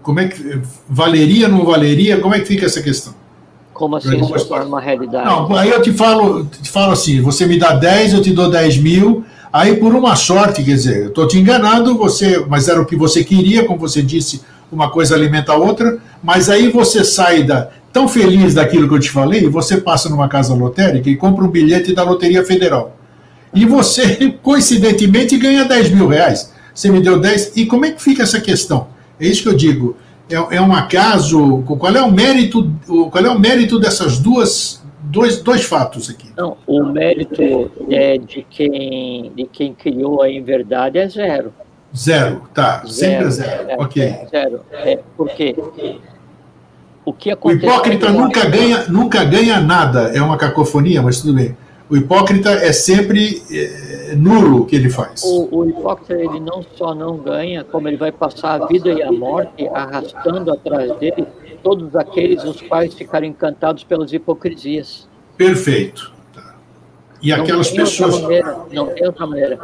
como 0.03 0.19
é 0.19 0.27
que 0.27 0.61
valeria, 0.87 1.47
não 1.47 1.65
valeria? 1.65 2.19
Como 2.19 2.35
é 2.35 2.39
que 2.39 2.45
fica 2.45 2.67
essa 2.67 2.81
questão? 2.81 3.13
Como 3.73 3.95
assim 3.95 4.23
se 4.23 4.47
torna 4.47 4.65
uma 4.65 4.81
realidade? 4.81 5.25
Não, 5.25 5.55
aí 5.55 5.69
eu 5.69 5.81
te 5.81 5.91
falo, 5.91 6.45
te 6.45 6.69
falo 6.69 6.91
assim: 6.91 7.21
você 7.21 7.45
me 7.45 7.57
dá 7.57 7.73
10, 7.73 8.13
eu 8.13 8.21
te 8.21 8.31
dou 8.31 8.49
10 8.49 8.77
mil. 8.77 9.25
Aí, 9.51 9.77
por 9.77 9.95
uma 9.95 10.15
sorte, 10.15 10.63
quer 10.63 10.75
dizer, 10.75 11.03
eu 11.03 11.07
estou 11.07 11.27
te 11.27 11.39
enganando, 11.39 11.97
você, 11.97 12.45
mas 12.47 12.67
era 12.67 12.79
o 12.79 12.85
que 12.85 12.95
você 12.95 13.23
queria, 13.23 13.65
como 13.65 13.79
você 13.79 14.03
disse, 14.03 14.41
uma 14.71 14.89
coisa 14.89 15.15
alimenta 15.15 15.51
a 15.51 15.57
outra, 15.57 15.97
mas 16.23 16.49
aí 16.49 16.69
você 16.69 17.03
sai 17.03 17.43
da, 17.43 17.69
tão 17.91 18.07
feliz 18.07 18.53
daquilo 18.53 18.87
que 18.87 18.93
eu 18.93 18.99
te 18.99 19.09
falei, 19.09 19.47
você 19.49 19.77
passa 19.77 20.09
numa 20.09 20.27
casa 20.27 20.53
lotérica 20.53 21.09
e 21.09 21.15
compra 21.15 21.43
um 21.43 21.49
bilhete 21.49 21.93
da 21.93 22.03
Loteria 22.03 22.43
Federal. 22.43 22.95
E 23.53 23.65
você, 23.65 24.31
coincidentemente, 24.43 25.37
ganha 25.37 25.65
10 25.65 25.91
mil 25.91 26.07
reais. 26.07 26.53
Você 26.73 26.89
me 26.89 27.01
deu 27.01 27.19
10. 27.19 27.57
E 27.57 27.65
como 27.65 27.85
é 27.85 27.91
que 27.91 28.01
fica 28.01 28.23
essa 28.23 28.39
questão? 28.39 28.87
É 29.19 29.27
isso 29.27 29.43
que 29.43 29.49
eu 29.49 29.55
digo. 29.55 29.97
É, 30.29 30.57
é 30.57 30.61
um 30.61 30.73
acaso. 30.73 31.63
Qual 31.63 31.93
é 31.93 32.01
o 32.01 32.11
mérito? 32.11 32.71
Qual 33.11 33.25
é 33.25 33.29
o 33.29 33.39
mérito 33.39 33.79
dessas 33.79 34.19
duas 34.19 34.81
dois, 35.01 35.41
dois 35.41 35.63
fatos 35.63 36.09
aqui? 36.09 36.29
Não, 36.37 36.55
o 36.67 36.83
mérito 36.83 37.71
é 37.89 38.17
de 38.17 38.45
quem 38.49 39.31
de 39.35 39.45
quem 39.45 39.73
criou 39.73 40.21
a 40.21 40.29
inverdade 40.29 40.97
é 40.97 41.07
zero. 41.07 41.53
Zero, 41.95 42.43
tá. 42.53 42.83
Zero, 42.85 42.91
Sempre 42.91 43.25
é 43.25 43.29
zero. 43.29 43.69
É, 43.69 43.75
ok. 43.79 44.03
É, 44.03 44.27
zero. 44.29 44.61
É, 44.71 44.99
porque 45.17 45.55
o 47.03 47.13
que 47.13 47.31
acontece. 47.31 47.65
O 47.65 47.69
hipócrita 47.69 48.11
nunca 48.11 48.45
ganha, 48.45 48.87
nunca 48.87 49.23
ganha 49.23 49.59
nada. 49.59 50.11
É 50.15 50.21
uma 50.21 50.37
cacofonia, 50.37 51.01
mas 51.01 51.21
tudo 51.21 51.33
bem. 51.33 51.57
O 51.89 51.97
hipócrita 51.97 52.51
é 52.51 52.71
sempre 52.71 53.41
é, 53.51 54.15
nulo 54.15 54.61
o 54.61 54.65
que 54.65 54.75
ele 54.75 54.91
faz. 54.91 55.23
O, 55.23 55.49
o, 55.51 55.69
hipócrita 55.69 56.13
ele 56.13 56.39
não 56.39 56.63
só 56.75 56.93
não 56.93 57.17
ganha, 57.17 57.63
como 57.63 57.87
ele 57.87 57.97
vai 57.97 58.11
passar 58.11 58.61
a 58.61 58.67
vida 58.67 58.89
e 58.89 59.01
a 59.01 59.11
morte 59.11 59.67
arrastando 59.69 60.51
atrás 60.51 60.95
dele 60.99 61.25
todos 61.63 61.95
aqueles 61.95 62.43
os 62.43 62.61
quais 62.61 62.93
ficaram 62.93 63.25
encantados 63.25 63.83
pelas 63.83 64.13
hipocrisias. 64.13 65.07
Perfeito. 65.35 66.13
Tá. 66.31 66.55
E 67.21 67.31
não 67.31 67.41
aquelas 67.41 67.71
pessoas. 67.71 68.21
Maneira, 68.21 68.57
não 68.71 68.87
tem 68.87 69.07
outra 69.07 69.25
maneira. 69.25 69.59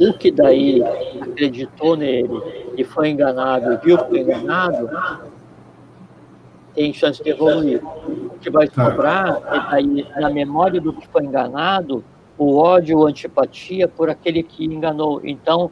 O 0.00 0.14
que 0.14 0.30
daí 0.30 0.82
acreditou 1.20 1.94
nele 1.94 2.40
e 2.74 2.82
foi 2.82 3.10
enganado, 3.10 3.78
viu 3.84 3.98
que 3.98 4.08
foi 4.08 4.20
enganado, 4.20 4.88
tem 6.74 6.90
chance 6.92 7.22
de 7.22 7.28
evoluir. 7.28 7.82
O 7.84 8.38
que 8.40 8.48
vai 8.48 8.66
tá. 8.66 8.90
sobrar 8.90 9.42
é 9.52 9.70
daí, 9.70 10.06
na 10.16 10.30
memória 10.30 10.80
do 10.80 10.94
que 10.94 11.06
foi 11.06 11.24
enganado, 11.24 12.02
o 12.38 12.56
ódio 12.56 12.98
ou 12.98 13.06
antipatia 13.06 13.86
por 13.86 14.08
aquele 14.08 14.42
que 14.42 14.64
enganou. 14.64 15.20
Então, 15.22 15.70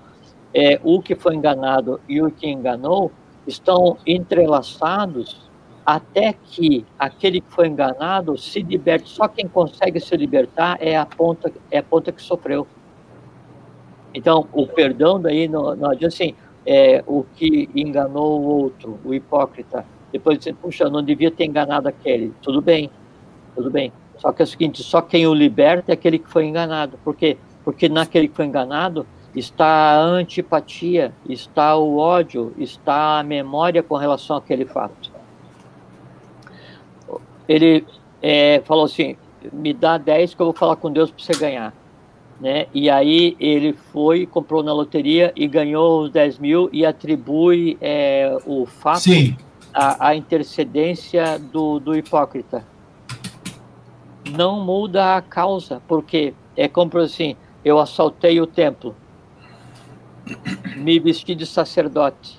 é, 0.53 0.79
o 0.85 1.01
que 1.01 1.15
foi 1.15 1.35
enganado 1.35 1.99
e 2.07 2.21
o 2.21 2.31
que 2.31 2.47
enganou 2.47 3.11
estão 3.47 3.97
entrelaçados 4.07 5.49
até 5.87 6.35
que 6.35 6.85
aquele 6.99 7.41
que 7.41 7.51
foi 7.51 7.67
enganado 7.67 8.37
se 8.37 8.61
liberte. 8.61 9.09
Só 9.09 9.27
quem 9.27 9.49
consegue 9.49 9.99
se 9.99 10.15
libertar 10.19 10.77
é 10.81 10.95
a 10.95 11.07
ponta, 11.07 11.51
é 11.71 11.79
a 11.79 11.83
ponta 11.83 12.13
que 12.13 12.21
sofreu. 12.21 12.67
Então, 14.15 14.47
o 14.53 14.67
perdão 14.67 15.21
daí 15.21 15.49
não, 15.49 15.75
não 15.77 15.91
adianta 15.91 16.15
assim, 16.15 16.35
é, 16.67 17.03
o 17.07 17.25
que 17.35 17.69
enganou 17.75 18.41
o 18.41 18.45
outro, 18.45 18.99
o 19.05 19.15
hipócrita. 19.15 19.85
Depois 20.13 20.43
você, 20.43 20.53
puxa, 20.53 20.89
não 20.89 21.03
devia 21.03 21.31
ter 21.31 21.45
enganado 21.45 21.89
aquele. 21.89 22.33
Tudo 22.43 22.61
bem, 22.61 22.91
tudo 23.55 23.71
bem. 23.71 23.93
Só 24.19 24.33
que 24.33 24.43
é 24.43 24.45
o 24.45 24.47
seguinte, 24.47 24.83
só 24.83 25.01
quem 25.01 25.27
o 25.27 25.35
liberta 25.35 25.93
é 25.93 25.95
aquele 25.95 26.19
que 26.19 26.29
foi 26.29 26.45
enganado. 26.45 26.99
Por 27.05 27.15
quê? 27.15 27.37
Porque 27.65 27.89
naquele 27.89 28.29
que 28.29 28.35
foi 28.35 28.47
enganado, 28.47 29.07
está 29.35 29.67
a 29.67 30.01
antipatia, 30.01 31.13
está 31.29 31.77
o 31.77 31.99
ódio, 31.99 32.53
está 32.59 33.21
a 33.21 33.23
memória 33.23 33.83
com 33.83 33.97
relação 33.97 34.37
àquele 34.37 34.65
fato. 34.65 35.13
Ele 37.49 37.85
é, 38.21 38.61
falou 38.65 38.85
assim: 38.85 39.17
me 39.53 39.73
dá 39.73 39.99
10 39.99 40.35
que 40.35 40.43
eu 40.43 40.47
vou 40.47 40.55
falar 40.55 40.77
com 40.77 40.91
Deus 40.91 41.11
para 41.11 41.25
você 41.25 41.33
ganhar. 41.39 41.73
Né? 42.41 42.67
E 42.73 42.89
aí 42.89 43.37
ele 43.41 43.73
foi, 43.73 44.25
comprou 44.25 44.63
na 44.63 44.73
loteria 44.73 45.33
e 45.35 45.49
ganhou 45.49 46.03
os 46.03 46.11
10 46.11 46.39
mil 46.39 46.69
e 46.73 46.87
atribui 46.87 47.77
é, 47.81 48.39
o 48.47 48.65
fato 48.65 49.11
à, 49.75 50.09
à 50.09 50.15
intercedência 50.15 51.39
do, 51.39 51.81
do 51.81 51.97
hipócrita. 51.97 52.65
Não 54.31 54.61
muda 54.65 55.17
a 55.17 55.23
causa, 55.23 55.83
porque 55.89 56.33
é 56.57 56.69
como 56.69 56.97
assim: 56.99 57.35
eu 57.65 57.79
assaltei 57.79 58.41
o 58.41 58.47
templo, 58.47 58.95
me 60.77 60.99
vesti 61.01 61.35
de 61.35 61.47
sacerdote 61.47 62.39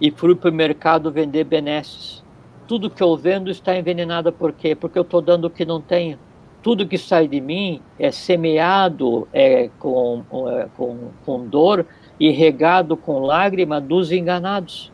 e 0.00 0.10
fui 0.10 0.34
para 0.34 0.50
o 0.50 0.52
mercado 0.52 1.10
vender 1.10 1.44
benesses. 1.44 2.22
Tudo 2.66 2.90
que 2.90 3.02
eu 3.02 3.16
vendo 3.16 3.50
está 3.50 3.76
envenenado, 3.76 4.32
por 4.32 4.52
quê? 4.52 4.74
Porque 4.74 4.98
eu 4.98 5.02
estou 5.02 5.20
dando 5.20 5.46
o 5.46 5.50
que 5.50 5.64
não 5.64 5.80
tenho. 5.80 6.18
Tudo 6.62 6.86
que 6.86 6.96
sai 6.96 7.26
de 7.26 7.40
mim 7.40 7.80
é 7.98 8.10
semeado 8.12 9.26
é, 9.32 9.68
com, 9.78 10.22
é, 10.48 10.68
com, 10.76 11.10
com 11.26 11.46
dor 11.46 11.84
e 12.20 12.30
regado 12.30 12.96
com 12.96 13.18
lágrima 13.18 13.80
dos 13.80 14.12
enganados. 14.12 14.92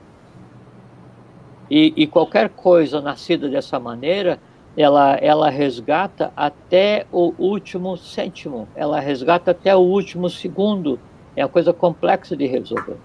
E, 1.70 1.92
e, 1.94 2.06
qualquer 2.06 2.48
coisa 2.48 3.02
nascida 3.02 3.46
dessa 3.46 3.78
maneira, 3.78 4.40
ela, 4.74 5.16
ela 5.16 5.50
resgata 5.50 6.32
até 6.34 7.04
o 7.12 7.34
último 7.38 7.98
cêntimo, 7.98 8.66
ela 8.74 8.98
resgata 8.98 9.50
até 9.50 9.76
o 9.76 9.80
último 9.80 10.30
segundo 10.30 10.98
é 11.36 11.44
uma 11.44 11.48
coisa 11.50 11.72
complexa 11.72 12.36
de 12.36 12.46
resolver. 12.46 12.96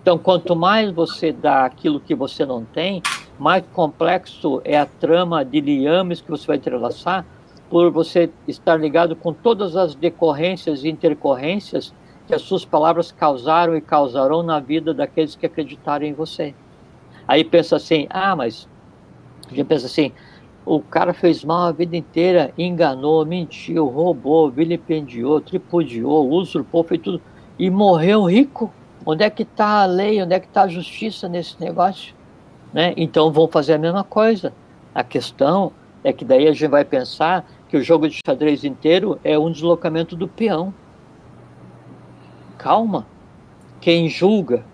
Então, 0.00 0.16
quanto 0.16 0.54
mais 0.54 0.92
você 0.92 1.32
dá 1.32 1.64
aquilo 1.64 1.98
que 1.98 2.14
você 2.14 2.46
não 2.46 2.64
tem, 2.64 3.02
mais 3.38 3.64
complexo 3.72 4.62
é 4.64 4.78
a 4.78 4.86
trama 4.86 5.44
de 5.44 5.60
liames 5.60 6.20
que 6.20 6.30
você 6.30 6.46
vai 6.46 6.56
entrelaçar 6.56 7.26
por 7.68 7.90
você 7.90 8.30
estar 8.46 8.76
ligado 8.76 9.16
com 9.16 9.32
todas 9.32 9.76
as 9.76 9.94
decorrências 9.94 10.84
e 10.84 10.88
intercorrências 10.88 11.92
que 12.26 12.34
as 12.34 12.42
suas 12.42 12.64
palavras 12.64 13.12
causaram 13.12 13.76
e 13.76 13.80
causarão 13.80 14.42
na 14.42 14.58
vida 14.58 14.92
daqueles 14.92 15.36
que 15.36 15.46
acreditaram 15.46 16.04
em 16.04 16.12
você. 16.12 16.54
Aí 17.26 17.44
pensa 17.44 17.76
assim, 17.76 18.06
ah, 18.10 18.34
mas 18.34 18.68
a 19.46 19.54
gente 19.54 19.66
pensa 19.66 19.86
assim, 19.86 20.12
o 20.64 20.80
cara 20.80 21.14
fez 21.14 21.44
mal 21.44 21.68
a 21.68 21.72
vida 21.72 21.96
inteira, 21.96 22.52
enganou, 22.58 23.24
mentiu, 23.24 23.86
roubou, 23.86 24.50
vilipendiou, 24.50 25.40
tripudiou, 25.40 26.28
usurpou, 26.28 26.82
fez 26.82 27.00
tudo 27.00 27.22
e 27.58 27.70
morreu 27.70 28.24
rico. 28.24 28.72
Onde 29.04 29.22
é 29.22 29.30
que 29.30 29.44
está 29.44 29.82
a 29.82 29.86
lei? 29.86 30.20
Onde 30.20 30.34
é 30.34 30.40
que 30.40 30.48
está 30.48 30.62
a 30.62 30.68
justiça 30.68 31.28
nesse 31.28 31.60
negócio? 31.60 32.12
Né? 32.72 32.92
Então 32.96 33.30
vão 33.30 33.46
fazer 33.46 33.74
a 33.74 33.78
mesma 33.78 34.02
coisa. 34.02 34.52
A 34.92 35.04
questão 35.04 35.72
é 36.02 36.12
que 36.12 36.24
daí 36.24 36.48
a 36.48 36.52
gente 36.52 36.66
vai 36.66 36.84
pensar 36.84 37.46
que 37.68 37.76
o 37.76 37.82
jogo 37.82 38.08
de 38.08 38.20
xadrez 38.24 38.64
inteiro 38.64 39.18
é 39.24 39.38
um 39.38 39.50
deslocamento 39.50 40.14
do 40.14 40.28
peão. 40.28 40.72
Calma. 42.58 43.06
Quem 43.80 44.08
julga, 44.08 44.64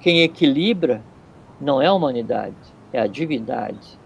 quem 0.00 0.22
equilibra, 0.22 1.02
não 1.60 1.80
é 1.80 1.86
a 1.86 1.92
humanidade, 1.92 2.56
é 2.92 3.00
a 3.00 3.06
divindade. 3.06 3.98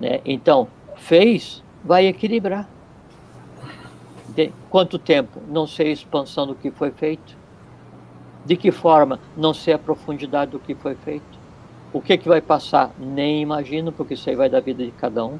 Né? 0.00 0.20
Então, 0.24 0.68
fez, 0.96 1.62
vai 1.84 2.06
equilibrar. 2.06 2.68
De 4.28 4.52
quanto 4.70 4.98
tempo? 4.98 5.40
Não 5.48 5.66
sei 5.66 5.88
a 5.88 5.92
expansão 5.92 6.46
do 6.46 6.54
que 6.54 6.70
foi 6.70 6.90
feito. 6.90 7.36
De 8.44 8.56
que 8.56 8.70
forma? 8.70 9.18
Não 9.36 9.52
sei 9.52 9.74
a 9.74 9.78
profundidade 9.78 10.52
do 10.52 10.58
que 10.58 10.74
foi 10.74 10.94
feito. 10.94 11.38
O 11.92 12.00
que, 12.00 12.16
que 12.16 12.28
vai 12.28 12.40
passar? 12.40 12.92
Nem 12.98 13.42
imagino, 13.42 13.90
porque 13.90 14.14
isso 14.14 14.30
aí 14.30 14.36
vai 14.36 14.48
da 14.48 14.60
vida 14.60 14.84
de 14.84 14.92
cada 14.92 15.24
um. 15.24 15.38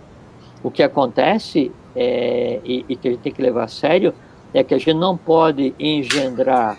O 0.63 0.71
que 0.71 0.83
acontece, 0.83 1.73
é, 1.95 2.61
e, 2.65 2.85
e 2.89 2.97
que 2.97 3.09
a 3.09 3.11
gente 3.13 3.21
tem 3.21 3.33
que 3.33 3.43
levar 3.43 3.65
a 3.65 3.69
sério, 3.69 4.15
é 4.53 4.63
que 4.65 4.75
a 4.75 4.79
gente 4.79 4.95
não 4.95 5.17
pode 5.17 5.75
engendrar 5.79 6.79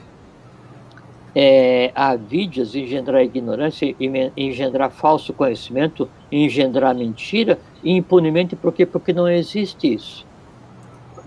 é, 1.33 1.91
avidias, 1.95 2.75
engendrar 2.75 3.23
ignorância, 3.23 3.95
engendrar 4.35 4.91
falso 4.91 5.33
conhecimento, 5.33 6.09
engendrar 6.31 6.93
mentira 6.93 7.57
impunemente, 7.83 8.55
por 8.55 8.73
quê? 8.73 8.85
Porque 8.85 9.13
não 9.13 9.29
existe 9.29 9.93
isso 9.93 10.25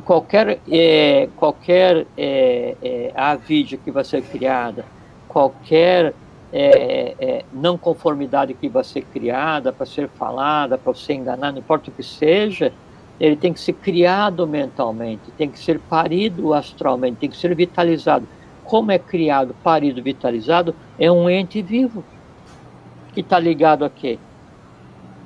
qualquer, 0.05 0.61
é, 0.71 1.29
qualquer 1.37 2.07
é, 2.17 2.77
é, 2.83 3.13
avídia 3.15 3.79
que 3.83 3.91
vai 3.91 4.05
ser 4.05 4.23
criada, 4.23 4.85
qualquer 5.29 6.15
é, 6.53 7.15
é, 7.19 7.45
não 7.53 7.77
conformidade 7.77 8.55
que 8.55 8.69
vai 8.69 8.85
ser 8.85 9.03
criada 9.03 9.73
para 9.73 9.87
ser 9.87 10.09
falada, 10.09 10.79
para 10.79 10.95
ser 10.95 11.15
enganado, 11.15 11.55
não 11.55 11.61
importa 11.61 11.91
o 11.91 11.93
que 11.93 12.03
seja, 12.03 12.73
ele 13.19 13.37
tem 13.37 13.53
que 13.53 13.61
ser 13.61 13.75
criado 13.75 14.47
mentalmente, 14.47 15.31
tem 15.37 15.49
que 15.49 15.59
ser 15.59 15.79
parido 15.79 16.53
astralmente, 16.53 17.19
tem 17.19 17.31
que 17.31 17.37
ser 17.37 17.55
vitalizado. 17.55 18.27
como 18.65 18.91
é 18.91 18.99
criado, 18.99 19.55
parido, 19.63 20.03
vitalizado, 20.03 20.75
é 20.99 21.11
um 21.11 21.29
ente 21.29 21.61
vivo 21.61 22.03
que 23.13 23.21
está 23.21 23.39
ligado 23.39 23.85
a 23.85 23.91
quê? 23.91 24.19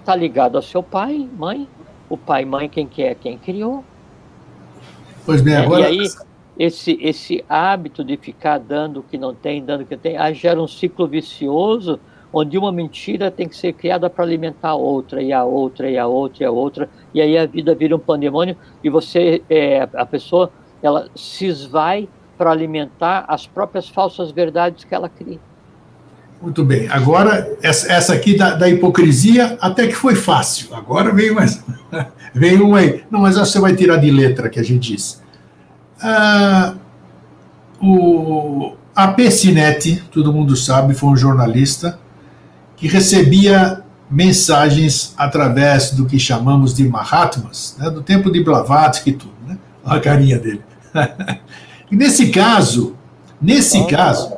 Está 0.00 0.14
ligado 0.14 0.56
ao 0.56 0.62
seu 0.62 0.82
pai, 0.82 1.28
mãe. 1.36 1.68
O 2.08 2.16
pai 2.16 2.44
mãe, 2.44 2.68
quem 2.68 2.86
que 2.86 3.02
é? 3.02 3.14
Quem 3.14 3.38
criou. 3.38 3.84
Pois 5.24 5.40
bem, 5.40 5.56
agora... 5.56 5.82
E 5.82 6.00
aí, 6.00 6.08
esse, 6.58 6.98
esse 7.00 7.44
hábito 7.48 8.02
de 8.02 8.16
ficar 8.16 8.58
dando 8.58 9.00
o 9.00 9.02
que 9.02 9.16
não 9.16 9.32
tem, 9.32 9.64
dando 9.64 9.82
o 9.82 9.86
que 9.86 9.96
tem, 9.96 10.16
aí 10.16 10.34
gera 10.34 10.60
um 10.60 10.66
ciclo 10.66 11.06
vicioso 11.06 12.00
onde 12.32 12.58
uma 12.58 12.70
mentira 12.70 13.30
tem 13.30 13.48
que 13.48 13.56
ser 13.56 13.72
criada 13.72 14.08
para 14.10 14.24
alimentar 14.24 14.70
a 14.70 14.74
outra, 14.74 15.22
e 15.22 15.32
a 15.32 15.44
outra, 15.44 15.90
e 15.90 15.98
a 15.98 16.06
outra, 16.06 16.42
e 16.42 16.46
a 16.46 16.50
outra, 16.50 16.90
e 17.14 17.20
aí 17.20 17.38
a 17.38 17.46
vida 17.46 17.74
vira 17.74 17.96
um 17.96 17.98
pandemônio, 17.98 18.56
e 18.82 18.90
você, 18.90 19.42
é, 19.48 19.88
a 19.94 20.04
pessoa, 20.04 20.50
ela 20.82 21.08
se 21.14 21.46
esvai 21.46 22.08
para 22.36 22.50
alimentar 22.50 23.24
as 23.28 23.46
próprias 23.46 23.88
falsas 23.88 24.30
verdades 24.30 24.84
que 24.84 24.94
ela 24.94 25.08
cria. 25.08 25.38
Muito 26.40 26.64
bem. 26.64 26.88
Agora, 26.88 27.50
essa, 27.60 28.14
aqui 28.14 28.36
da, 28.36 28.54
da, 28.54 28.68
hipocrisia 28.68 29.58
até 29.60 29.88
que 29.88 29.94
foi 29.94 30.14
fácil. 30.14 30.72
Agora 30.72 31.12
veio 31.12 31.34
mais. 31.34 31.64
veio 32.32 32.64
uma 32.64 32.78
aí. 32.78 33.02
Não, 33.10 33.20
mas 33.20 33.36
você 33.36 33.58
vai 33.58 33.74
tirar 33.74 33.96
de 33.96 34.08
letra 34.08 34.48
que 34.48 34.60
a 34.60 34.62
gente 34.62 34.92
disse. 34.92 35.18
Ah, 36.00 36.74
o, 37.82 38.74
a 38.94 39.08
Pessinete, 39.08 40.00
todo 40.12 40.32
mundo 40.32 40.54
sabe, 40.54 40.94
foi 40.94 41.10
um 41.10 41.16
jornalista 41.16 41.98
que 42.78 42.88
recebia 42.88 43.82
mensagens 44.10 45.14
através 45.16 45.90
do 45.90 46.06
que 46.06 46.18
chamamos 46.18 46.74
de 46.74 46.88
Mahatmas, 46.88 47.76
né, 47.78 47.90
do 47.90 48.02
tempo 48.02 48.30
de 48.30 48.42
Blavatsky 48.42 49.10
e 49.10 49.12
tudo, 49.12 49.34
né? 49.46 49.58
Olha 49.84 49.98
a 49.98 50.00
carinha 50.00 50.38
dele. 50.38 50.62
e 51.90 51.96
nesse 51.96 52.30
caso, 52.30 52.96
nesse 53.40 53.86
caso... 53.86 54.32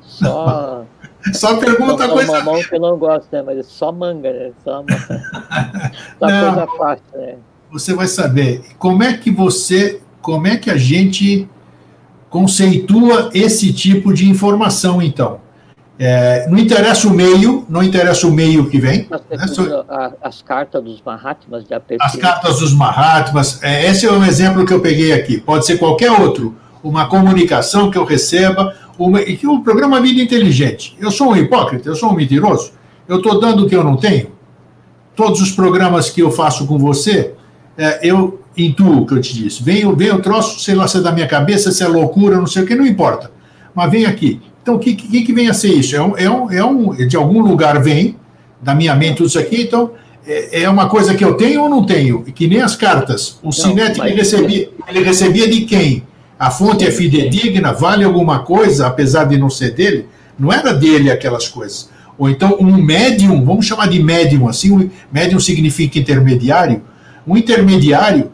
Só... 0.00 0.84
Só 1.32 1.56
pergunta 1.56 2.06
só 2.06 2.12
coisa. 2.12 2.44
mão 2.44 2.62
que 2.62 2.72
eu 2.72 2.80
não 2.80 2.96
gosto, 2.96 3.26
né? 3.32 3.42
Mas 3.42 3.58
é 3.58 3.62
só 3.64 3.90
manga, 3.90 4.32
né? 4.32 4.52
Só, 4.62 4.84
só 6.20 6.26
não, 6.28 6.54
coisa 6.54 6.66
fácil, 6.78 7.04
né? 7.16 7.34
Você 7.72 7.94
vai 7.94 8.06
saber 8.06 8.62
como 8.78 9.02
é 9.02 9.16
que 9.16 9.28
você 9.28 10.00
como 10.22 10.46
é 10.46 10.56
que 10.56 10.70
a 10.70 10.76
gente 10.76 11.48
conceitua 12.30 13.30
esse 13.32 13.72
tipo 13.72 14.12
de 14.12 14.28
informação, 14.28 15.00
então? 15.00 15.40
É, 15.98 16.46
não 16.48 16.58
interessa 16.58 17.08
o 17.08 17.10
meio, 17.10 17.64
não 17.68 17.82
interessa 17.82 18.26
o 18.26 18.30
meio 18.30 18.68
que 18.68 18.78
vem. 18.78 19.06
Né? 19.10 19.18
As 20.22 20.42
cartas 20.42 20.84
dos 20.84 21.00
Mahatmas 21.04 21.64
de 21.64 21.72
APC. 21.72 21.98
As 22.00 22.16
cartas 22.16 22.58
dos 22.58 22.74
Mahatmas, 22.74 23.62
é, 23.62 23.86
esse 23.86 24.06
é 24.06 24.12
um 24.12 24.24
exemplo 24.24 24.66
que 24.66 24.74
eu 24.74 24.80
peguei 24.80 25.12
aqui. 25.12 25.38
Pode 25.38 25.64
ser 25.64 25.78
qualquer 25.78 26.10
outro. 26.10 26.54
Uma 26.82 27.08
comunicação 27.08 27.90
que 27.90 27.96
eu 27.96 28.04
receba, 28.04 28.74
uma, 28.98 29.22
e 29.22 29.36
que 29.36 29.46
o 29.46 29.60
programa 29.60 30.00
Vida 30.00 30.20
Inteligente. 30.20 30.96
Eu 31.00 31.10
sou 31.10 31.30
um 31.30 31.36
hipócrita, 31.36 31.88
eu 31.88 31.96
sou 31.96 32.10
um 32.10 32.14
mentiroso. 32.14 32.72
Eu 33.08 33.16
estou 33.16 33.40
dando 33.40 33.64
o 33.64 33.68
que 33.68 33.74
eu 33.74 33.82
não 33.82 33.96
tenho. 33.96 34.32
Todos 35.14 35.40
os 35.40 35.50
programas 35.50 36.10
que 36.10 36.20
eu 36.20 36.30
faço 36.30 36.66
com 36.66 36.78
você, 36.78 37.32
é, 37.78 38.06
eu 38.06 38.42
intuo 38.54 39.02
o 39.02 39.06
que 39.06 39.14
eu 39.14 39.20
te 39.20 39.34
disse. 39.34 39.62
Vem, 39.62 39.90
vem 39.94 40.12
o 40.12 40.20
troço, 40.20 40.60
sei 40.60 40.74
lá 40.74 40.86
se 40.86 40.98
é 40.98 41.00
da 41.00 41.12
minha 41.12 41.26
cabeça, 41.26 41.72
se 41.72 41.82
é 41.82 41.88
loucura, 41.88 42.36
não 42.36 42.46
sei 42.46 42.62
o 42.62 42.66
que, 42.66 42.74
não 42.74 42.86
importa. 42.86 43.30
Mas 43.74 43.90
vem 43.90 44.04
aqui. 44.04 44.42
Então, 44.66 44.74
o 44.74 44.78
que, 44.80 44.96
que, 44.96 45.22
que 45.22 45.32
vem 45.32 45.48
a 45.48 45.54
ser 45.54 45.68
isso? 45.68 45.94
É 45.94 46.02
um, 46.02 46.18
é, 46.18 46.28
um, 46.28 46.52
é 46.52 46.64
um, 46.64 47.06
de 47.06 47.16
algum 47.16 47.40
lugar 47.40 47.80
vem, 47.80 48.16
da 48.60 48.74
minha 48.74 48.96
mente, 48.96 49.18
tudo 49.18 49.28
isso 49.28 49.38
aqui, 49.38 49.62
então 49.62 49.92
é, 50.26 50.62
é 50.62 50.68
uma 50.68 50.88
coisa 50.88 51.14
que 51.14 51.24
eu 51.24 51.34
tenho 51.34 51.62
ou 51.62 51.68
não 51.68 51.86
tenho? 51.86 52.24
Que 52.24 52.48
nem 52.48 52.60
as 52.60 52.74
cartas. 52.74 53.38
O 53.44 53.52
Sinete 53.52 54.00
ele 54.00 54.16
recebia, 54.16 54.68
ele 54.88 55.04
recebia 55.04 55.48
de 55.48 55.60
quem? 55.60 56.02
A 56.36 56.50
fonte 56.50 56.84
é 56.84 56.90
fidedigna, 56.90 57.72
vale 57.72 58.02
alguma 58.02 58.40
coisa, 58.40 58.88
apesar 58.88 59.26
de 59.26 59.38
não 59.38 59.48
ser 59.48 59.72
dele? 59.72 60.08
Não 60.36 60.52
era 60.52 60.74
dele 60.74 61.12
aquelas 61.12 61.46
coisas. 61.46 61.88
Ou 62.18 62.28
então 62.28 62.56
um 62.58 62.76
médium, 62.76 63.44
vamos 63.44 63.66
chamar 63.66 63.88
de 63.88 64.02
médium 64.02 64.48
assim, 64.48 64.90
médium 65.12 65.38
significa 65.38 65.96
intermediário. 65.96 66.82
Um 67.24 67.36
intermediário 67.36 68.32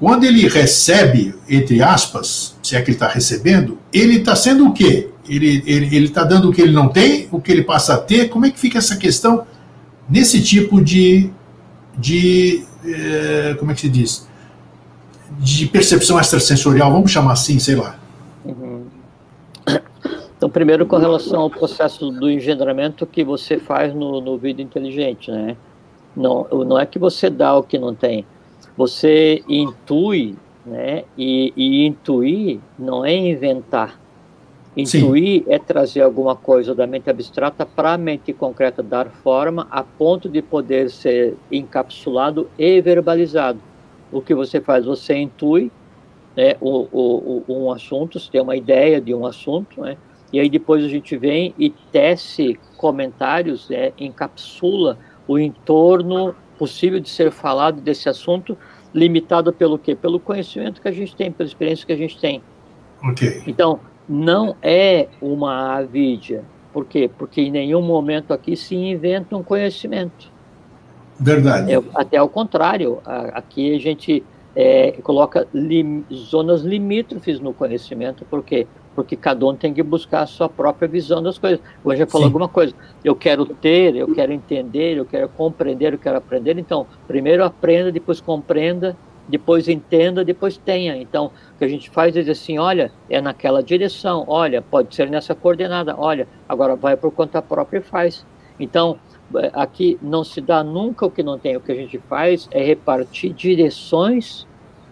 quando 0.00 0.24
ele 0.24 0.48
recebe, 0.48 1.34
entre 1.46 1.82
aspas, 1.82 2.56
se 2.62 2.74
é 2.74 2.80
que 2.80 2.90
ele 2.90 2.96
está 2.96 3.08
recebendo, 3.08 3.76
ele 3.92 4.16
está 4.16 4.34
sendo 4.34 4.66
o 4.66 4.72
quê? 4.72 5.07
Ele 5.28 5.58
está 5.58 5.70
ele, 5.70 5.96
ele 5.96 6.08
tá 6.08 6.24
dando 6.24 6.48
o 6.50 6.52
que 6.52 6.62
ele 6.62 6.72
não 6.72 6.88
tem, 6.88 7.28
o 7.30 7.40
que 7.40 7.52
ele 7.52 7.62
passa 7.62 7.94
a 7.94 7.98
ter? 7.98 8.28
Como 8.28 8.46
é 8.46 8.50
que 8.50 8.58
fica 8.58 8.78
essa 8.78 8.96
questão 8.96 9.46
nesse 10.08 10.42
tipo 10.42 10.82
de. 10.82 11.30
de 11.96 12.64
eh, 12.84 13.56
como 13.58 13.70
é 13.70 13.74
que 13.74 13.80
se 13.80 13.88
diz? 13.88 14.28
De 15.38 15.66
percepção 15.66 16.18
extrasensorial, 16.18 16.90
vamos 16.90 17.10
chamar 17.10 17.32
assim, 17.32 17.58
sei 17.58 17.76
lá. 17.76 17.98
Uhum. 18.44 18.84
Então, 20.36 20.48
primeiro, 20.48 20.86
com 20.86 20.96
relação 20.96 21.40
ao 21.42 21.50
processo 21.50 22.10
do 22.12 22.30
engendramento 22.30 23.04
que 23.04 23.24
você 23.24 23.58
faz 23.58 23.92
no, 23.92 24.20
no 24.20 24.38
vídeo 24.38 24.62
inteligente, 24.62 25.30
né? 25.30 25.56
Não, 26.16 26.46
não 26.64 26.78
é 26.78 26.86
que 26.86 26.98
você 26.98 27.28
dá 27.28 27.56
o 27.56 27.62
que 27.62 27.78
não 27.78 27.94
tem 27.94 28.24
você 28.78 29.42
intui, 29.48 30.36
né? 30.64 31.02
E, 31.18 31.52
e 31.56 31.84
intuir 31.84 32.60
não 32.78 33.04
é 33.04 33.12
inventar. 33.12 33.98
Intuir 34.76 35.42
Sim. 35.42 35.44
é 35.48 35.58
trazer 35.58 36.02
alguma 36.02 36.36
coisa 36.36 36.74
da 36.74 36.86
mente 36.86 37.10
abstrata 37.10 37.66
para 37.66 37.94
a 37.94 37.98
mente 37.98 38.32
concreta, 38.32 38.82
dar 38.82 39.08
forma 39.08 39.66
a 39.70 39.82
ponto 39.82 40.28
de 40.28 40.40
poder 40.40 40.90
ser 40.90 41.34
encapsulado 41.50 42.48
e 42.58 42.80
verbalizado. 42.80 43.58
O 44.12 44.22
que 44.22 44.34
você 44.34 44.60
faz? 44.60 44.84
Você 44.84 45.16
intui 45.16 45.72
né, 46.36 46.54
o, 46.60 46.86
o, 46.92 47.44
o, 47.48 47.64
um 47.64 47.72
assunto, 47.72 48.20
você 48.20 48.30
tem 48.30 48.40
uma 48.40 48.56
ideia 48.56 49.00
de 49.00 49.12
um 49.12 49.26
assunto, 49.26 49.80
né, 49.80 49.96
e 50.32 50.38
aí 50.38 50.48
depois 50.48 50.84
a 50.84 50.88
gente 50.88 51.16
vem 51.16 51.54
e 51.58 51.70
tece 51.70 52.58
comentários, 52.76 53.68
né, 53.68 53.92
encapsula 53.98 54.98
o 55.26 55.38
entorno 55.38 56.34
possível 56.56 57.00
de 57.00 57.08
ser 57.08 57.30
falado 57.30 57.80
desse 57.80 58.08
assunto, 58.08 58.56
limitado 58.94 59.52
pelo 59.52 59.78
quê? 59.78 59.94
Pelo 59.94 60.18
conhecimento 60.18 60.80
que 60.80 60.88
a 60.88 60.92
gente 60.92 61.14
tem, 61.14 61.30
pela 61.30 61.46
experiência 61.46 61.86
que 61.86 61.92
a 61.92 61.96
gente 61.96 62.18
tem. 62.18 62.42
Ok. 63.02 63.42
Então, 63.46 63.80
não 64.08 64.56
é 64.62 65.08
uma 65.20 65.76
avídia. 65.76 66.44
Por 66.72 66.84
quê? 66.84 67.10
Porque 67.18 67.40
em 67.40 67.50
nenhum 67.50 67.82
momento 67.82 68.32
aqui 68.32 68.56
se 68.56 68.74
inventa 68.74 69.36
um 69.36 69.42
conhecimento. 69.42 70.30
Verdade. 71.18 71.72
É, 71.72 71.82
até 71.94 72.16
ao 72.16 72.28
contrário, 72.28 73.00
aqui 73.04 73.74
a 73.74 73.78
gente 73.78 74.22
é, 74.54 74.92
coloca 75.02 75.46
lim, 75.52 76.04
zonas 76.12 76.62
limítrofes 76.62 77.40
no 77.40 77.52
conhecimento, 77.52 78.24
por 78.24 78.42
quê? 78.42 78.66
porque 78.98 79.14
cada 79.14 79.46
um 79.46 79.54
tem 79.54 79.72
que 79.72 79.80
buscar 79.80 80.22
a 80.22 80.26
sua 80.26 80.48
própria 80.48 80.88
visão 80.88 81.22
das 81.22 81.38
coisas. 81.38 81.60
Hoje 81.84 82.00
já 82.00 82.06
falou 82.08 82.26
Sim. 82.26 82.30
alguma 82.30 82.48
coisa, 82.48 82.74
eu 83.04 83.14
quero 83.14 83.46
ter, 83.46 83.94
eu 83.94 84.12
quero 84.12 84.32
entender, 84.32 84.96
eu 84.96 85.04
quero 85.04 85.28
compreender, 85.28 85.92
eu 85.92 85.98
quero 86.00 86.18
aprender. 86.18 86.58
Então, 86.58 86.84
primeiro 87.06 87.44
aprenda, 87.44 87.92
depois 87.92 88.20
compreenda, 88.20 88.96
depois 89.28 89.68
entenda, 89.68 90.24
depois 90.24 90.56
tenha. 90.56 90.96
Então, 90.96 91.26
o 91.54 91.58
que 91.58 91.64
a 91.64 91.68
gente 91.68 91.90
faz 91.90 92.16
é 92.16 92.20
dizer 92.20 92.32
assim, 92.32 92.58
olha, 92.58 92.90
é 93.10 93.20
naquela 93.20 93.62
direção, 93.62 94.24
olha, 94.26 94.62
pode 94.62 94.94
ser 94.94 95.10
nessa 95.10 95.34
coordenada, 95.34 95.94
olha, 95.96 96.26
agora 96.48 96.74
vai 96.74 96.96
por 96.96 97.12
conta 97.12 97.42
própria 97.42 97.78
e 97.78 97.82
faz. 97.82 98.24
Então, 98.58 98.98
é, 99.36 99.50
aqui 99.52 99.98
não 100.00 100.24
se 100.24 100.40
dá 100.40 100.64
nunca 100.64 101.06
o 101.06 101.10
que 101.10 101.22
não 101.22 101.38
tem. 101.38 101.56
O 101.56 101.60
que 101.60 101.72
a 101.72 101.74
gente 101.74 101.98
faz 101.98 102.48
é 102.50 102.62
repartir 102.62 103.32
direções 103.32 104.46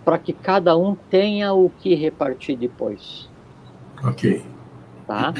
para 0.04 0.18
que 0.18 0.32
cada 0.32 0.76
um 0.76 0.94
tenha 0.94 1.52
o 1.52 1.70
que 1.70 1.94
repartir 1.94 2.56
depois. 2.56 3.28
Ok. 4.04 4.44
Tá? 5.06 5.32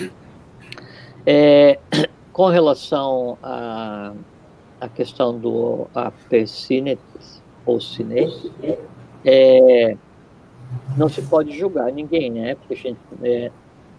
É, 1.24 1.78
com 2.32 2.47
relação 2.47 3.38
à 3.42 4.12
a, 4.80 4.86
a, 4.86 4.88
questão 4.88 5.38
do 5.38 5.86
apercinetes 5.94 7.42
ou 7.66 7.80
cine, 7.80 8.32
é, 9.24 9.96
não 10.96 11.08
se 11.08 11.20
pode 11.22 11.56
julgar 11.58 11.92
ninguém, 11.92 12.30
né? 12.30 12.54
Porque 12.54 12.74
a 12.74 12.76
gente, 12.76 12.98
é, 13.22 13.50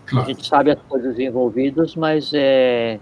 claro. 0.05 0.25
a 0.25 0.29
gente 0.29 0.47
sabe 0.47 0.71
as 0.71 0.81
coisas 0.83 1.19
envolvidas, 1.19 1.95
mas 1.95 2.31
é, 2.33 2.99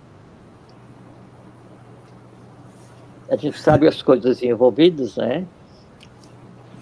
a 3.30 3.36
gente 3.36 3.58
sabe 3.60 3.88
as 3.88 4.02
coisas 4.02 4.42
envolvidas, 4.44 5.16
né? 5.16 5.46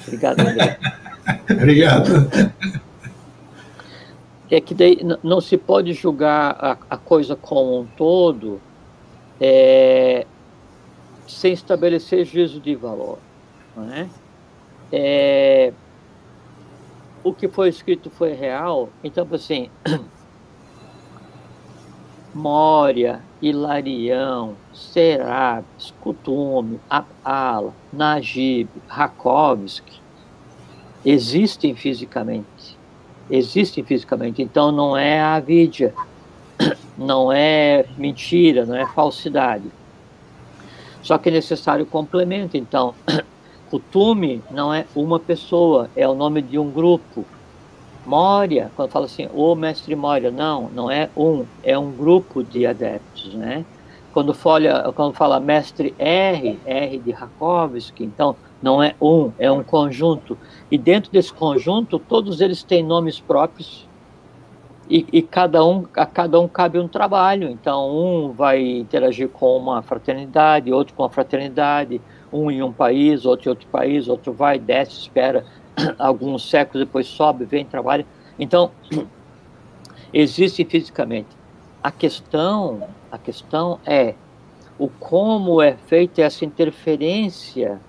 Obrigado. 0.08 0.40
Obrigado 1.52 2.30
é 4.56 4.62
que 4.62 4.74
daí 4.74 5.00
não 5.24 5.42
se 5.42 5.58
pode 5.58 5.94
julgar 5.94 6.56
a, 6.60 6.78
a 6.90 6.98
coisa 6.98 7.36
como 7.36 7.80
um 7.80 7.86
todo 7.98 8.62
é, 9.42 10.28
sem 11.28 11.54
estabelecer 11.54 12.26
juízo 12.26 12.60
de 12.60 12.76
valor. 12.76 13.18
Não 13.76 13.92
é? 13.92 15.74
O 17.24 17.34
que 17.34 17.48
foi 17.48 17.70
escrito 17.70 18.10
foi 18.10 18.34
real, 18.34 18.90
então, 19.04 19.28
assim, 19.32 19.70
Mória, 22.34 23.22
Hilarião, 23.42 24.56
Serapis, 24.74 25.94
Kutume, 26.02 26.80
Ala, 27.24 27.74
Najib, 27.92 28.70
Rakovsky 28.88 30.02
existem 31.06 31.76
fisicamente 31.76 32.78
existem 33.30 33.84
fisicamente. 33.84 34.42
Então 34.42 34.72
não 34.72 34.98
é 34.98 35.22
a 35.22 35.42
não 36.98 37.32
é 37.32 37.86
mentira, 37.98 38.66
não 38.66 38.76
é 38.76 38.86
falsidade. 38.86 39.66
Só 41.02 41.18
que 41.18 41.30
é 41.30 41.32
necessário 41.32 41.86
complemento. 41.86 42.56
Então, 42.56 42.94
o 43.74 43.80
Tume 43.80 44.44
não 44.52 44.72
é 44.72 44.86
uma 44.96 45.20
pessoa, 45.20 45.90
é 45.96 46.08
o 46.08 46.14
nome 46.14 46.44
de 46.44 46.60
um 46.60 46.70
grupo. 46.70 47.26
Moria, 48.06 48.70
quando 48.76 48.92
fala 48.92 49.06
assim, 49.08 49.28
o 49.34 49.56
mestre 49.56 49.96
Moria, 49.96 50.30
não, 50.30 50.70
não 50.70 50.92
é 50.92 51.10
um, 51.18 51.44
é 51.64 51.76
um 51.76 51.92
grupo 51.92 52.44
de 52.44 52.68
adeptos, 52.68 53.34
né? 53.34 53.66
Quando 54.14 54.32
fala, 54.32 54.94
quando 54.96 55.16
fala 55.16 55.40
mestre 55.40 55.96
R, 55.98 56.60
R 56.64 57.00
de 57.00 57.12
Rakovsky, 57.12 58.04
então 58.04 58.36
não 58.62 58.84
é 58.84 58.94
um, 59.02 59.32
é 59.40 59.52
um 59.52 59.64
conjunto. 59.64 60.38
E 60.70 60.78
dentro 60.78 61.12
desse 61.12 61.34
conjunto, 61.34 61.98
todos 61.98 62.42
eles 62.42 62.62
têm 62.62 62.84
nomes 62.84 63.20
próprios 63.20 63.88
e, 64.90 65.06
e, 65.12 65.22
cada 65.22 65.66
um, 65.66 65.86
a 65.96 66.06
cada 66.06 66.40
um 66.40 66.48
cabe 66.48 66.78
um 66.78 66.88
trabalho. 66.88 67.50
Então, 67.50 67.90
um 67.90 68.32
vai 68.32 68.62
interagir 68.62 69.30
com 69.30 69.58
uma 69.58 69.82
fraternidade, 69.82 70.72
outro 70.72 70.94
com 70.94 71.04
a 71.04 71.10
fraternidade, 71.10 72.02
um 72.32 72.52
em 72.52 72.62
um 72.62 72.72
país, 72.72 73.26
outro 73.26 73.48
em 73.48 73.50
outro 73.50 73.68
país, 73.68 74.08
outro 74.08 74.34
vai, 74.34 74.60
desce, 74.60 74.92
espera 75.00 75.46
alguns 75.98 76.50
séculos, 76.50 76.86
depois 76.86 77.08
sobe, 77.08 77.46
vem, 77.46 77.66
trabalha. 77.66 78.06
Então, 78.38 78.72
existe 80.14 80.66
fisicamente. 80.66 81.30
A 81.82 81.92
questão, 81.92 82.88
a 83.12 83.18
questão 83.18 83.80
é 83.86 84.16
o 84.78 84.88
como 84.88 85.62
é 85.62 85.74
feita 85.74 86.22
essa 86.22 86.44
interferência 86.44 87.80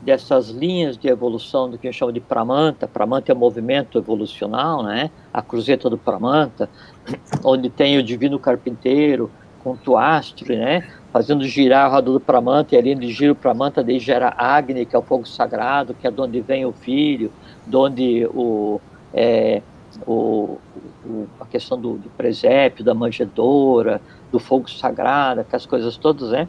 dessas 0.00 0.48
linhas 0.48 0.96
de 0.96 1.08
evolução 1.08 1.68
do 1.68 1.78
que 1.78 1.88
a 1.88 1.90
gente 1.90 1.98
chama 1.98 2.12
de 2.12 2.20
Pramanta. 2.20 2.86
Pramanta 2.86 3.32
é 3.32 3.34
o 3.34 3.38
movimento 3.38 3.98
evolucional, 3.98 4.82
né? 4.82 5.10
A 5.32 5.42
cruzeta 5.42 5.90
do 5.90 5.98
Pramanta, 5.98 6.68
onde 7.44 7.68
tem 7.68 7.98
o 7.98 8.02
divino 8.02 8.38
carpinteiro 8.38 9.30
com 9.62 9.76
Tuastre, 9.76 10.56
né? 10.56 10.88
Fazendo 11.12 11.44
girar 11.44 11.86
a 11.86 11.88
roda 11.88 12.12
do 12.12 12.20
Pramanta, 12.20 12.74
e 12.74 12.78
ali 12.78 12.94
onde 12.94 13.10
gira 13.12 13.32
o 13.32 13.36
Pramanta, 13.36 13.82
daí 13.82 13.98
gera 13.98 14.34
Agni, 14.36 14.86
que 14.86 14.94
é 14.94 14.98
o 14.98 15.02
fogo 15.02 15.26
sagrado, 15.26 15.94
que 15.94 16.06
é 16.06 16.10
de 16.10 16.20
onde 16.20 16.40
vem 16.40 16.64
o 16.64 16.72
filho, 16.72 17.32
de 17.66 17.76
onde 17.76 18.26
o, 18.26 18.80
é, 19.12 19.62
o, 20.06 20.58
o, 21.04 21.26
a 21.40 21.46
questão 21.46 21.80
do, 21.80 21.94
do 21.94 22.10
presépio, 22.10 22.84
da 22.84 22.94
manjedoura, 22.94 24.00
do 24.30 24.38
fogo 24.38 24.70
sagrado, 24.70 25.40
aquelas 25.40 25.66
coisas 25.66 25.96
todas, 25.96 26.30
né? 26.30 26.48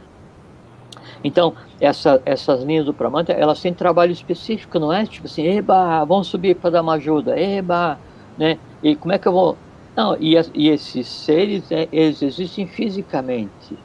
Então, 1.22 1.54
essa, 1.80 2.20
essas 2.24 2.62
linhas 2.62 2.86
do 2.86 2.94
Pramanta, 2.94 3.32
elas 3.32 3.60
têm 3.60 3.74
trabalho 3.74 4.12
específico, 4.12 4.78
não 4.78 4.92
é 4.92 5.04
tipo 5.04 5.26
assim, 5.26 5.46
eba, 5.46 6.04
vamos 6.04 6.28
subir 6.28 6.56
para 6.56 6.70
dar 6.70 6.82
uma 6.82 6.94
ajuda, 6.94 7.38
eba, 7.38 7.98
né? 8.38 8.58
E 8.82 8.96
como 8.96 9.12
é 9.12 9.18
que 9.18 9.28
eu 9.28 9.32
vou... 9.32 9.56
Não, 9.94 10.16
e, 10.18 10.34
e 10.54 10.68
esses 10.68 11.06
seres, 11.06 11.68
né, 11.68 11.88
eles 11.92 12.22
existem 12.22 12.66
fisicamente. 12.66 13.78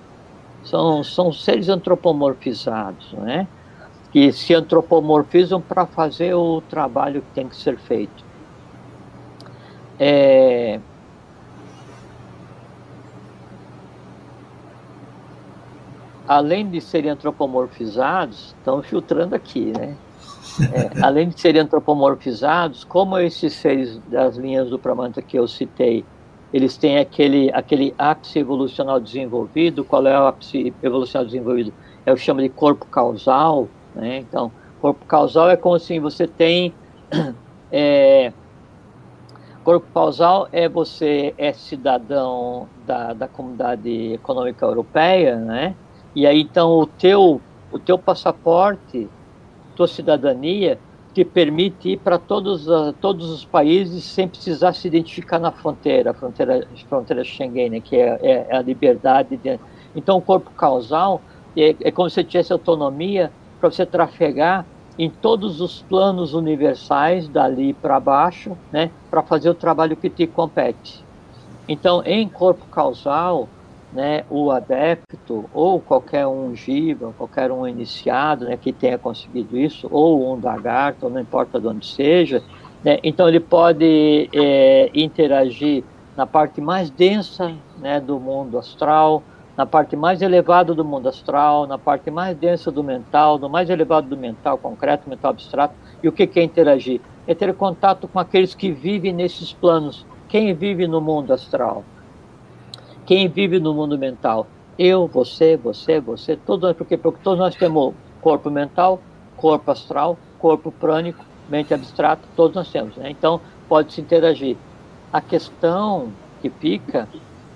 São, 0.63 1.03
são 1.03 1.31
seres 1.31 1.67
antropomorfizados, 1.67 3.11
né? 3.13 3.47
Que 4.11 4.31
se 4.31 4.53
antropomorfizam 4.53 5.59
para 5.59 5.85
fazer 5.85 6.33
o 6.33 6.61
trabalho 6.61 7.21
que 7.21 7.31
tem 7.33 7.49
que 7.49 7.55
ser 7.55 7.77
feito. 7.77 8.23
É, 9.99 10.79
além 16.27 16.69
de 16.69 16.81
serem 16.81 17.11
antropomorfizados, 17.11 18.55
estão 18.57 18.81
filtrando 18.81 19.35
aqui, 19.35 19.71
né? 19.77 19.95
É, 20.71 21.03
além 21.03 21.29
de 21.29 21.39
serem 21.39 21.61
antropomorfizados, 21.61 22.83
como 22.83 23.17
esses 23.17 23.53
seres 23.53 23.99
das 24.07 24.37
linhas 24.37 24.69
do 24.69 24.79
Pramanta 24.79 25.21
que 25.21 25.37
eu 25.37 25.47
citei, 25.47 26.05
eles 26.53 26.77
têm 26.77 26.99
aquele, 26.99 27.51
aquele 27.53 27.93
ápice 27.97 28.39
evolucional 28.39 28.99
desenvolvido. 28.99 29.83
Qual 29.83 30.07
é 30.07 30.17
o 30.17 30.27
ápice 30.27 30.73
evolucional 30.81 31.25
desenvolvido? 31.25 31.73
É 32.05 32.13
o 32.13 32.17
chama 32.17 32.41
de 32.41 32.49
corpo 32.49 32.85
causal. 32.85 33.67
Né? 33.93 34.19
Então, 34.19 34.51
corpo 34.79 35.05
causal 35.05 35.49
é 35.49 35.57
como 35.57 35.75
assim, 35.75 35.99
você 35.99 36.27
tem... 36.27 36.73
É, 37.77 38.31
corpo 39.63 39.87
causal 39.91 40.47
é 40.51 40.69
você 40.69 41.33
é 41.37 41.51
cidadão 41.51 42.69
da, 42.85 43.11
da 43.11 43.27
comunidade 43.27 44.13
econômica 44.13 44.65
europeia, 44.65 45.35
né? 45.35 45.75
E 46.15 46.25
aí 46.25 46.41
então 46.41 46.71
o 46.71 46.87
teu 46.87 47.41
o 47.71 47.79
teu 47.79 47.97
passaporte, 47.97 49.09
tua 49.75 49.87
cidadania 49.87 50.79
te 51.13 51.25
permite 51.25 51.89
ir 51.89 51.97
para 51.97 52.17
todos 52.17 52.65
todos 53.01 53.29
os 53.29 53.45
países 53.45 54.03
sem 54.03 54.27
precisar 54.27 54.73
se 54.73 54.87
identificar 54.87 55.39
na 55.39 55.51
fronteira, 55.51 56.13
fronteira 56.13 56.67
fronteira 56.87 57.23
Schengen, 57.23 57.69
né, 57.69 57.79
que 57.81 57.95
é, 57.95 58.19
é, 58.21 58.47
é, 58.49 58.55
a 58.55 58.61
liberdade. 58.61 59.37
De, 59.37 59.59
então 59.95 60.17
o 60.17 60.21
corpo 60.21 60.51
causal 60.51 61.21
é, 61.55 61.75
é 61.81 61.91
como 61.91 62.09
se 62.09 62.23
tivesse 62.23 62.53
autonomia 62.53 63.31
para 63.59 63.69
você 63.69 63.85
trafegar 63.85 64.65
em 64.97 65.09
todos 65.09 65.59
os 65.59 65.81
planos 65.81 66.33
universais 66.33 67.27
dali 67.27 67.73
para 67.73 67.99
baixo, 67.99 68.57
né, 68.71 68.91
para 69.09 69.21
fazer 69.21 69.49
o 69.49 69.53
trabalho 69.53 69.97
que 69.97 70.09
te 70.09 70.25
compete. 70.25 71.03
Então, 71.67 72.01
em 72.05 72.29
corpo 72.29 72.65
causal, 72.67 73.49
né, 73.95 74.25
o 74.29 74.51
adepto, 74.51 75.49
ou 75.53 75.79
qualquer 75.79 76.27
um 76.27 76.53
giba, 76.53 77.13
qualquer 77.17 77.49
um 77.49 77.65
iniciado 77.65 78.43
né, 78.43 78.57
que 78.57 78.73
tenha 78.73 78.97
conseguido 78.97 79.57
isso, 79.57 79.87
ou 79.89 80.33
um 80.33 80.39
lagarto, 80.43 81.09
não 81.09 81.21
importa 81.21 81.61
de 81.61 81.67
onde 81.67 81.85
seja, 81.85 82.43
né, 82.83 82.99
então 83.01 83.27
ele 83.27 83.39
pode 83.39 84.29
é, 84.33 84.91
interagir 84.93 85.85
na 86.17 86.27
parte 86.27 86.59
mais 86.59 86.89
densa 86.89 87.55
né, 87.77 88.01
do 88.01 88.19
mundo 88.19 88.57
astral, 88.57 89.23
na 89.55 89.65
parte 89.65 89.95
mais 89.95 90.21
elevada 90.21 90.73
do 90.73 90.83
mundo 90.83 91.07
astral, 91.07 91.65
na 91.65 91.77
parte 91.77 92.11
mais 92.11 92.35
densa 92.35 92.69
do 92.69 92.83
mental, 92.83 93.39
no 93.39 93.49
mais 93.49 93.69
elevado 93.69 94.09
do 94.09 94.17
mental 94.17 94.57
concreto, 94.57 95.09
mental 95.09 95.31
abstrato. 95.31 95.73
E 96.03 96.09
o 96.09 96.11
que 96.11 96.29
é 96.37 96.43
interagir? 96.43 96.99
É 97.25 97.33
ter 97.33 97.53
contato 97.53 98.09
com 98.09 98.19
aqueles 98.19 98.53
que 98.53 98.71
vivem 98.71 99.13
nesses 99.13 99.53
planos. 99.53 100.05
Quem 100.27 100.53
vive 100.53 100.85
no 100.85 100.99
mundo 100.99 101.31
astral? 101.31 101.85
Quem 103.05 103.27
vive 103.27 103.59
no 103.59 103.73
mundo 103.73 103.97
mental? 103.97 104.47
Eu, 104.77 105.07
você, 105.07 105.55
você, 105.55 105.99
você, 105.99 106.35
todos 106.35 106.73
porque, 106.73 106.97
porque 106.97 107.19
todos 107.23 107.39
nós 107.39 107.55
temos 107.55 107.93
corpo 108.21 108.49
mental, 108.49 108.99
corpo 109.37 109.71
astral, 109.71 110.17
corpo 110.39 110.71
prânico, 110.71 111.23
mente 111.47 111.73
abstrata, 111.73 112.23
todos 112.35 112.55
nós 112.55 112.69
temos. 112.71 112.95
Né? 112.97 113.09
Então, 113.09 113.39
pode-se 113.69 114.01
interagir. 114.01 114.57
A 115.13 115.21
questão 115.21 116.11
que 116.41 116.49
fica 116.49 117.07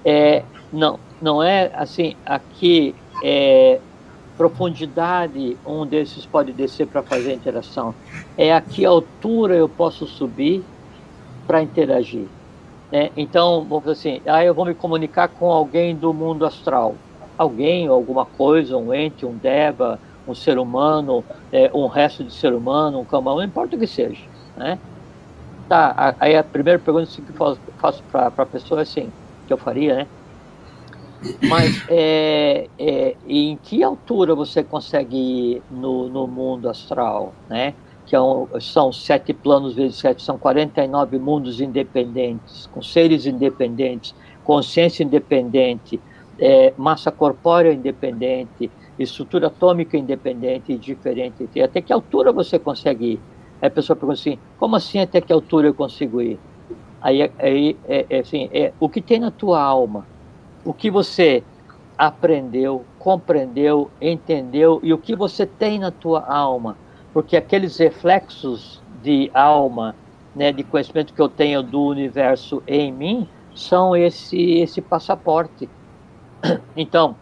é, 0.05 0.43
não, 0.71 0.99
não 1.21 1.43
é 1.43 1.71
assim, 1.73 2.15
aqui 2.25 2.95
é 3.23 3.79
profundidade 4.37 5.57
um 5.65 5.85
desses 5.85 6.25
pode 6.25 6.53
descer 6.53 6.87
para 6.87 7.03
fazer 7.03 7.31
a 7.31 7.35
interação. 7.35 7.93
É 8.37 8.53
a 8.53 8.61
que 8.61 8.85
altura 8.85 9.55
eu 9.55 9.67
posso 9.67 10.07
subir 10.07 10.63
para 11.45 11.61
interagir. 11.61 12.27
Né? 12.91 13.11
Então, 13.15 13.65
vamos 13.67 13.85
dizer 13.85 13.91
assim, 13.91 14.21
ah, 14.25 14.43
eu 14.43 14.53
vou 14.53 14.65
me 14.65 14.73
comunicar 14.73 15.27
com 15.27 15.51
alguém 15.51 15.95
do 15.95 16.13
mundo 16.13 16.45
astral. 16.45 16.95
Alguém, 17.37 17.87
alguma 17.87 18.25
coisa, 18.25 18.75
um 18.77 18.93
ente, 18.93 19.25
um 19.25 19.37
deva, 19.37 19.99
um 20.27 20.35
ser 20.35 20.57
humano, 20.57 21.23
é, 21.51 21.71
um 21.73 21.87
resto 21.87 22.23
de 22.23 22.33
ser 22.33 22.53
humano, 22.53 22.99
um 22.99 23.05
camão, 23.05 23.37
não 23.37 23.43
importa 23.43 23.75
o 23.75 23.79
que 23.79 23.87
seja. 23.87 24.23
Né? 24.57 24.77
Tá, 25.67 26.15
aí 26.19 26.35
a 26.35 26.43
primeira 26.43 26.79
pergunta 26.79 27.09
que 27.09 27.41
eu 27.41 27.57
faço 27.77 28.03
para 28.11 28.31
a 28.35 28.45
pessoa 28.45 28.81
é 28.81 28.83
assim, 28.83 29.11
que 29.45 29.53
eu 29.53 29.57
faria, 29.57 29.95
né? 29.95 30.07
Mas 31.47 31.83
é, 31.89 32.67
é, 32.79 33.15
em 33.27 33.57
que 33.57 33.83
altura 33.83 34.33
você 34.33 34.63
consegue 34.63 35.17
ir 35.17 35.63
no, 35.69 36.07
no 36.09 36.25
mundo 36.27 36.69
astral, 36.69 37.33
né? 37.49 37.73
Que 38.09 38.15
é 38.15 38.19
um, 38.19 38.47
são 38.59 38.91
sete 38.91 39.33
planos 39.33 39.75
vezes 39.75 39.97
sete, 39.97 40.23
são 40.23 40.35
49 40.35 41.19
mundos 41.19 41.61
independentes, 41.61 42.65
com 42.73 42.81
seres 42.81 43.27
independentes, 43.27 44.15
consciência 44.43 45.03
independente, 45.03 46.01
é, 46.39 46.73
massa 46.75 47.11
corpórea 47.11 47.71
independente, 47.71 48.71
estrutura 48.97 49.45
atômica 49.45 49.95
independente 49.95 50.71
e 50.71 50.77
diferente. 50.79 51.47
Até 51.61 51.81
que 51.81 51.93
altura 51.93 52.31
você 52.31 52.57
consegue 52.57 53.13
ir? 53.13 53.19
Aí 53.61 53.67
a 53.67 53.71
pessoa 53.71 53.95
pergunta 53.95 54.19
assim, 54.19 54.39
como 54.57 54.75
assim 54.75 54.99
até 54.99 55.21
que 55.21 55.31
altura 55.31 55.67
eu 55.67 55.73
consigo 55.75 56.19
ir? 56.19 56.39
Aí, 56.99 57.31
aí 57.37 57.77
é, 57.87 58.07
é, 58.09 58.19
assim, 58.21 58.49
é 58.51 58.73
o 58.79 58.89
que 58.89 59.01
tem 59.01 59.19
na 59.19 59.29
tua 59.29 59.61
alma, 59.61 60.07
o 60.65 60.73
que 60.73 60.89
você 60.89 61.43
aprendeu, 61.95 62.83
compreendeu, 62.97 63.91
entendeu 64.01 64.79
e 64.81 64.91
o 64.91 64.97
que 64.97 65.15
você 65.15 65.45
tem 65.45 65.77
na 65.77 65.91
tua 65.91 66.25
alma 66.25 66.75
porque 67.13 67.35
aqueles 67.35 67.77
reflexos 67.77 68.81
de 69.01 69.29
alma, 69.33 69.95
né, 70.35 70.51
de 70.51 70.63
conhecimento 70.63 71.13
que 71.13 71.21
eu 71.21 71.29
tenho 71.29 71.63
do 71.63 71.81
universo 71.81 72.61
em 72.67 72.91
mim, 72.91 73.27
são 73.53 73.95
esse, 73.95 74.59
esse 74.59 74.81
passaporte. 74.81 75.69
Então, 76.75 77.15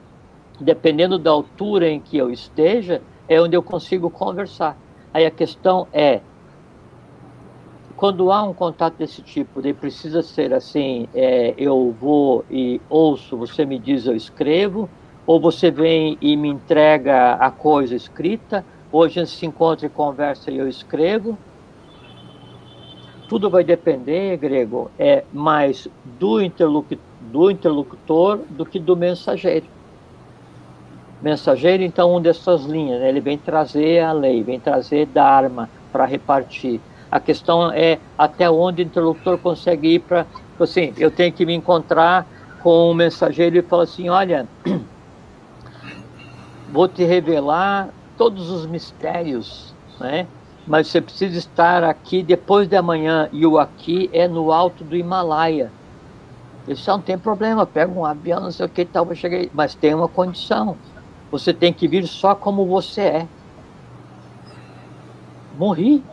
dependendo 0.60 1.18
da 1.18 1.32
altura 1.32 1.90
em 1.90 2.00
que 2.00 2.18
eu 2.18 2.30
esteja, 2.30 3.02
é 3.28 3.42
onde 3.42 3.56
eu 3.56 3.64
consigo 3.64 4.10
conversar. 4.10 4.78
Aí 5.14 5.26
a 5.26 5.32
questão 5.32 5.88
é 5.92 6.22
quando 7.98 8.32
há 8.32 8.44
um 8.44 8.54
contato 8.54 8.96
desse 8.96 9.24
tipo, 9.24 9.60
ele 9.60 9.74
precisa 9.74 10.22
ser 10.22 10.54
assim, 10.54 11.10
é, 11.16 11.56
eu 11.58 11.96
vou 12.00 12.46
e 12.50 12.80
ouço, 12.88 13.36
você 13.36 13.66
me 13.66 13.80
diz, 13.80 14.06
eu 14.06 14.16
escrevo, 14.16 14.88
ou 15.26 15.42
você 15.42 15.72
vem 15.72 16.16
e 16.22 16.38
me 16.38 16.48
entrega 16.48 17.34
a 17.34 17.50
coisa 17.50 17.96
escrita, 17.96 18.64
ou 18.92 19.04
a 19.04 19.08
gente 19.08 19.30
se 19.30 19.46
encontra 19.46 19.86
e 19.86 19.90
conversa 19.90 20.52
e 20.52 20.58
eu 20.58 20.68
escrevo. 20.68 21.38
Tudo 23.28 23.50
vai 23.50 23.64
depender, 23.64 24.38
Grego, 24.38 24.90
é 24.98 25.24
mais 25.34 25.88
do 26.18 26.42
interlocutor, 26.42 27.04
do 27.20 27.52
interlocutor 27.52 28.40
do 28.50 28.66
que 28.66 28.80
do 28.80 28.96
mensageiro. 28.96 29.66
Mensageiro, 31.22 31.84
então, 31.84 32.16
um 32.16 32.22
dessas 32.22 32.64
linhas, 32.64 33.02
né? 33.02 33.10
ele 33.10 33.20
vem 33.20 33.38
trazer 33.38 34.00
a 34.00 34.14
lei, 34.14 34.44
vem 34.44 34.60
trazer 34.60 35.08
Dharma 35.08 35.70
para 35.92 36.06
repartir. 36.06 36.80
A 37.12 37.20
questão 37.20 37.72
é 37.72 38.00
até 38.18 38.50
onde 38.50 38.82
o 38.82 38.86
interlocutor 38.86 39.38
consegue 39.38 39.96
ir 39.96 40.00
para. 40.00 40.26
Assim, 40.60 40.94
eu 40.98 41.10
tenho 41.10 41.32
que 41.32 41.46
me 41.46 41.54
encontrar 41.54 42.28
com 42.62 42.92
um 42.92 42.94
mensageiro 42.94 43.58
e 43.58 43.62
falar 43.62 43.84
assim: 43.84 44.10
olha, 44.10 44.46
vou 46.72 46.88
te 46.88 47.04
revelar 47.04 47.90
todos 48.18 48.49
os 48.49 48.65
mistérios, 48.65 49.74
né? 49.99 50.28
Mas 50.65 50.88
você 50.88 50.99
precisa 50.99 51.38
estar 51.38 51.84
aqui 51.84 52.22
depois 52.22 52.68
de 52.68 52.76
amanhã 52.76 53.30
e 53.32 53.45
o 53.45 53.57
aqui 53.57 54.09
é 54.11 54.28
no 54.28 54.51
alto 54.51 54.84
do 54.84 54.97
Himalaia. 54.97 55.72
Isso 56.68 56.89
não 56.91 56.99
tem 56.99 57.18
problema, 57.18 57.65
pega 57.65 57.91
um 57.91 58.03
avião, 58.03 58.41
não 58.41 58.51
sei 58.51 58.65
o 58.65 58.70
que 58.70 58.84
tal, 58.84 59.05
vai 59.05 59.15
chegar 59.15 59.38
aí. 59.38 59.49
Mas 59.53 59.74
tem 59.74 59.93
uma 59.93 60.09
condição. 60.09 60.76
Você 61.32 61.53
tem 61.53 61.72
que 61.72 61.88
vir 61.88 62.05
só 62.05 62.36
como 62.36 62.65
você 62.65 63.01
é. 63.01 63.28
Morri. 65.57 66.03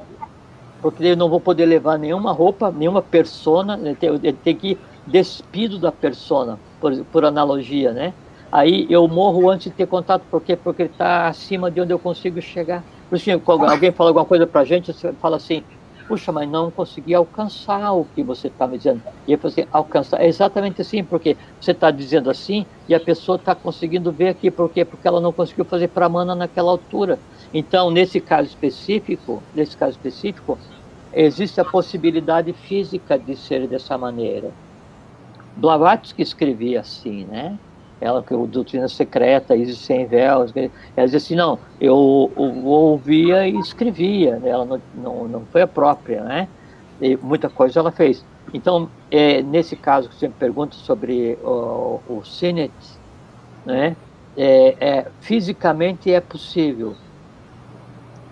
Porque 0.81 1.03
eu 1.03 1.17
não 1.17 1.29
vou 1.29 1.41
poder 1.41 1.65
levar 1.65 1.99
nenhuma 1.99 2.31
roupa, 2.31 2.71
nenhuma 2.71 3.01
persona, 3.01 3.81
ele 3.83 4.35
tem, 4.35 4.55
que 4.55 4.73
ir 4.73 4.79
despido 5.07 5.79
da 5.79 5.91
persona, 5.91 6.59
por, 6.79 6.95
por 7.07 7.25
analogia, 7.25 7.91
né? 7.91 8.13
Aí 8.55 8.87
eu 8.89 9.09
morro 9.09 9.51
antes 9.51 9.73
de 9.73 9.77
ter 9.77 9.89
contato, 9.89 10.29
por 10.31 10.41
quê? 10.41 10.55
Porque 10.55 10.83
ele 10.83 10.91
está 10.91 11.27
acima 11.27 11.73
de 11.73 11.81
onde 11.81 11.93
eu 11.93 11.99
consigo 11.99 12.41
chegar. 12.41 12.87
Por 13.11 13.17
isso, 13.17 13.41
quando 13.41 13.65
alguém 13.65 13.91
fala 13.91 14.11
alguma 14.11 14.25
coisa 14.25 14.47
para 14.47 14.61
a 14.61 14.65
gente, 14.65 14.93
você 14.93 15.13
fala 15.15 15.39
assim, 15.39 15.65
puxa, 16.07 16.31
mas 16.31 16.49
não 16.49 16.71
consegui 16.71 17.15
alcançar 17.15 17.93
o 17.95 18.05
que 18.05 18.23
você 18.23 18.47
está 18.47 18.69
me 18.69 18.79
dizendo. 18.79 19.03
E 19.27 19.33
eu 19.33 19.39
falei 19.41 19.55
assim, 19.59 19.69
alcançar, 19.73 20.23
é 20.23 20.29
exatamente 20.29 20.81
assim, 20.81 21.03
porque 21.03 21.37
você 21.59 21.73
está 21.73 21.91
dizendo 21.91 22.31
assim 22.31 22.65
e 22.87 22.95
a 22.95 23.01
pessoa 23.01 23.39
está 23.39 23.57
conseguindo 23.57 24.13
ver 24.13 24.29
aqui, 24.29 24.53
por 24.53 24.71
quê? 24.71 24.85
Porque 24.85 25.09
ela 25.09 25.21
não 25.21 25.33
conseguiu 25.33 25.65
fazer 25.65 25.89
para 25.89 26.09
mana 26.09 26.37
naquela 26.37 26.71
altura. 26.71 27.21
Então, 27.53 27.91
nesse 27.91 28.21
caso 28.21 28.49
específico, 28.49 29.45
nesse 29.53 29.77
caso 29.77 29.93
específico, 29.93 30.61
existe 31.13 31.61
a 31.61 31.65
possibilidade 31.65 32.53
física 32.53 33.19
de 33.19 33.35
ser 33.37 33.67
dessa 33.67 33.99
maneira. 33.99 34.55
Blavatsky 35.57 36.23
escrevia 36.23 36.81
assim, 36.81 37.25
né? 37.27 37.59
Ela 38.05 38.23
que 38.23 38.35
o 38.35 38.47
doutrina 38.47 38.87
secreta, 38.87 39.57
Isis 39.57 39.79
sem 39.79 40.07
véus, 40.07 40.53
ela 40.55 41.07
dizia 41.07 41.17
assim, 41.17 41.35
não, 41.35 41.59
eu, 41.81 42.31
eu 42.37 42.67
ouvia 42.67 43.49
e 43.49 43.57
escrevia, 43.59 44.39
né? 44.39 44.51
ela 44.51 44.65
não, 44.67 44.81
não, 44.95 45.29
não 45.29 45.43
foi 45.51 45.63
a 45.63 45.67
própria, 45.67 46.23
né? 46.23 46.49
E 47.01 47.17
muita 47.17 47.49
coisa 47.49 47.81
ela 47.81 47.91
fez. 47.91 48.23
Então, 48.53 48.91
é, 49.11 49.41
nesse 49.43 49.75
caso 49.75 50.09
que 50.11 50.17
você 50.17 50.29
me 50.29 50.35
pergunta 50.35 50.77
sobre 50.77 51.39
o, 51.43 52.01
o 52.07 52.23
Sinet, 52.25 52.73
né? 53.65 53.97
É, 54.37 54.77
é, 54.81 55.07
fisicamente 55.21 56.13
é 56.13 56.21
possível. 56.21 56.95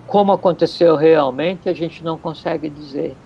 Como 0.07 0.33
aconteceu 0.33 0.97
realmente, 0.97 1.69
a 1.69 1.73
gente 1.73 2.05
não 2.05 2.19
consegue 2.19 2.69
dizer, 2.69 3.17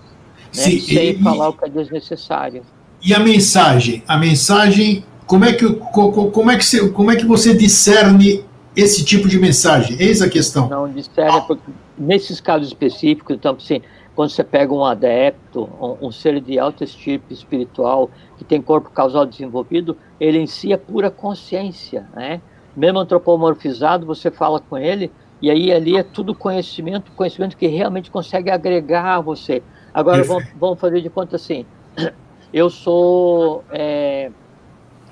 né? 0.54 0.62
Sim, 0.62 0.78
sem 0.78 1.10
e, 1.10 1.22
falar 1.22 1.48
o 1.48 1.52
que 1.54 1.64
é 1.64 1.68
desnecessário. 1.68 2.62
E 3.02 3.12
a 3.12 3.18
mensagem? 3.18 4.04
A 4.06 4.16
mensagem 4.16 5.04
como 5.26 5.44
é 5.44 5.52
que, 5.52 5.68
como 5.74 6.50
é 6.50 6.56
que, 6.56 6.64
você, 6.64 6.88
como 6.90 7.10
é 7.10 7.16
que 7.16 7.26
você 7.26 7.54
discerne 7.54 8.44
esse 8.76 9.04
tipo 9.04 9.28
de 9.28 9.38
mensagem? 9.38 9.96
Eis 9.98 10.22
a 10.22 10.28
questão. 10.28 10.68
Não 10.68 10.88
discerne, 10.88 11.42
porque 11.46 11.70
nesses 11.98 12.40
casos 12.40 12.68
específicos, 12.68 13.34
então, 13.34 13.56
assim, 13.58 13.82
quando 14.14 14.30
você 14.30 14.44
pega 14.44 14.72
um 14.72 14.84
adepto, 14.84 15.68
um, 15.80 16.06
um, 16.06 16.12
ser 16.12 16.40
de 16.40 16.58
alta 16.58 16.84
estirpe 16.84 17.34
espiritual, 17.34 18.08
que 18.38 18.44
tem 18.44 18.62
corpo 18.62 18.88
causal 18.90 19.26
desenvolvido, 19.26 19.96
ele 20.20 20.38
em 20.38 20.46
si 20.46 20.72
é 20.72 20.76
pura 20.76 21.10
consciência, 21.10 22.06
né? 22.14 22.40
Mesmo 22.76 23.00
antropomorfizado, 23.00 24.06
você 24.06 24.30
fala 24.30 24.60
com 24.60 24.78
ele, 24.78 25.10
e 25.42 25.50
aí 25.50 25.72
ali 25.72 25.96
é 25.96 26.02
tudo 26.04 26.34
conhecimento, 26.34 27.10
conhecimento 27.12 27.56
que 27.56 27.66
realmente 27.66 28.10
consegue 28.10 28.50
agregar 28.50 29.16
a 29.16 29.20
você. 29.20 29.62
Agora, 29.92 30.22
vamos, 30.22 30.44
vamos, 30.56 30.78
fazer 30.78 31.00
de 31.00 31.10
conta 31.10 31.34
assim, 31.34 31.66
eu 32.52 32.70
sou... 32.70 33.64
É, 33.70 34.30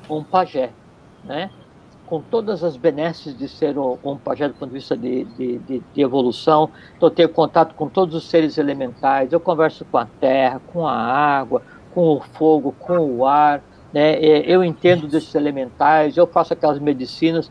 um 0.08 0.22
pajé, 0.22 0.70
né? 1.24 1.50
com 2.06 2.20
todas 2.20 2.62
as 2.62 2.76
benesses 2.76 3.36
de 3.36 3.48
ser 3.48 3.78
um, 3.78 4.16
pajé 4.16 4.48
do 4.48 4.54
ponto 4.54 4.68
de 4.68 4.74
vista 4.74 4.96
de, 4.96 5.24
de, 5.24 5.58
de, 5.58 5.82
de 5.92 6.00
evolução. 6.02 6.70
Então, 6.96 7.08
eu 7.08 7.14
tenho 7.14 7.28
contato 7.28 7.74
com 7.74 7.88
todos 7.88 8.14
os 8.14 8.28
seres 8.28 8.58
elementais, 8.58 9.32
eu 9.32 9.40
converso 9.40 9.84
com 9.86 9.98
a 9.98 10.06
terra, 10.20 10.60
com 10.72 10.86
a 10.86 10.94
água, 10.94 11.62
com 11.94 12.16
o 12.16 12.20
fogo, 12.20 12.74
com 12.78 12.98
o 12.98 13.26
ar, 13.26 13.62
né? 13.92 14.18
eu 14.20 14.62
entendo 14.62 15.06
desses 15.06 15.34
elementais, 15.34 16.16
eu 16.16 16.26
faço 16.26 16.52
aquelas 16.52 16.78
medicinas, 16.78 17.50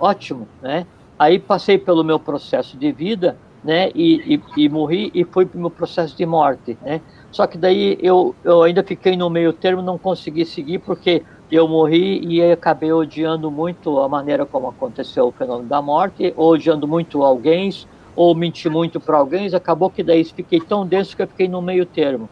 ótimo, 0.00 0.48
né? 0.62 0.86
Aí 1.18 1.38
passei 1.38 1.76
pelo 1.76 2.04
meu 2.04 2.18
processo 2.18 2.76
de 2.76 2.92
vida, 2.92 3.36
né? 3.62 3.90
E, 3.94 4.34
e, 4.34 4.64
e 4.64 4.68
morri 4.68 5.10
e 5.12 5.24
fui 5.24 5.44
para 5.44 5.58
o 5.58 5.60
meu 5.60 5.70
processo 5.70 6.16
de 6.16 6.24
morte, 6.24 6.78
né? 6.80 7.00
Só 7.30 7.46
que 7.46 7.58
daí 7.58 7.98
eu, 8.00 8.34
eu 8.44 8.62
ainda 8.62 8.82
fiquei 8.82 9.16
no 9.16 9.28
meio 9.28 9.52
termo, 9.52 9.82
não 9.82 9.98
consegui 9.98 10.44
seguir 10.44 10.78
porque 10.78 11.22
eu 11.50 11.66
morri 11.66 12.20
e 12.24 12.42
acabei 12.52 12.92
odiando 12.92 13.50
muito 13.50 14.00
a 14.00 14.08
maneira 14.08 14.44
como 14.44 14.68
aconteceu 14.68 15.28
o 15.28 15.32
fenômeno 15.32 15.68
da 15.68 15.80
morte, 15.80 16.32
ou 16.36 16.52
odiando 16.52 16.86
muito 16.86 17.22
alguém, 17.22 17.70
ou 18.14 18.34
menti 18.34 18.68
muito 18.68 19.00
para 19.00 19.16
alguém, 19.16 19.52
acabou 19.54 19.90
que 19.90 20.02
daí 20.02 20.24
fiquei 20.24 20.60
tão 20.60 20.86
denso 20.86 21.16
que 21.16 21.22
eu 21.22 21.28
fiquei 21.28 21.48
no 21.48 21.62
meio 21.62 21.86
termo. 21.86 22.28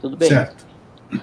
Tudo 0.00 0.16
bem? 0.16 0.28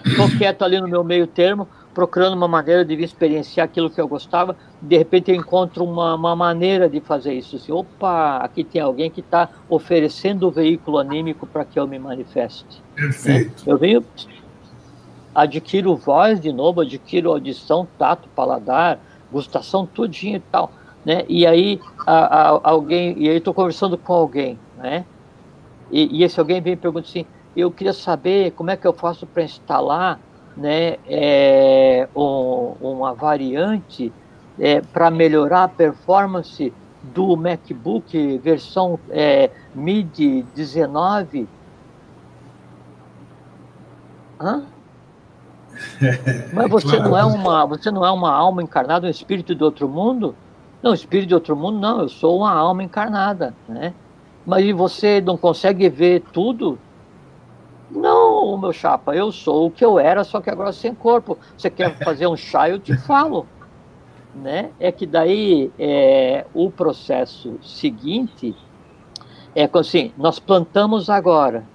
Estou 0.05 0.29
quieto 0.37 0.63
ali 0.63 0.79
no 0.79 0.87
meu 0.87 1.03
meio 1.03 1.27
termo, 1.27 1.67
procurando 1.93 2.33
uma 2.33 2.47
maneira 2.47 2.85
de 2.85 2.93
experienciar 3.03 3.65
aquilo 3.65 3.89
que 3.89 3.99
eu 3.99 4.07
gostava, 4.07 4.55
de 4.81 4.97
repente 4.97 5.31
eu 5.31 5.35
encontro 5.35 5.83
uma, 5.83 6.15
uma 6.15 6.35
maneira 6.35 6.87
de 6.87 7.01
fazer 7.01 7.33
isso. 7.33 7.57
Assim, 7.57 7.71
Opa, 7.71 8.37
aqui 8.37 8.63
tem 8.63 8.81
alguém 8.81 9.11
que 9.11 9.19
está 9.19 9.49
oferecendo 9.67 10.47
o 10.47 10.51
veículo 10.51 10.97
anímico 10.97 11.45
para 11.45 11.65
que 11.65 11.79
eu 11.79 11.85
me 11.87 11.99
manifeste. 11.99 12.81
Perfeito. 12.95 13.65
Né? 13.65 13.73
Eu 13.73 13.77
venho 13.77 14.05
adquiro 15.41 15.95
voz 15.95 16.39
de 16.39 16.51
novo, 16.51 16.81
adquiro 16.81 17.31
audição, 17.31 17.87
tato, 17.97 18.27
paladar, 18.29 18.99
gustação, 19.31 19.85
tudinho 19.85 20.37
e 20.37 20.39
tal, 20.39 20.71
né? 21.05 21.23
E 21.27 21.45
aí 21.45 21.79
a, 22.05 22.49
a, 22.55 22.59
alguém, 22.63 23.15
e 23.17 23.29
aí 23.29 23.37
estou 23.37 23.53
conversando 23.53 23.97
com 23.97 24.13
alguém, 24.13 24.59
né? 24.77 25.05
E, 25.91 26.19
e, 26.19 26.23
esse 26.23 26.39
alguém 26.39 26.61
vem 26.61 26.73
e 26.73 26.75
pergunta 26.75 27.07
assim, 27.07 27.25
eu 27.55 27.71
queria 27.71 27.93
saber 27.93 28.51
como 28.51 28.69
é 28.69 28.77
que 28.77 28.85
eu 28.85 28.93
faço 28.93 29.25
para 29.25 29.43
instalar, 29.43 30.19
né, 30.55 30.97
é, 31.07 32.07
um, 32.15 32.75
uma 32.81 33.13
variante 33.13 34.11
é, 34.59 34.81
para 34.81 35.09
melhorar 35.09 35.63
a 35.63 35.67
performance 35.67 36.71
do 37.01 37.35
MacBook 37.35 38.37
versão 38.39 38.99
é, 39.09 39.49
MIDI 39.73 40.45
19. 40.53 41.47
Hã? 44.39 44.63
Mas 46.53 46.69
você 46.69 46.99
não 46.99 47.17
é 47.17 47.23
uma, 47.23 47.65
você 47.65 47.91
não 47.91 48.05
é 48.05 48.11
uma 48.11 48.31
alma 48.31 48.61
encarnada, 48.61 49.07
um 49.07 49.09
espírito 49.09 49.55
de 49.55 49.63
outro 49.63 49.87
mundo? 49.87 50.35
Não, 50.81 50.93
espírito 50.93 51.29
de 51.29 51.33
outro 51.33 51.55
mundo 51.55 51.79
não, 51.79 52.01
eu 52.01 52.09
sou 52.09 52.37
uma 52.37 52.51
alma 52.51 52.83
encarnada, 52.83 53.53
né? 53.67 53.93
Mas 54.45 54.69
você 54.71 55.21
não 55.21 55.37
consegue 55.37 55.89
ver 55.89 56.23
tudo? 56.31 56.79
Não, 57.91 58.57
meu 58.57 58.71
chapa, 58.71 59.15
eu 59.15 59.31
sou 59.31 59.67
o 59.67 59.71
que 59.71 59.83
eu 59.83 59.99
era, 59.99 60.23
só 60.23 60.39
que 60.39 60.49
agora 60.49 60.71
sem 60.71 60.93
corpo. 60.93 61.37
Você 61.57 61.69
quer 61.69 61.97
fazer 62.03 62.27
um 62.27 62.37
chá, 62.37 62.69
eu 62.69 62.79
te 62.79 62.95
falo. 62.95 63.45
Né? 64.33 64.69
É 64.79 64.91
que 64.91 65.05
daí 65.05 65.71
é, 65.77 66.45
o 66.53 66.69
processo 66.69 67.57
seguinte 67.61 68.55
é 69.55 69.69
assim, 69.73 70.13
nós 70.15 70.39
plantamos 70.39 71.09
agora, 71.09 71.65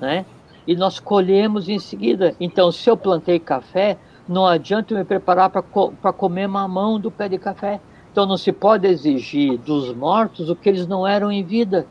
né? 0.00 0.24
E 0.66 0.74
nós 0.74 0.98
colhemos 0.98 1.68
em 1.68 1.78
seguida. 1.78 2.34
Então, 2.40 2.72
se 2.72 2.88
eu 2.88 2.96
plantei 2.96 3.38
café, 3.38 3.96
não 4.28 4.46
adianta 4.46 4.94
me 4.94 5.04
preparar 5.04 5.50
para 5.50 5.62
co 5.62 5.92
comer 6.16 6.46
mamão 6.46 6.98
do 6.98 7.10
pé 7.10 7.28
de 7.28 7.38
café. 7.38 7.80
Então, 8.10 8.26
não 8.26 8.36
se 8.36 8.50
pode 8.50 8.86
exigir 8.86 9.58
dos 9.58 9.94
mortos 9.94 10.48
o 10.48 10.56
que 10.56 10.68
eles 10.68 10.86
não 10.86 11.06
eram 11.06 11.30
em 11.30 11.44
vida. 11.44 11.86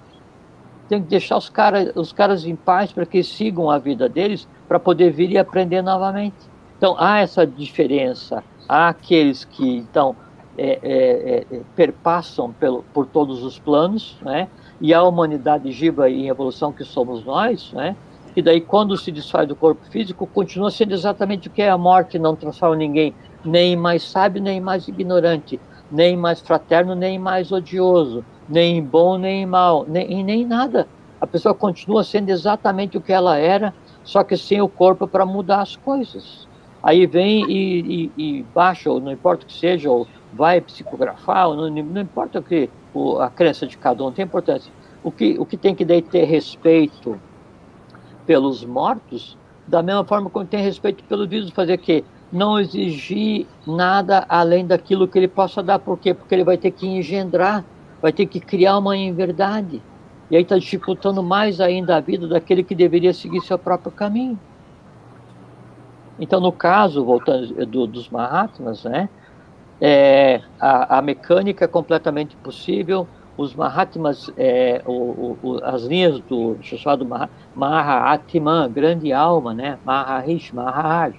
Tem 0.89 1.01
que 1.01 1.07
deixar 1.07 1.37
os, 1.37 1.49
cara, 1.49 1.91
os 1.95 2.11
caras 2.11 2.45
em 2.45 2.55
paz 2.55 2.91
para 2.91 3.05
que 3.05 3.23
sigam 3.23 3.69
a 3.69 3.77
vida 3.77 4.09
deles, 4.09 4.47
para 4.67 4.79
poder 4.79 5.11
vir 5.11 5.31
e 5.31 5.37
aprender 5.37 5.81
novamente. 5.81 6.35
Então, 6.77 6.95
há 6.97 7.19
essa 7.19 7.45
diferença. 7.45 8.43
Há 8.67 8.89
aqueles 8.89 9.45
que, 9.45 9.77
então, 9.77 10.15
é, 10.57 10.79
é, 10.81 11.45
é, 11.51 11.61
perpassam 11.75 12.51
pelo, 12.51 12.83
por 12.93 13.05
todos 13.05 13.43
os 13.43 13.59
planos, 13.59 14.17
né? 14.21 14.47
e 14.79 14.93
a 14.93 15.03
humanidade 15.03 15.71
giba 15.71 16.09
em 16.09 16.27
evolução 16.27 16.71
que 16.71 16.83
somos 16.83 17.23
nós, 17.23 17.71
né? 17.73 17.95
E 18.35 18.41
daí, 18.41 18.59
quando 18.59 18.97
se 18.97 19.11
desfaz 19.11 19.47
do 19.47 19.55
corpo 19.55 19.85
físico, 19.89 20.27
continua 20.27 20.69
sendo 20.69 20.93
exatamente 20.93 21.47
o 21.47 21.51
que 21.51 21.61
é 21.61 21.69
a 21.69 21.77
morte, 21.77 22.19
não 22.19 22.35
transforma 22.35 22.75
ninguém 22.75 23.13
nem 23.45 23.75
mais 23.75 24.03
sábio, 24.03 24.41
nem 24.41 24.59
mais 24.59 24.87
ignorante, 24.87 25.59
nem 25.89 26.17
mais 26.17 26.41
fraterno, 26.41 26.95
nem 26.95 27.17
mais 27.17 27.51
odioso, 27.51 28.25
nem 28.49 28.83
bom, 28.83 29.17
nem 29.17 29.45
mal, 29.45 29.85
nem, 29.87 30.23
nem 30.23 30.45
nada. 30.45 30.87
A 31.21 31.25
pessoa 31.25 31.55
continua 31.55 32.03
sendo 32.03 32.29
exatamente 32.29 32.97
o 32.97 33.01
que 33.01 33.13
ela 33.13 33.37
era, 33.37 33.73
só 34.03 34.23
que 34.23 34.35
sem 34.35 34.61
o 34.61 34.67
corpo 34.67 35.07
para 35.07 35.25
mudar 35.25 35.61
as 35.61 35.75
coisas. 35.77 36.47
Aí 36.83 37.07
vem 37.07 37.49
e, 37.49 37.79
e, 37.79 38.11
e, 38.17 38.43
baixa, 38.53 38.91
ou 38.91 38.99
não 38.99 39.11
importa 39.11 39.43
o 39.43 39.47
que 39.47 39.53
seja, 39.53 39.89
ou 39.89 40.05
vai 40.33 40.59
psicografar, 40.59 41.47
ou 41.47 41.55
não, 41.55 41.69
não 41.69 42.01
importa 42.01 42.39
o 42.39 42.43
que 42.43 42.69
o, 42.93 43.17
a 43.19 43.29
crença 43.29 43.65
de 43.65 43.77
cada 43.77 44.03
um, 44.03 44.11
tem 44.11 44.25
importância. 44.25 44.71
O 45.03 45.11
que, 45.11 45.37
o 45.39 45.45
que 45.45 45.55
tem 45.55 45.73
que 45.73 45.85
daí 45.85 46.01
ter 46.01 46.25
respeito 46.25 47.19
pelos 48.25 48.63
mortos, 48.63 49.37
da 49.67 49.81
mesma 49.81 50.03
forma 50.03 50.29
como 50.29 50.45
tem 50.45 50.61
respeito 50.61 51.03
pelos 51.03 51.27
vivos, 51.27 51.49
fazer 51.51 51.77
que 51.77 52.03
não 52.31 52.59
exigir 52.59 53.47
nada 53.65 54.25
além 54.27 54.65
daquilo 54.65 55.07
que 55.07 55.17
ele 55.17 55.27
possa 55.27 55.63
dar. 55.63 55.79
Por 55.79 55.97
quê? 55.97 56.13
Porque 56.13 56.33
ele 56.33 56.43
vai 56.43 56.57
ter 56.57 56.71
que 56.71 56.87
engendrar, 56.87 57.63
vai 58.01 58.11
ter 58.11 58.25
que 58.25 58.39
criar 58.39 58.77
uma 58.77 58.93
verdade. 59.13 59.81
E 60.29 60.35
aí 60.35 60.41
está 60.41 60.57
dificultando 60.57 61.21
mais 61.21 61.61
ainda 61.61 61.95
a 61.95 61.99
vida 61.99 62.27
daquele 62.27 62.63
que 62.63 62.73
deveria 62.73 63.13
seguir 63.13 63.41
seu 63.41 63.57
próprio 63.59 63.91
caminho. 63.91 64.39
Então, 66.19 66.39
no 66.39 66.51
caso, 66.51 67.03
voltando 67.03 67.65
do, 67.65 67.85
dos 67.85 68.09
Mahatmas, 68.09 68.83
né, 68.85 69.09
é, 69.79 70.41
a, 70.59 70.97
a, 70.97 71.01
mecânica 71.01 71.65
é 71.65 71.67
completamente 71.67 72.35
possível, 72.37 73.07
os 73.37 73.53
Mahatmas, 73.53 74.31
é, 74.37 74.81
o, 74.85 75.37
o, 75.41 75.59
as 75.63 75.83
linhas 75.83 76.19
do 76.21 76.57
chamado 76.61 77.05
Mahatman, 77.55 78.71
grande 78.71 79.11
alma, 79.11 79.53
né, 79.53 79.77
Maharishi, 79.85 80.55
Maharaj, 80.55 81.15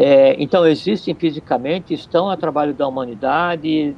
é, 0.00 0.36
então, 0.40 0.64
existem 0.64 1.12
fisicamente, 1.12 1.92
estão 1.92 2.30
a 2.30 2.36
trabalho 2.36 2.72
da 2.72 2.86
humanidade, 2.86 3.96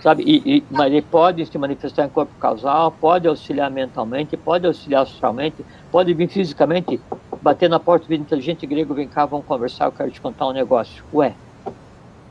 sabe? 0.00 0.22
E, 0.22 0.56
e, 0.56 0.64
mas 0.70 0.86
ele 0.86 1.02
pode 1.02 1.44
se 1.44 1.58
manifestar 1.58 2.06
em 2.06 2.08
corpo 2.08 2.32
causal, 2.40 2.90
pode 2.90 3.28
auxiliar 3.28 3.70
mentalmente, 3.70 4.34
pode 4.34 4.66
auxiliar 4.66 5.02
astralmente, 5.02 5.62
pode 5.92 6.14
vir 6.14 6.26
fisicamente, 6.30 6.98
bater 7.42 7.68
na 7.68 7.78
porta, 7.78 8.06
vir 8.08 8.18
inteligente 8.18 8.66
grego, 8.66 8.94
vem 8.94 9.06
cá, 9.06 9.26
vamos 9.26 9.44
conversar, 9.44 9.84
eu 9.84 9.92
quero 9.92 10.10
te 10.10 10.22
contar 10.22 10.46
um 10.46 10.52
negócio. 10.52 11.04
Ué, 11.12 11.34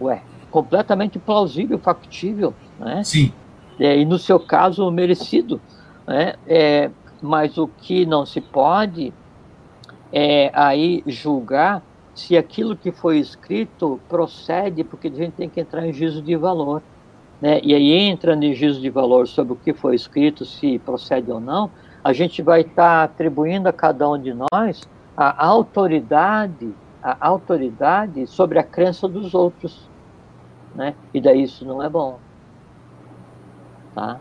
ué, 0.02 0.24
completamente 0.50 1.20
plausível, 1.20 1.78
factível, 1.78 2.56
né? 2.80 3.04
Sim. 3.04 3.32
É, 3.80 3.98
e 3.98 4.06
no 4.06 4.18
seu 4.18 4.40
caso, 4.40 4.90
merecido, 4.92 5.60
né? 6.08 6.36
É, 6.48 6.90
mas 7.22 7.58
o 7.58 7.68
que 7.68 8.06
não 8.06 8.26
se 8.26 8.40
pode 8.40 9.14
é 10.12 10.52
aí 10.54 11.04
julgar 11.08 11.82
se 12.14 12.38
aquilo 12.38 12.78
que 12.78 12.92
foi 12.92 13.18
escrito 13.18 14.00
procede, 14.08 14.84
porque 14.84 15.10
a 15.10 15.12
gente 15.12 15.34
tem 15.34 15.50
que 15.50 15.60
entrar 15.60 15.86
em 15.86 15.92
juízo 15.92 16.22
de 16.22 16.36
valor. 16.38 16.82
Né? 17.42 17.60
E 17.62 17.76
aí, 17.76 17.92
entrando 17.92 18.44
em 18.44 18.54
juízo 18.54 18.80
de 18.80 18.90
valor 18.90 19.28
sobre 19.28 19.54
o 19.54 19.56
que 19.58 19.74
foi 19.74 19.96
escrito, 19.96 20.46
se 20.46 20.80
procede 20.80 21.30
ou 21.30 21.42
não, 21.42 21.70
a 22.02 22.14
gente 22.14 22.42
vai 22.42 22.62
estar 22.62 22.74
tá 22.76 23.04
atribuindo 23.04 23.68
a 23.68 23.74
cada 23.74 24.10
um 24.10 24.18
de 24.18 24.34
nós 24.34 24.82
a 25.18 25.46
autoridade, 25.46 26.74
a 27.02 27.28
autoridade 27.28 28.28
sobre 28.28 28.60
a 28.60 28.64
crença 28.64 29.08
dos 29.08 29.34
outros. 29.34 29.90
Né? 30.74 30.94
E 31.14 31.20
daí 31.20 31.44
isso 31.44 31.66
não 31.66 31.82
é 31.82 31.90
bom. 31.90 32.20
Tá? 33.96 34.20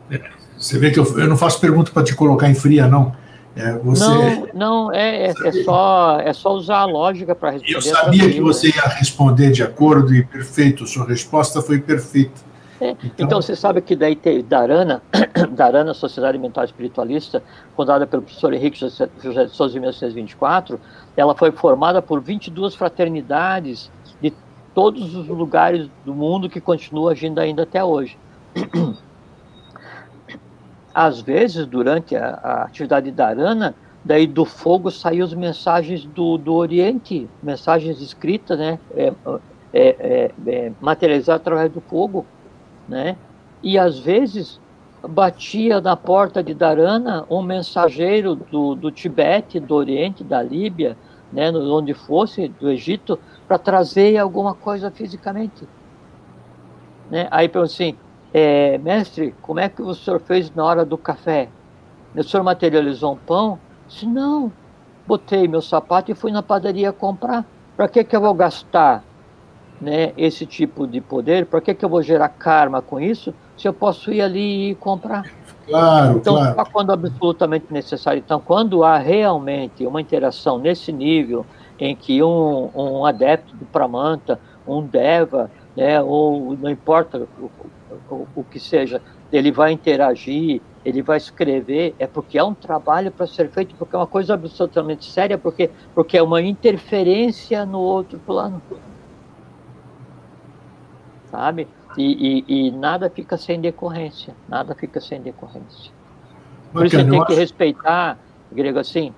Você 0.57 0.79
vê 0.79 0.93
que 0.93 1.01
eu, 1.01 1.19
eu 1.19 1.29
não 1.29 1.37
faço 1.37 1.61
pergunta 1.61 1.91
para 1.91 2.05
te 2.05 2.15
colocar 2.15 2.49
em 2.49 2.55
fria, 2.55 2.87
não. 2.87 3.13
É, 3.57 3.73
você... 3.79 4.05
Não, 4.05 4.49
não 4.55 4.93
é, 4.93 5.27
é, 5.27 5.35
é, 5.45 5.53
só, 5.65 6.19
é 6.21 6.33
só 6.33 6.55
usar 6.55 6.79
a 6.79 6.85
lógica 6.85 7.35
para 7.35 7.51
responder. 7.51 7.75
Eu 7.75 7.83
sabia 7.83 8.31
que 8.31 8.41
você 8.41 8.69
ia 8.69 8.83
responder 8.83 9.51
de 9.53 9.63
acordo 9.63 10.15
e 10.15 10.25
perfeito, 10.25 10.87
sua 10.87 11.07
resposta 11.07 11.61
foi 11.61 11.79
perfeita. 11.79 12.41
É, 12.81 12.91
então... 12.91 13.11
então... 13.19 13.43
você 13.43 13.55
sabe 13.55 13.81
que 13.81 13.95
daí 13.95 14.17
tem 14.17 14.43
Darana, 14.45 15.03
Darana, 15.51 15.95
Sociedade 15.95 16.37
Mental 16.39 16.65
Espiritualista, 16.65 17.43
fundada 17.77 18.07
pelo 18.07 18.23
professor 18.23 18.53
Henrique 18.53 18.79
José 18.79 19.09
de 19.45 19.51
Souza 19.51 19.77
em 19.77 19.81
1924, 19.81 20.81
ela 21.17 21.35
foi 21.35 21.53
formada 21.53 22.03
por 22.03 22.21
22 22.21 22.75
fraternidades 22.75 23.91
de 24.21 24.33
todos 24.75 25.15
os 25.15 25.29
lugares 25.29 25.89
do 26.05 26.13
mundo 26.13 26.49
que 26.49 26.61
continuam 26.61 27.09
agindo 27.09 27.39
ainda 27.39 27.63
até 27.63 27.85
hoje. 27.85 28.19
às 30.95 31.21
vezes, 31.21 31.67
durante 31.67 32.15
a, 32.15 32.39
a 32.43 32.63
atividade 32.63 33.11
da 33.11 33.27
Arana, 33.27 33.75
daí 34.05 34.27
do 34.27 34.45
fogo 34.45 34.91
saíam 34.91 35.25
as 35.25 35.35
mensagens 35.35 36.05
do, 36.05 36.39
do 36.39 36.55
Oriente, 36.55 37.29
mensagens 37.43 38.01
escritas, 38.01 38.57
né, 38.57 38.79
é, 38.95 39.13
é, 39.73 39.89
é, 39.89 40.31
é, 40.47 40.73
materializadas 40.81 41.41
através 41.41 41.73
do 41.73 41.81
fogo, 41.81 42.25
né, 42.89 43.17
e 43.63 43.77
às 43.77 43.99
vezes 43.99 44.61
batia 45.03 45.81
na 45.81 45.97
porta 45.97 46.43
de 46.43 46.55
Dharana 46.55 47.27
um 47.29 47.43
mensageiro 47.43 48.37
do, 48.37 48.75
do 48.75 48.91
Tibete, 48.91 49.59
do 49.59 49.75
Oriente, 49.75 50.23
da 50.23 50.43
Líbia, 50.43 50.97
né, 51.33 51.51
onde 51.51 51.93
fosse, 51.93 52.49
do 52.49 52.71
Egito, 52.71 53.19
para 53.49 53.59
trazer 53.59 54.17
alguma 54.19 54.55
coisa 54.55 54.91
fisicamente. 54.91 55.67
Né? 57.11 57.27
Aí 57.31 57.49
pergunta 57.49 57.73
assim, 57.73 57.97
é, 58.37 58.77
mestre, 58.79 59.33
como 59.41 59.61
é 59.61 59.69
que 59.69 59.81
o 59.81 59.95
senhor 59.95 60.19
fez 60.19 60.53
na 60.53 60.65
hora 60.65 60.85
do 60.85 60.99
café? 60.99 61.49
O 62.17 62.23
senhor 62.25 62.43
materializou 62.43 63.13
um 63.13 63.17
pão? 63.17 63.61
Disse, 63.87 64.07
não, 64.07 64.53
botei 65.07 65.47
meu 65.47 65.63
sapato 65.63 66.11
e 66.11 66.17
fui 66.17 66.33
na 66.33 66.43
padaria 66.43 66.93
comprar. 66.93 67.45
Para 67.77 67.87
que, 67.87 68.03
que 68.03 68.17
eu 68.17 68.21
vou 68.21 68.35
gastar 68.35 69.05
né, 69.81 70.13
esse 70.17 70.45
tipo 70.47 70.85
de 70.85 71.01
poder? 71.01 71.47
Para 71.47 71.61
que, 71.61 71.75
que 71.75 71.85
eu 71.85 71.89
vou 71.89 72.03
gerar 72.03 72.29
karma 72.29 72.83
com 72.83 72.99
isso 72.99 73.33
se 73.57 73.69
eu 73.69 73.73
posso 73.73 74.13
ir 74.13 74.21
ali 74.21 74.71
e 74.71 74.75
comprar? 74.75 75.31
Claro, 75.65 76.17
então, 76.17 76.35
claro. 76.35 76.55
só 76.57 76.65
quando 76.65 76.91
absolutamente 76.91 77.67
necessário. 77.71 78.19
Então, 78.25 78.41
quando 78.41 78.83
há 78.83 78.99
realmente 78.99 79.87
uma 79.87 80.01
interação 80.01 80.59
nesse 80.59 80.91
nível 80.93 81.47
em 81.79 81.95
que 81.95 82.21
um, 82.21 82.69
um 82.75 83.07
adepto 83.07 83.55
do 83.55 83.65
Pramanta, 83.65 84.41
um 84.67 84.83
Deva, 84.83 85.51
né, 85.77 86.01
ou 86.03 86.57
não 86.57 86.71
importa 86.71 87.27
o, 88.15 88.29
o 88.37 88.45
que 88.45 88.61
seja, 88.61 89.03
ele 89.33 89.51
vai 89.51 89.73
interagir, 89.73 90.61
ele 90.85 91.03
vai 91.03 91.17
escrever, 91.17 91.95
é 91.99 92.07
porque 92.07 92.39
é 92.39 92.45
um 92.45 92.55
trabalho 92.55 93.11
para 93.11 93.27
ser 93.27 93.49
feito, 93.51 93.75
porque 93.75 93.97
é 93.97 93.99
uma 93.99 94.07
coisa 94.07 94.35
absolutamente 94.35 95.11
séria, 95.11 95.39
porque, 95.39 95.71
porque 95.95 96.17
é 96.17 96.23
uma 96.23 96.41
interferência 96.43 97.65
no 97.65 97.81
outro 97.81 98.19
plano. 98.19 98.61
Sabe? 101.31 101.67
E, 101.97 102.45
e, 102.49 102.67
e 102.67 102.71
nada 102.71 103.09
fica 103.09 103.37
sem 103.37 103.61
decorrência, 103.61 104.35
nada 104.49 104.75
fica 104.75 105.01
sem 105.01 105.21
decorrência. 105.21 105.93
Por 106.73 106.87
isso 106.87 106.97
você 106.97 107.09
tem 107.09 107.25
que 107.25 107.35
respeitar, 107.35 108.19
grego 108.53 108.79
assim, 108.79 109.15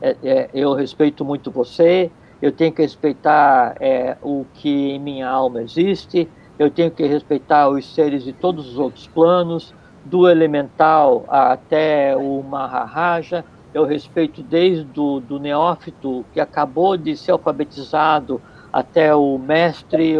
é, 0.00 0.16
é, 0.22 0.50
eu 0.54 0.74
respeito 0.74 1.24
muito 1.24 1.50
você, 1.50 2.10
eu 2.40 2.50
tenho 2.50 2.72
que 2.72 2.82
respeitar 2.82 3.76
é, 3.80 4.16
o 4.22 4.44
que 4.54 4.90
em 4.92 4.98
minha 4.98 5.28
alma 5.28 5.62
existe, 5.62 6.28
eu 6.62 6.70
tenho 6.70 6.90
que 6.90 7.04
respeitar 7.04 7.68
os 7.68 7.94
seres 7.94 8.24
de 8.24 8.32
todos 8.32 8.68
os 8.68 8.78
outros 8.78 9.06
planos, 9.08 9.74
do 10.04 10.28
elemental 10.28 11.24
até 11.28 12.16
o 12.16 12.42
Maharaja, 12.42 13.44
eu 13.72 13.84
respeito 13.84 14.42
desde 14.42 14.98
o 14.98 15.20
do 15.20 15.38
neófito 15.38 16.24
que 16.32 16.40
acabou 16.40 16.96
de 16.96 17.16
ser 17.16 17.32
alfabetizado 17.32 18.40
até 18.72 19.14
o 19.14 19.38
mestre. 19.38 20.16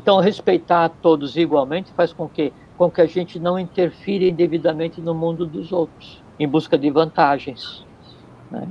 Então, 0.00 0.20
respeitar 0.20 0.88
todos 1.02 1.36
igualmente 1.36 1.92
faz 1.92 2.12
com 2.12 2.28
que, 2.28 2.52
com 2.76 2.90
que 2.90 3.00
a 3.00 3.06
gente 3.06 3.38
não 3.38 3.58
interfira 3.58 4.24
indevidamente 4.24 5.00
no 5.00 5.14
mundo 5.14 5.46
dos 5.46 5.72
outros, 5.72 6.22
em 6.38 6.48
busca 6.48 6.78
de 6.78 6.90
vantagens. 6.90 7.84
Né? 8.50 8.66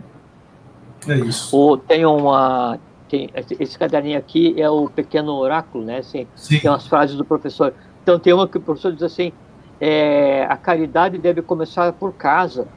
É 1.07 1.15
isso. 1.15 1.55
Ou 1.55 1.78
tem 1.78 2.05
uma, 2.05 2.80
tem, 3.10 3.30
esse 3.60 3.78
caderninho 3.78 4.18
aqui 4.18 4.60
é 4.62 4.70
o 4.70 4.89
pequeno 4.89 5.34
oráculo, 5.34 5.84
né? 5.86 5.99
Assim, 5.99 6.28
Sim. 6.36 6.60
Tem 6.60 6.70
umas 6.70 6.88
frases 6.88 7.16
do 7.16 7.26
professor. 7.26 7.74
Então 8.03 8.20
tem 8.20 8.34
uma 8.34 8.47
que 8.47 8.58
o 8.58 8.62
professor 8.62 8.91
diz 8.91 9.03
assim: 9.03 9.32
é, 9.80 10.45
a 10.49 10.58
caridade 10.58 11.18
deve 11.18 11.41
começar 11.41 11.91
por 11.93 12.14
casa, 12.14 12.68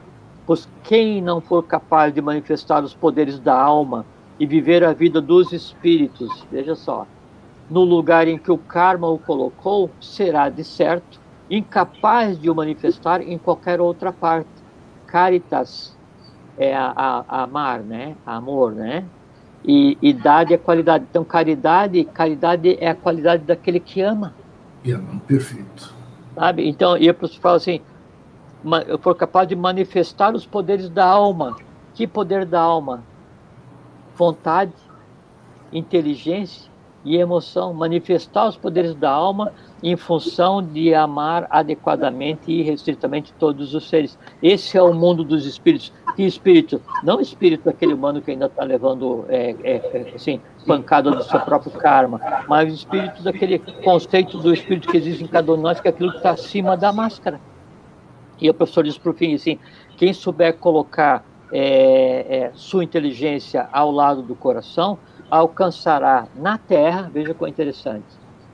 pois 0.45 0.67
quem 0.83 1.21
não 1.21 1.41
for 1.41 1.63
capaz 1.63 2.13
de 2.13 2.21
manifestar 2.21 2.83
os 2.83 2.93
poderes 2.93 3.39
da 3.39 3.59
alma 3.59 4.05
e 4.39 4.45
viver 4.45 4.83
a 4.83 4.93
vida 4.93 5.21
dos 5.21 5.51
espíritos, 5.51 6.45
veja 6.51 6.75
só, 6.75 7.05
no 7.69 7.83
lugar 7.83 8.27
em 8.27 8.37
que 8.37 8.51
o 8.51 8.57
karma 8.57 9.07
o 9.07 9.19
colocou, 9.19 9.89
será 9.99 10.49
de 10.49 10.63
certo 10.63 11.21
incapaz 11.49 12.39
de 12.39 12.49
o 12.49 12.55
manifestar 12.55 13.21
em 13.21 13.37
qualquer 13.37 13.81
outra 13.81 14.11
parte. 14.11 14.49
Caritas 15.05 15.95
é 16.57 16.73
a, 16.73 16.93
a, 16.95 17.25
a 17.27 17.43
amar, 17.43 17.81
né? 17.81 18.15
Amor, 18.25 18.71
né? 18.71 19.03
E 19.63 19.97
idade 20.01 20.53
é 20.53 20.57
qualidade. 20.57 21.05
Então, 21.09 21.23
caridade, 21.23 22.03
caridade 22.05 22.77
é 22.79 22.89
a 22.89 22.95
qualidade 22.95 23.43
daquele 23.43 23.79
que 23.79 24.01
ama. 24.01 24.33
E 24.83 24.91
ama, 24.91 25.21
perfeito. 25.27 25.93
Sabe? 26.33 26.67
Então, 26.67 26.97
e 26.97 27.07
eu 27.07 27.13
falo 27.39 27.55
assim, 27.55 27.81
eu 28.87 28.97
for 28.97 29.15
capaz 29.15 29.47
de 29.47 29.55
manifestar 29.55 30.33
os 30.33 30.45
poderes 30.45 30.89
da 30.89 31.05
alma 31.05 31.57
Que 31.93 32.07
poder 32.07 32.45
da 32.45 32.59
alma? 32.59 33.03
Vontade, 34.15 34.73
inteligência 35.71 36.69
e 37.03 37.17
emoção. 37.17 37.73
Manifestar 37.73 38.47
os 38.47 38.57
poderes 38.57 38.95
da 38.95 39.09
alma 39.11 39.51
em 39.83 39.95
função 39.95 40.61
de 40.61 40.93
amar 40.93 41.47
adequadamente 41.49 42.51
e 42.51 42.59
irrestritamente 42.59 43.33
todos 43.39 43.73
os 43.73 43.89
seres. 43.89 44.17
Esse 44.41 44.77
é 44.77 44.81
o 44.81 44.93
mundo 44.93 45.23
dos 45.23 45.45
espíritos. 45.45 45.91
Que 46.15 46.23
espírito? 46.23 46.81
Não 47.03 47.19
espírito 47.19 47.65
daquele 47.65 47.93
humano 47.93 48.21
que 48.21 48.31
ainda 48.31 48.45
está 48.45 48.63
levando 48.63 49.25
é, 49.29 49.55
é, 49.63 49.75
é, 49.75 50.11
assim, 50.15 50.39
pancada 50.67 51.11
do 51.11 51.23
seu 51.23 51.39
próprio 51.39 51.71
karma, 51.71 52.19
mas 52.47 52.73
espírito 52.73 53.23
daquele 53.23 53.59
conceito 53.59 54.37
do 54.37 54.53
espírito 54.53 54.87
que 54.87 54.97
existe 54.97 55.23
em 55.23 55.27
cada 55.27 55.51
um 55.51 55.55
de 55.55 55.63
nós, 55.63 55.79
que 55.79 55.87
é 55.87 55.91
aquilo 55.91 56.11
que 56.11 56.17
está 56.17 56.31
acima 56.31 56.75
da 56.77 56.91
máscara. 56.91 57.39
E 58.39 58.49
o 58.49 58.53
professor 58.53 58.83
diz 58.83 58.97
para 58.97 59.11
o 59.11 59.13
fim 59.13 59.33
assim: 59.33 59.57
quem 59.97 60.13
souber 60.13 60.57
colocar 60.57 61.23
é, 61.51 62.25
é, 62.29 62.51
sua 62.53 62.83
inteligência 62.83 63.67
ao 63.71 63.91
lado 63.91 64.21
do 64.21 64.35
coração, 64.35 64.97
alcançará 65.29 66.27
na 66.35 66.57
Terra, 66.57 67.09
veja 67.13 67.33
que 67.33 67.47
interessante, 67.47 68.05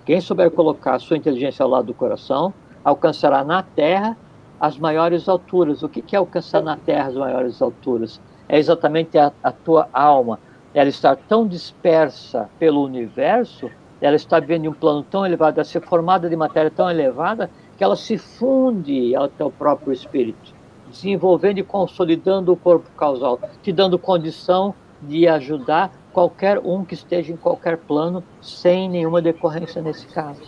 quem 0.07 0.21
souber 0.21 0.49
colocar 0.51 0.97
sua 0.99 1.17
inteligência 1.17 1.61
ao 1.61 1.69
lado 1.69 1.87
do 1.87 1.93
coração, 1.93 2.53
alcançará 2.81 3.43
na 3.43 3.61
Terra 3.61 4.15
as 4.57 4.77
maiores 4.77 5.27
alturas. 5.27 5.83
O 5.83 5.89
que 5.89 6.15
é 6.15 6.17
alcançar 6.17 6.63
na 6.63 6.77
Terra 6.77 7.09
as 7.09 7.15
maiores 7.15 7.61
alturas? 7.61 8.21
É 8.47 8.57
exatamente 8.57 9.17
a, 9.17 9.33
a 9.43 9.51
tua 9.51 9.89
alma. 9.91 10.39
Ela 10.73 10.87
está 10.87 11.13
tão 11.13 11.45
dispersa 11.45 12.49
pelo 12.57 12.85
universo, 12.85 13.69
ela 13.99 14.15
está 14.15 14.39
vivendo 14.39 14.63
em 14.63 14.67
um 14.69 14.73
plano 14.73 15.03
tão 15.03 15.25
elevado, 15.25 15.57
ela 15.57 15.65
ser 15.65 15.81
formada 15.81 16.29
de 16.29 16.37
matéria 16.37 16.71
tão 16.71 16.89
elevada, 16.89 17.49
que 17.77 17.83
ela 17.83 17.97
se 17.97 18.17
funde 18.17 19.13
ao 19.13 19.27
teu 19.27 19.51
próprio 19.51 19.91
espírito, 19.91 20.53
desenvolvendo 20.89 21.57
e 21.57 21.63
consolidando 21.63 22.53
o 22.53 22.55
corpo 22.55 22.89
causal, 22.91 23.41
te 23.61 23.73
dando 23.73 23.99
condição 23.99 24.73
de 25.01 25.27
ajudar 25.27 25.91
qualquer 26.17 26.57
um 26.57 26.83
que 26.83 26.95
esteja 26.95 27.31
em 27.31 27.37
qualquer 27.37 27.77
plano, 27.77 28.23
sem 28.41 28.89
nenhuma 28.89 29.21
decorrência 29.21 29.83
nesse 29.83 30.07
caso. 30.07 30.41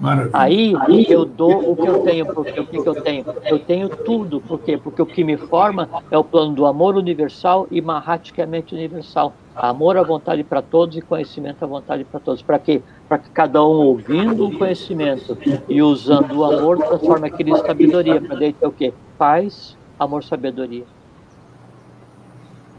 Maravilha. 0.00 0.30
Aí, 0.32 0.74
eu 1.10 1.26
dou 1.26 1.72
o 1.72 1.76
que 1.76 1.86
eu 1.86 2.00
tenho, 2.00 2.24
porque 2.24 2.58
o 2.58 2.66
que, 2.66 2.82
que 2.82 2.88
eu 2.88 3.02
tenho? 3.02 3.26
Eu 3.44 3.58
tenho 3.58 3.90
tudo, 3.90 4.40
por 4.40 4.60
quê? 4.60 4.78
Porque 4.78 5.02
o 5.02 5.04
que 5.04 5.22
me 5.22 5.36
forma 5.36 5.90
é 6.10 6.16
o 6.16 6.24
plano 6.24 6.54
do 6.54 6.64
amor 6.64 6.96
universal 6.96 7.66
e 7.70 7.82
marraticamente 7.82 8.74
universal. 8.74 9.34
Amor 9.54 9.98
à 9.98 10.02
vontade 10.02 10.42
para 10.42 10.62
todos 10.62 10.96
e 10.96 11.02
conhecimento 11.02 11.62
à 11.62 11.66
vontade 11.66 12.02
para 12.04 12.18
todos. 12.18 12.40
Para 12.40 12.58
quê? 12.58 12.80
Para 13.06 13.18
que 13.18 13.28
cada 13.28 13.62
um 13.62 13.76
ouvindo 13.88 14.46
o 14.46 14.56
conhecimento 14.56 15.36
e 15.68 15.82
usando 15.82 16.32
o 16.32 16.44
amor 16.46 16.78
transforme 16.78 17.28
aquilo 17.28 17.50
em 17.50 17.56
sabedoria. 17.56 18.22
Para 18.22 18.36
daí 18.36 18.54
ter 18.54 18.66
o 18.66 18.72
quê? 18.72 18.94
Paz, 19.18 19.76
amor, 19.98 20.24
sabedoria. 20.24 20.84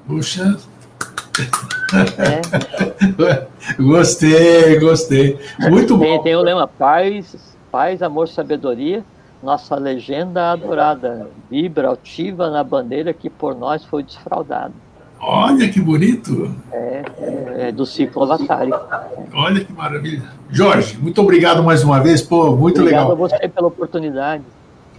Puxa, 0.08 0.58
é. 2.18 3.48
gostei, 3.82 4.80
gostei. 4.80 5.40
Muito 5.60 5.98
tem, 5.98 6.18
bom. 6.18 6.24
Tem 6.24 6.36
o 6.36 6.42
lema 6.42 6.68
paz, 6.68 7.36
paz, 7.72 8.02
amor, 8.02 8.28
sabedoria. 8.28 9.04
Nossa 9.42 9.76
legenda 9.76 10.52
adorada 10.52 11.30
vibra 11.50 11.88
altiva 11.88 12.50
na 12.50 12.64
bandeira 12.64 13.14
que 13.14 13.30
por 13.30 13.56
nós 13.56 13.86
foi 13.86 14.04
desfraudada. 14.04 14.74
Olha 15.22 15.68
que 15.70 15.82
bonito! 15.82 16.56
É, 16.72 17.04
é, 17.18 17.68
é 17.68 17.72
do 17.72 17.86
ciclo 17.86 18.24
avatárico. 18.24 18.80
Olha 19.34 19.64
que 19.64 19.74
maravilha. 19.74 20.24
Jorge, 20.50 20.98
muito 20.98 21.22
obrigado 21.22 21.62
mais 21.62 21.84
uma 21.84 22.00
vez, 22.00 22.22
pô, 22.22 22.56
muito 22.56 22.80
obrigado 22.80 23.10
legal. 23.10 23.12
Obrigado 23.12 23.34
a 23.34 23.38
você 23.40 23.48
pela 23.50 23.68
oportunidade. 23.68 24.44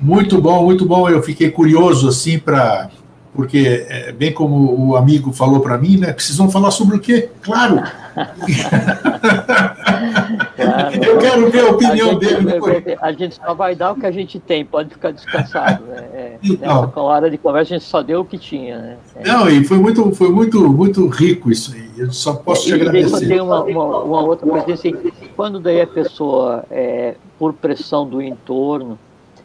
Muito 0.01 0.41
bom, 0.41 0.65
muito 0.65 0.87
bom. 0.87 1.09
Eu 1.09 1.23
fiquei 1.23 1.51
curioso 1.51 2.09
assim 2.09 2.39
para 2.39 2.91
porque, 3.33 3.87
é, 3.89 4.13
bem 4.13 4.33
como 4.33 4.89
o 4.89 4.97
amigo 4.97 5.33
falou 5.33 5.61
para 5.61 5.79
mim, 5.79 5.97
né, 5.97 6.13
precisam 6.13 6.51
falar 6.51 6.73
sobre 6.73 6.97
o 6.97 7.01
quê? 7.01 7.29
Claro! 7.41 7.81
claro. 10.57 11.05
Eu 11.05 11.19
quero 11.19 11.51
ver 11.51 11.61
a 11.61 11.71
opinião 11.71 12.09
a 12.09 12.13
gente, 12.13 12.21
dele 12.21 12.45
depois. 12.45 12.85
A 13.01 13.13
gente 13.13 13.37
só 13.37 13.55
vai 13.55 13.77
dar 13.77 13.93
o 13.93 13.95
que 13.95 14.07
a 14.07 14.11
gente 14.11 14.41
tem, 14.41 14.65
pode 14.65 14.91
ficar 14.91 15.13
descansado. 15.13 15.85
Né? 15.85 16.09
É, 16.13 16.39
então, 16.43 16.87
nessa 16.87 17.01
hora 17.01 17.31
de 17.31 17.39
conversa, 17.39 17.75
a 17.75 17.79
gente 17.79 17.89
só 17.89 18.03
deu 18.03 18.21
o 18.21 18.25
que 18.25 18.37
tinha. 18.37 18.79
Né? 18.79 18.97
É. 19.15 19.29
Não, 19.29 19.49
e 19.49 19.65
foi 19.65 19.79
muito, 19.79 20.13
foi 20.13 20.31
muito, 20.31 20.69
muito 20.69 21.07
rico 21.07 21.53
isso 21.53 21.73
aí. 21.73 21.89
Eu 21.97 22.13
só 22.13 22.35
posso 22.35 22.67
te 22.67 22.75
agradecer. 22.75 23.29
Tem 23.29 23.41
uma, 23.41 23.63
uma, 23.63 24.03
uma, 24.03 24.23
outra 24.23 24.49
coisa 24.49 24.73
assim, 24.73 24.93
quando 25.37 25.61
daí 25.61 25.81
a 25.81 25.87
pessoa, 25.87 26.65
é, 26.71 27.15
por 27.39 27.53
pressão 27.53 28.09
do 28.09 28.21
entorno, 28.21 28.99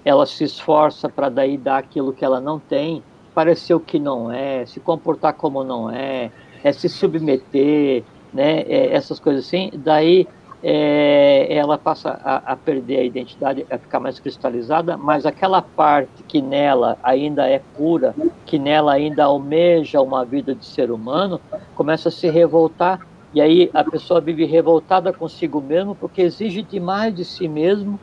ela 0.04 0.26
se 0.26 0.44
esforça 0.44 1.08
para 1.08 1.30
daí 1.30 1.58
dar 1.58 1.78
aquilo 1.78 2.14
que 2.14 2.24
ela 2.26 2.40
não 2.40 2.60
tem, 2.60 3.04
parecer 3.36 3.74
o 3.74 3.80
que 3.80 4.00
não 4.00 4.32
é, 4.32 4.66
se 4.66 4.80
comportar 4.80 5.34
como 5.34 5.62
não 5.64 5.92
é, 5.92 6.32
é 6.64 6.72
se 6.72 6.88
submeter, 6.88 8.04
né, 8.34 8.62
é, 8.62 8.94
essas 8.94 9.20
coisas 9.20 9.46
assim, 9.46 9.70
daí 9.76 10.26
é, 10.64 11.54
ela 11.54 11.78
passa 11.78 12.20
a, 12.24 12.54
a, 12.54 12.56
perder 12.56 13.00
a 13.00 13.04
identidade, 13.04 13.66
a 13.70 13.78
ficar 13.78 14.00
mais 14.00 14.20
cristalizada, 14.20 14.98
mas 14.98 15.26
aquela 15.26 15.62
parte 15.62 16.24
que 16.28 16.42
nela 16.42 16.98
ainda 17.04 17.48
é 17.48 17.62
pura, 17.76 18.16
que 18.46 18.58
nela 18.58 18.94
ainda 18.94 19.26
almeja 19.26 20.02
uma 20.02 20.24
vida 20.24 20.56
de 20.56 20.66
ser 20.66 20.90
humano, 20.90 21.40
começa 21.76 22.10
a 22.10 22.12
se 22.12 22.30
revoltar, 22.30 23.06
e 23.34 23.42
aí 23.42 23.70
a 23.74 23.84
pessoa 23.84 24.22
vive 24.22 24.46
revoltada 24.46 25.12
consigo 25.12 25.62
mesmo, 25.62 25.94
porque 25.94 26.22
exige 26.22 26.62
demais 26.62 27.14
de 27.14 27.26
si 27.26 27.50
mesmo 27.50 28.00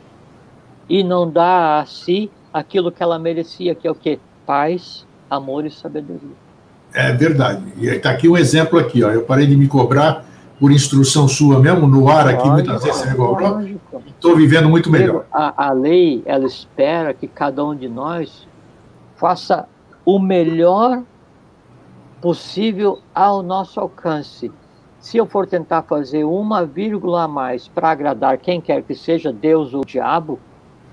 e 0.88 1.02
não 1.02 1.28
dá 1.28 1.80
a 1.80 1.86
si 1.86 2.30
aquilo 2.52 2.92
que 2.92 3.02
ela 3.02 3.18
merecia, 3.18 3.74
que 3.74 3.88
é 3.88 3.90
o 3.90 3.94
que? 3.94 4.20
Paz, 4.44 5.06
amor 5.34 5.64
e 5.64 5.70
sabedoria. 5.70 6.36
É 6.92 7.12
verdade. 7.12 7.62
E 7.78 7.86
está 7.86 8.10
aqui 8.10 8.28
um 8.28 8.36
exemplo 8.36 8.78
aqui, 8.78 9.02
ó. 9.02 9.10
Eu 9.10 9.22
parei 9.22 9.46
de 9.46 9.56
me 9.56 9.66
cobrar 9.66 10.24
por 10.60 10.70
instrução 10.70 11.26
sua 11.26 11.58
mesmo, 11.58 11.88
no 11.88 12.08
ar 12.08 12.28
aqui, 12.28 12.46
lógico, 12.46 12.52
muitas 12.52 12.84
vezes 12.84 13.00
você 13.00 13.10
me 13.10 13.16
cobrou. 13.16 13.60
Estou 14.06 14.36
vivendo 14.36 14.68
muito 14.68 14.90
melhor. 14.90 15.24
A, 15.32 15.68
a 15.68 15.72
lei, 15.72 16.22
ela 16.24 16.46
espera 16.46 17.12
que 17.12 17.26
cada 17.26 17.64
um 17.64 17.74
de 17.74 17.88
nós 17.88 18.46
faça 19.16 19.66
o 20.04 20.18
melhor 20.18 21.02
possível 22.20 23.00
ao 23.14 23.42
nosso 23.42 23.80
alcance. 23.80 24.52
Se 25.00 25.16
eu 25.16 25.26
for 25.26 25.48
tentar 25.48 25.82
fazer 25.82 26.22
uma 26.22 26.64
vírgula 26.64 27.24
a 27.24 27.28
mais 27.28 27.66
para 27.66 27.90
agradar 27.90 28.38
quem 28.38 28.60
quer 28.60 28.82
que 28.82 28.94
seja, 28.94 29.32
Deus 29.32 29.74
ou 29.74 29.80
o 29.80 29.84
diabo, 29.86 30.38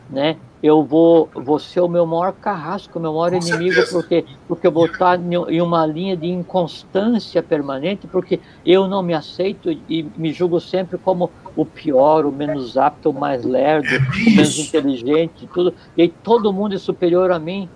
né? 0.10 0.38
Eu 0.62 0.84
vou, 0.84 1.30
vou 1.34 1.58
ser 1.58 1.80
o 1.80 1.88
meu 1.88 2.06
maior 2.06 2.34
carrasco, 2.34 3.00
o 3.00 3.02
meu 3.02 3.14
maior 3.14 3.32
Com 3.32 3.38
inimigo, 3.38 3.82
porque, 3.92 4.26
porque 4.48 4.68
eu 4.68 4.72
vou 4.72 4.86
estar 4.86 5.20
em 5.20 5.62
uma 5.62 5.86
linha 5.86 6.18
de 6.18 6.28
inconstância 6.28 7.42
permanente, 7.42 8.08
porque 8.08 8.40
eu 8.66 8.88
não 8.88 9.02
me 9.02 9.14
aceito 9.14 9.72
e 9.90 10.04
me 10.18 10.34
julgo 10.34 10.60
sempre 10.60 10.98
como 10.98 11.32
o 11.56 11.66
pior, 11.66 12.26
o 12.26 12.32
menos 12.32 12.78
apto, 12.78 13.10
o 13.10 13.14
mais 13.14 13.46
lerdo, 13.46 13.88
o 13.88 14.36
menos 14.36 14.60
inteligente, 14.60 15.48
tudo. 15.54 15.74
E 15.96 16.02
aí 16.02 16.10
todo 16.24 16.52
mundo 16.52 16.76
é 16.76 16.78
superior 16.78 17.32
a 17.32 17.40
mim. 17.40 17.70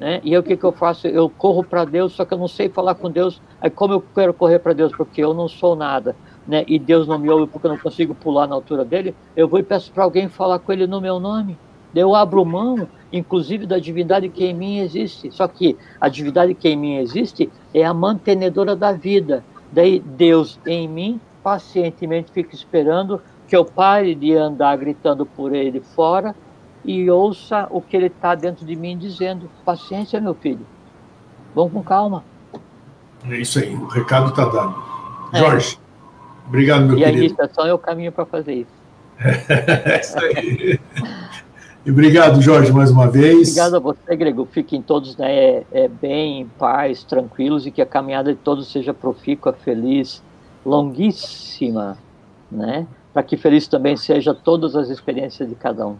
Né? 0.00 0.20
E 0.24 0.32
aí 0.32 0.38
o 0.38 0.42
que, 0.42 0.56
que 0.56 0.64
eu 0.64 0.72
faço? 0.72 1.06
Eu 1.06 1.30
corro 1.30 1.62
para 1.62 1.84
Deus, 1.84 2.12
só 2.12 2.24
que 2.24 2.34
eu 2.34 2.38
não 2.38 2.48
sei 2.48 2.68
falar 2.68 2.96
com 2.96 3.08
Deus. 3.08 3.40
Aí 3.60 3.70
como 3.70 3.94
eu 3.94 4.04
quero 4.14 4.34
correr 4.34 4.58
para 4.58 4.72
Deus? 4.72 4.92
Porque 4.94 5.22
eu 5.22 5.32
não 5.32 5.48
sou 5.48 5.76
nada. 5.76 6.16
Né? 6.46 6.64
E 6.66 6.78
Deus 6.78 7.06
não 7.06 7.18
me 7.18 7.30
ouve 7.30 7.46
porque 7.50 7.66
eu 7.66 7.70
não 7.70 7.78
consigo 7.78 8.14
pular 8.14 8.48
na 8.48 8.56
altura 8.56 8.84
dele. 8.84 9.14
Eu 9.36 9.46
vou 9.46 9.60
e 9.60 9.62
peço 9.62 9.92
para 9.92 10.02
alguém 10.02 10.28
falar 10.28 10.58
com 10.58 10.72
ele 10.72 10.86
no 10.86 11.00
meu 11.00 11.20
nome. 11.20 11.56
Eu 11.94 12.14
abro 12.14 12.44
mão, 12.44 12.88
inclusive, 13.12 13.66
da 13.66 13.78
divindade 13.78 14.28
que 14.28 14.44
em 14.44 14.54
mim 14.54 14.78
existe. 14.78 15.30
Só 15.30 15.46
que 15.46 15.76
a 16.00 16.08
divindade 16.08 16.54
que 16.54 16.68
em 16.68 16.76
mim 16.76 16.96
existe 16.96 17.50
é 17.72 17.84
a 17.84 17.94
mantenedora 17.94 18.74
da 18.74 18.92
vida. 18.92 19.44
Daí 19.70 20.00
Deus 20.00 20.58
em 20.66 20.88
mim 20.88 21.20
pacientemente 21.42 22.32
fica 22.32 22.54
esperando 22.54 23.20
que 23.46 23.54
eu 23.54 23.64
pare 23.64 24.14
de 24.14 24.34
andar 24.34 24.76
gritando 24.76 25.26
por 25.26 25.54
ele 25.54 25.80
fora 25.80 26.34
e 26.84 27.10
ouça 27.10 27.66
o 27.70 27.80
que 27.80 27.96
ele 27.96 28.06
está 28.06 28.34
dentro 28.34 28.64
de 28.64 28.74
mim 28.74 28.96
dizendo. 28.96 29.50
Paciência, 29.64 30.20
meu 30.20 30.34
filho. 30.34 30.66
Vamos 31.54 31.72
com 31.72 31.82
calma. 31.82 32.24
É 33.28 33.38
isso 33.38 33.58
aí, 33.58 33.74
o 33.74 33.86
recado 33.86 34.30
está 34.30 34.44
dado. 34.46 34.74
É. 35.32 35.38
Jorge, 35.38 35.78
é. 35.78 36.48
obrigado, 36.48 36.86
meu 36.86 36.98
e 36.98 37.02
querido. 37.02 37.18
E 37.18 37.22
a 37.22 37.26
iniciação 37.26 37.66
é 37.66 37.72
o 37.72 37.78
caminho 37.78 38.12
para 38.12 38.26
fazer 38.26 38.54
isso. 38.54 38.84
é 39.20 40.00
isso 40.00 40.18
aí. 40.18 40.80
E 41.84 41.90
obrigado, 41.90 42.40
Jorge, 42.40 42.72
mais 42.72 42.90
uma 42.90 43.10
vez. 43.10 43.50
Obrigado 43.50 43.76
a 43.76 43.78
você, 43.78 44.16
Grego. 44.16 44.48
Fiquem 44.50 44.80
todos 44.80 45.18
né, 45.18 45.30
é, 45.30 45.66
é, 45.70 45.88
bem, 45.88 46.40
em 46.40 46.46
paz, 46.46 47.04
tranquilos 47.04 47.66
e 47.66 47.70
que 47.70 47.82
a 47.82 47.86
caminhada 47.86 48.32
de 48.32 48.38
todos 48.40 48.72
seja 48.72 48.94
profícua, 48.94 49.52
feliz, 49.52 50.22
longuíssima, 50.64 51.98
né? 52.50 52.86
Para 53.12 53.22
que 53.22 53.36
feliz 53.36 53.68
também 53.68 53.98
seja 53.98 54.32
todas 54.34 54.74
as 54.74 54.88
experiências 54.88 55.46
de 55.46 55.54
cada 55.54 55.86
um. 55.86 55.96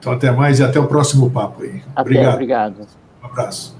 Então, 0.00 0.12
até 0.12 0.32
mais 0.32 0.58
e 0.58 0.64
até 0.64 0.80
o 0.80 0.86
próximo 0.88 1.30
papo 1.30 1.62
aí. 1.62 1.80
Até, 1.94 2.00
obrigado. 2.00 2.34
obrigado. 2.34 2.86
Um 3.22 3.26
abraço. 3.26 3.76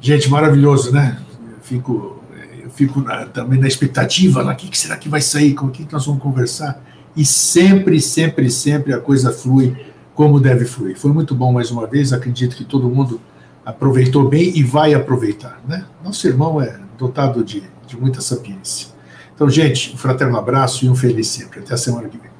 Gente, 0.00 0.30
maravilhoso, 0.30 0.90
né? 0.90 1.20
Eu 1.52 1.60
fico, 1.60 2.22
eu 2.62 2.70
fico 2.70 3.00
na, 3.02 3.26
também 3.26 3.60
na 3.60 3.68
expectativa, 3.68 4.42
o 4.42 4.56
que, 4.56 4.68
que 4.68 4.78
será 4.78 4.96
que 4.96 5.10
vai 5.10 5.20
sair, 5.20 5.52
com 5.52 5.66
o 5.66 5.70
que, 5.70 5.84
que 5.84 5.92
nós 5.92 6.06
vamos 6.06 6.22
conversar 6.22 6.82
e 7.16 7.24
sempre, 7.24 8.00
sempre, 8.00 8.50
sempre 8.50 8.92
a 8.92 8.98
coisa 8.98 9.30
flui 9.30 9.76
como 10.14 10.40
deve 10.40 10.64
fluir. 10.64 10.98
Foi 10.98 11.12
muito 11.12 11.34
bom 11.34 11.52
mais 11.52 11.70
uma 11.70 11.86
vez, 11.86 12.12
acredito 12.12 12.56
que 12.56 12.64
todo 12.64 12.88
mundo 12.88 13.20
aproveitou 13.64 14.28
bem 14.28 14.56
e 14.56 14.62
vai 14.62 14.94
aproveitar. 14.94 15.60
Né? 15.66 15.84
Nosso 16.04 16.26
irmão 16.26 16.60
é 16.60 16.78
dotado 16.98 17.44
de, 17.44 17.62
de 17.86 17.96
muita 17.96 18.20
sapiência. 18.20 18.88
Então, 19.34 19.48
gente, 19.48 19.94
um 19.94 19.96
fraterno 19.96 20.36
abraço 20.36 20.84
e 20.84 20.88
um 20.88 20.94
feliz 20.94 21.28
sempre. 21.28 21.60
Até 21.60 21.74
a 21.74 21.78
semana 21.78 22.08
que 22.08 22.18
vem. 22.18 22.31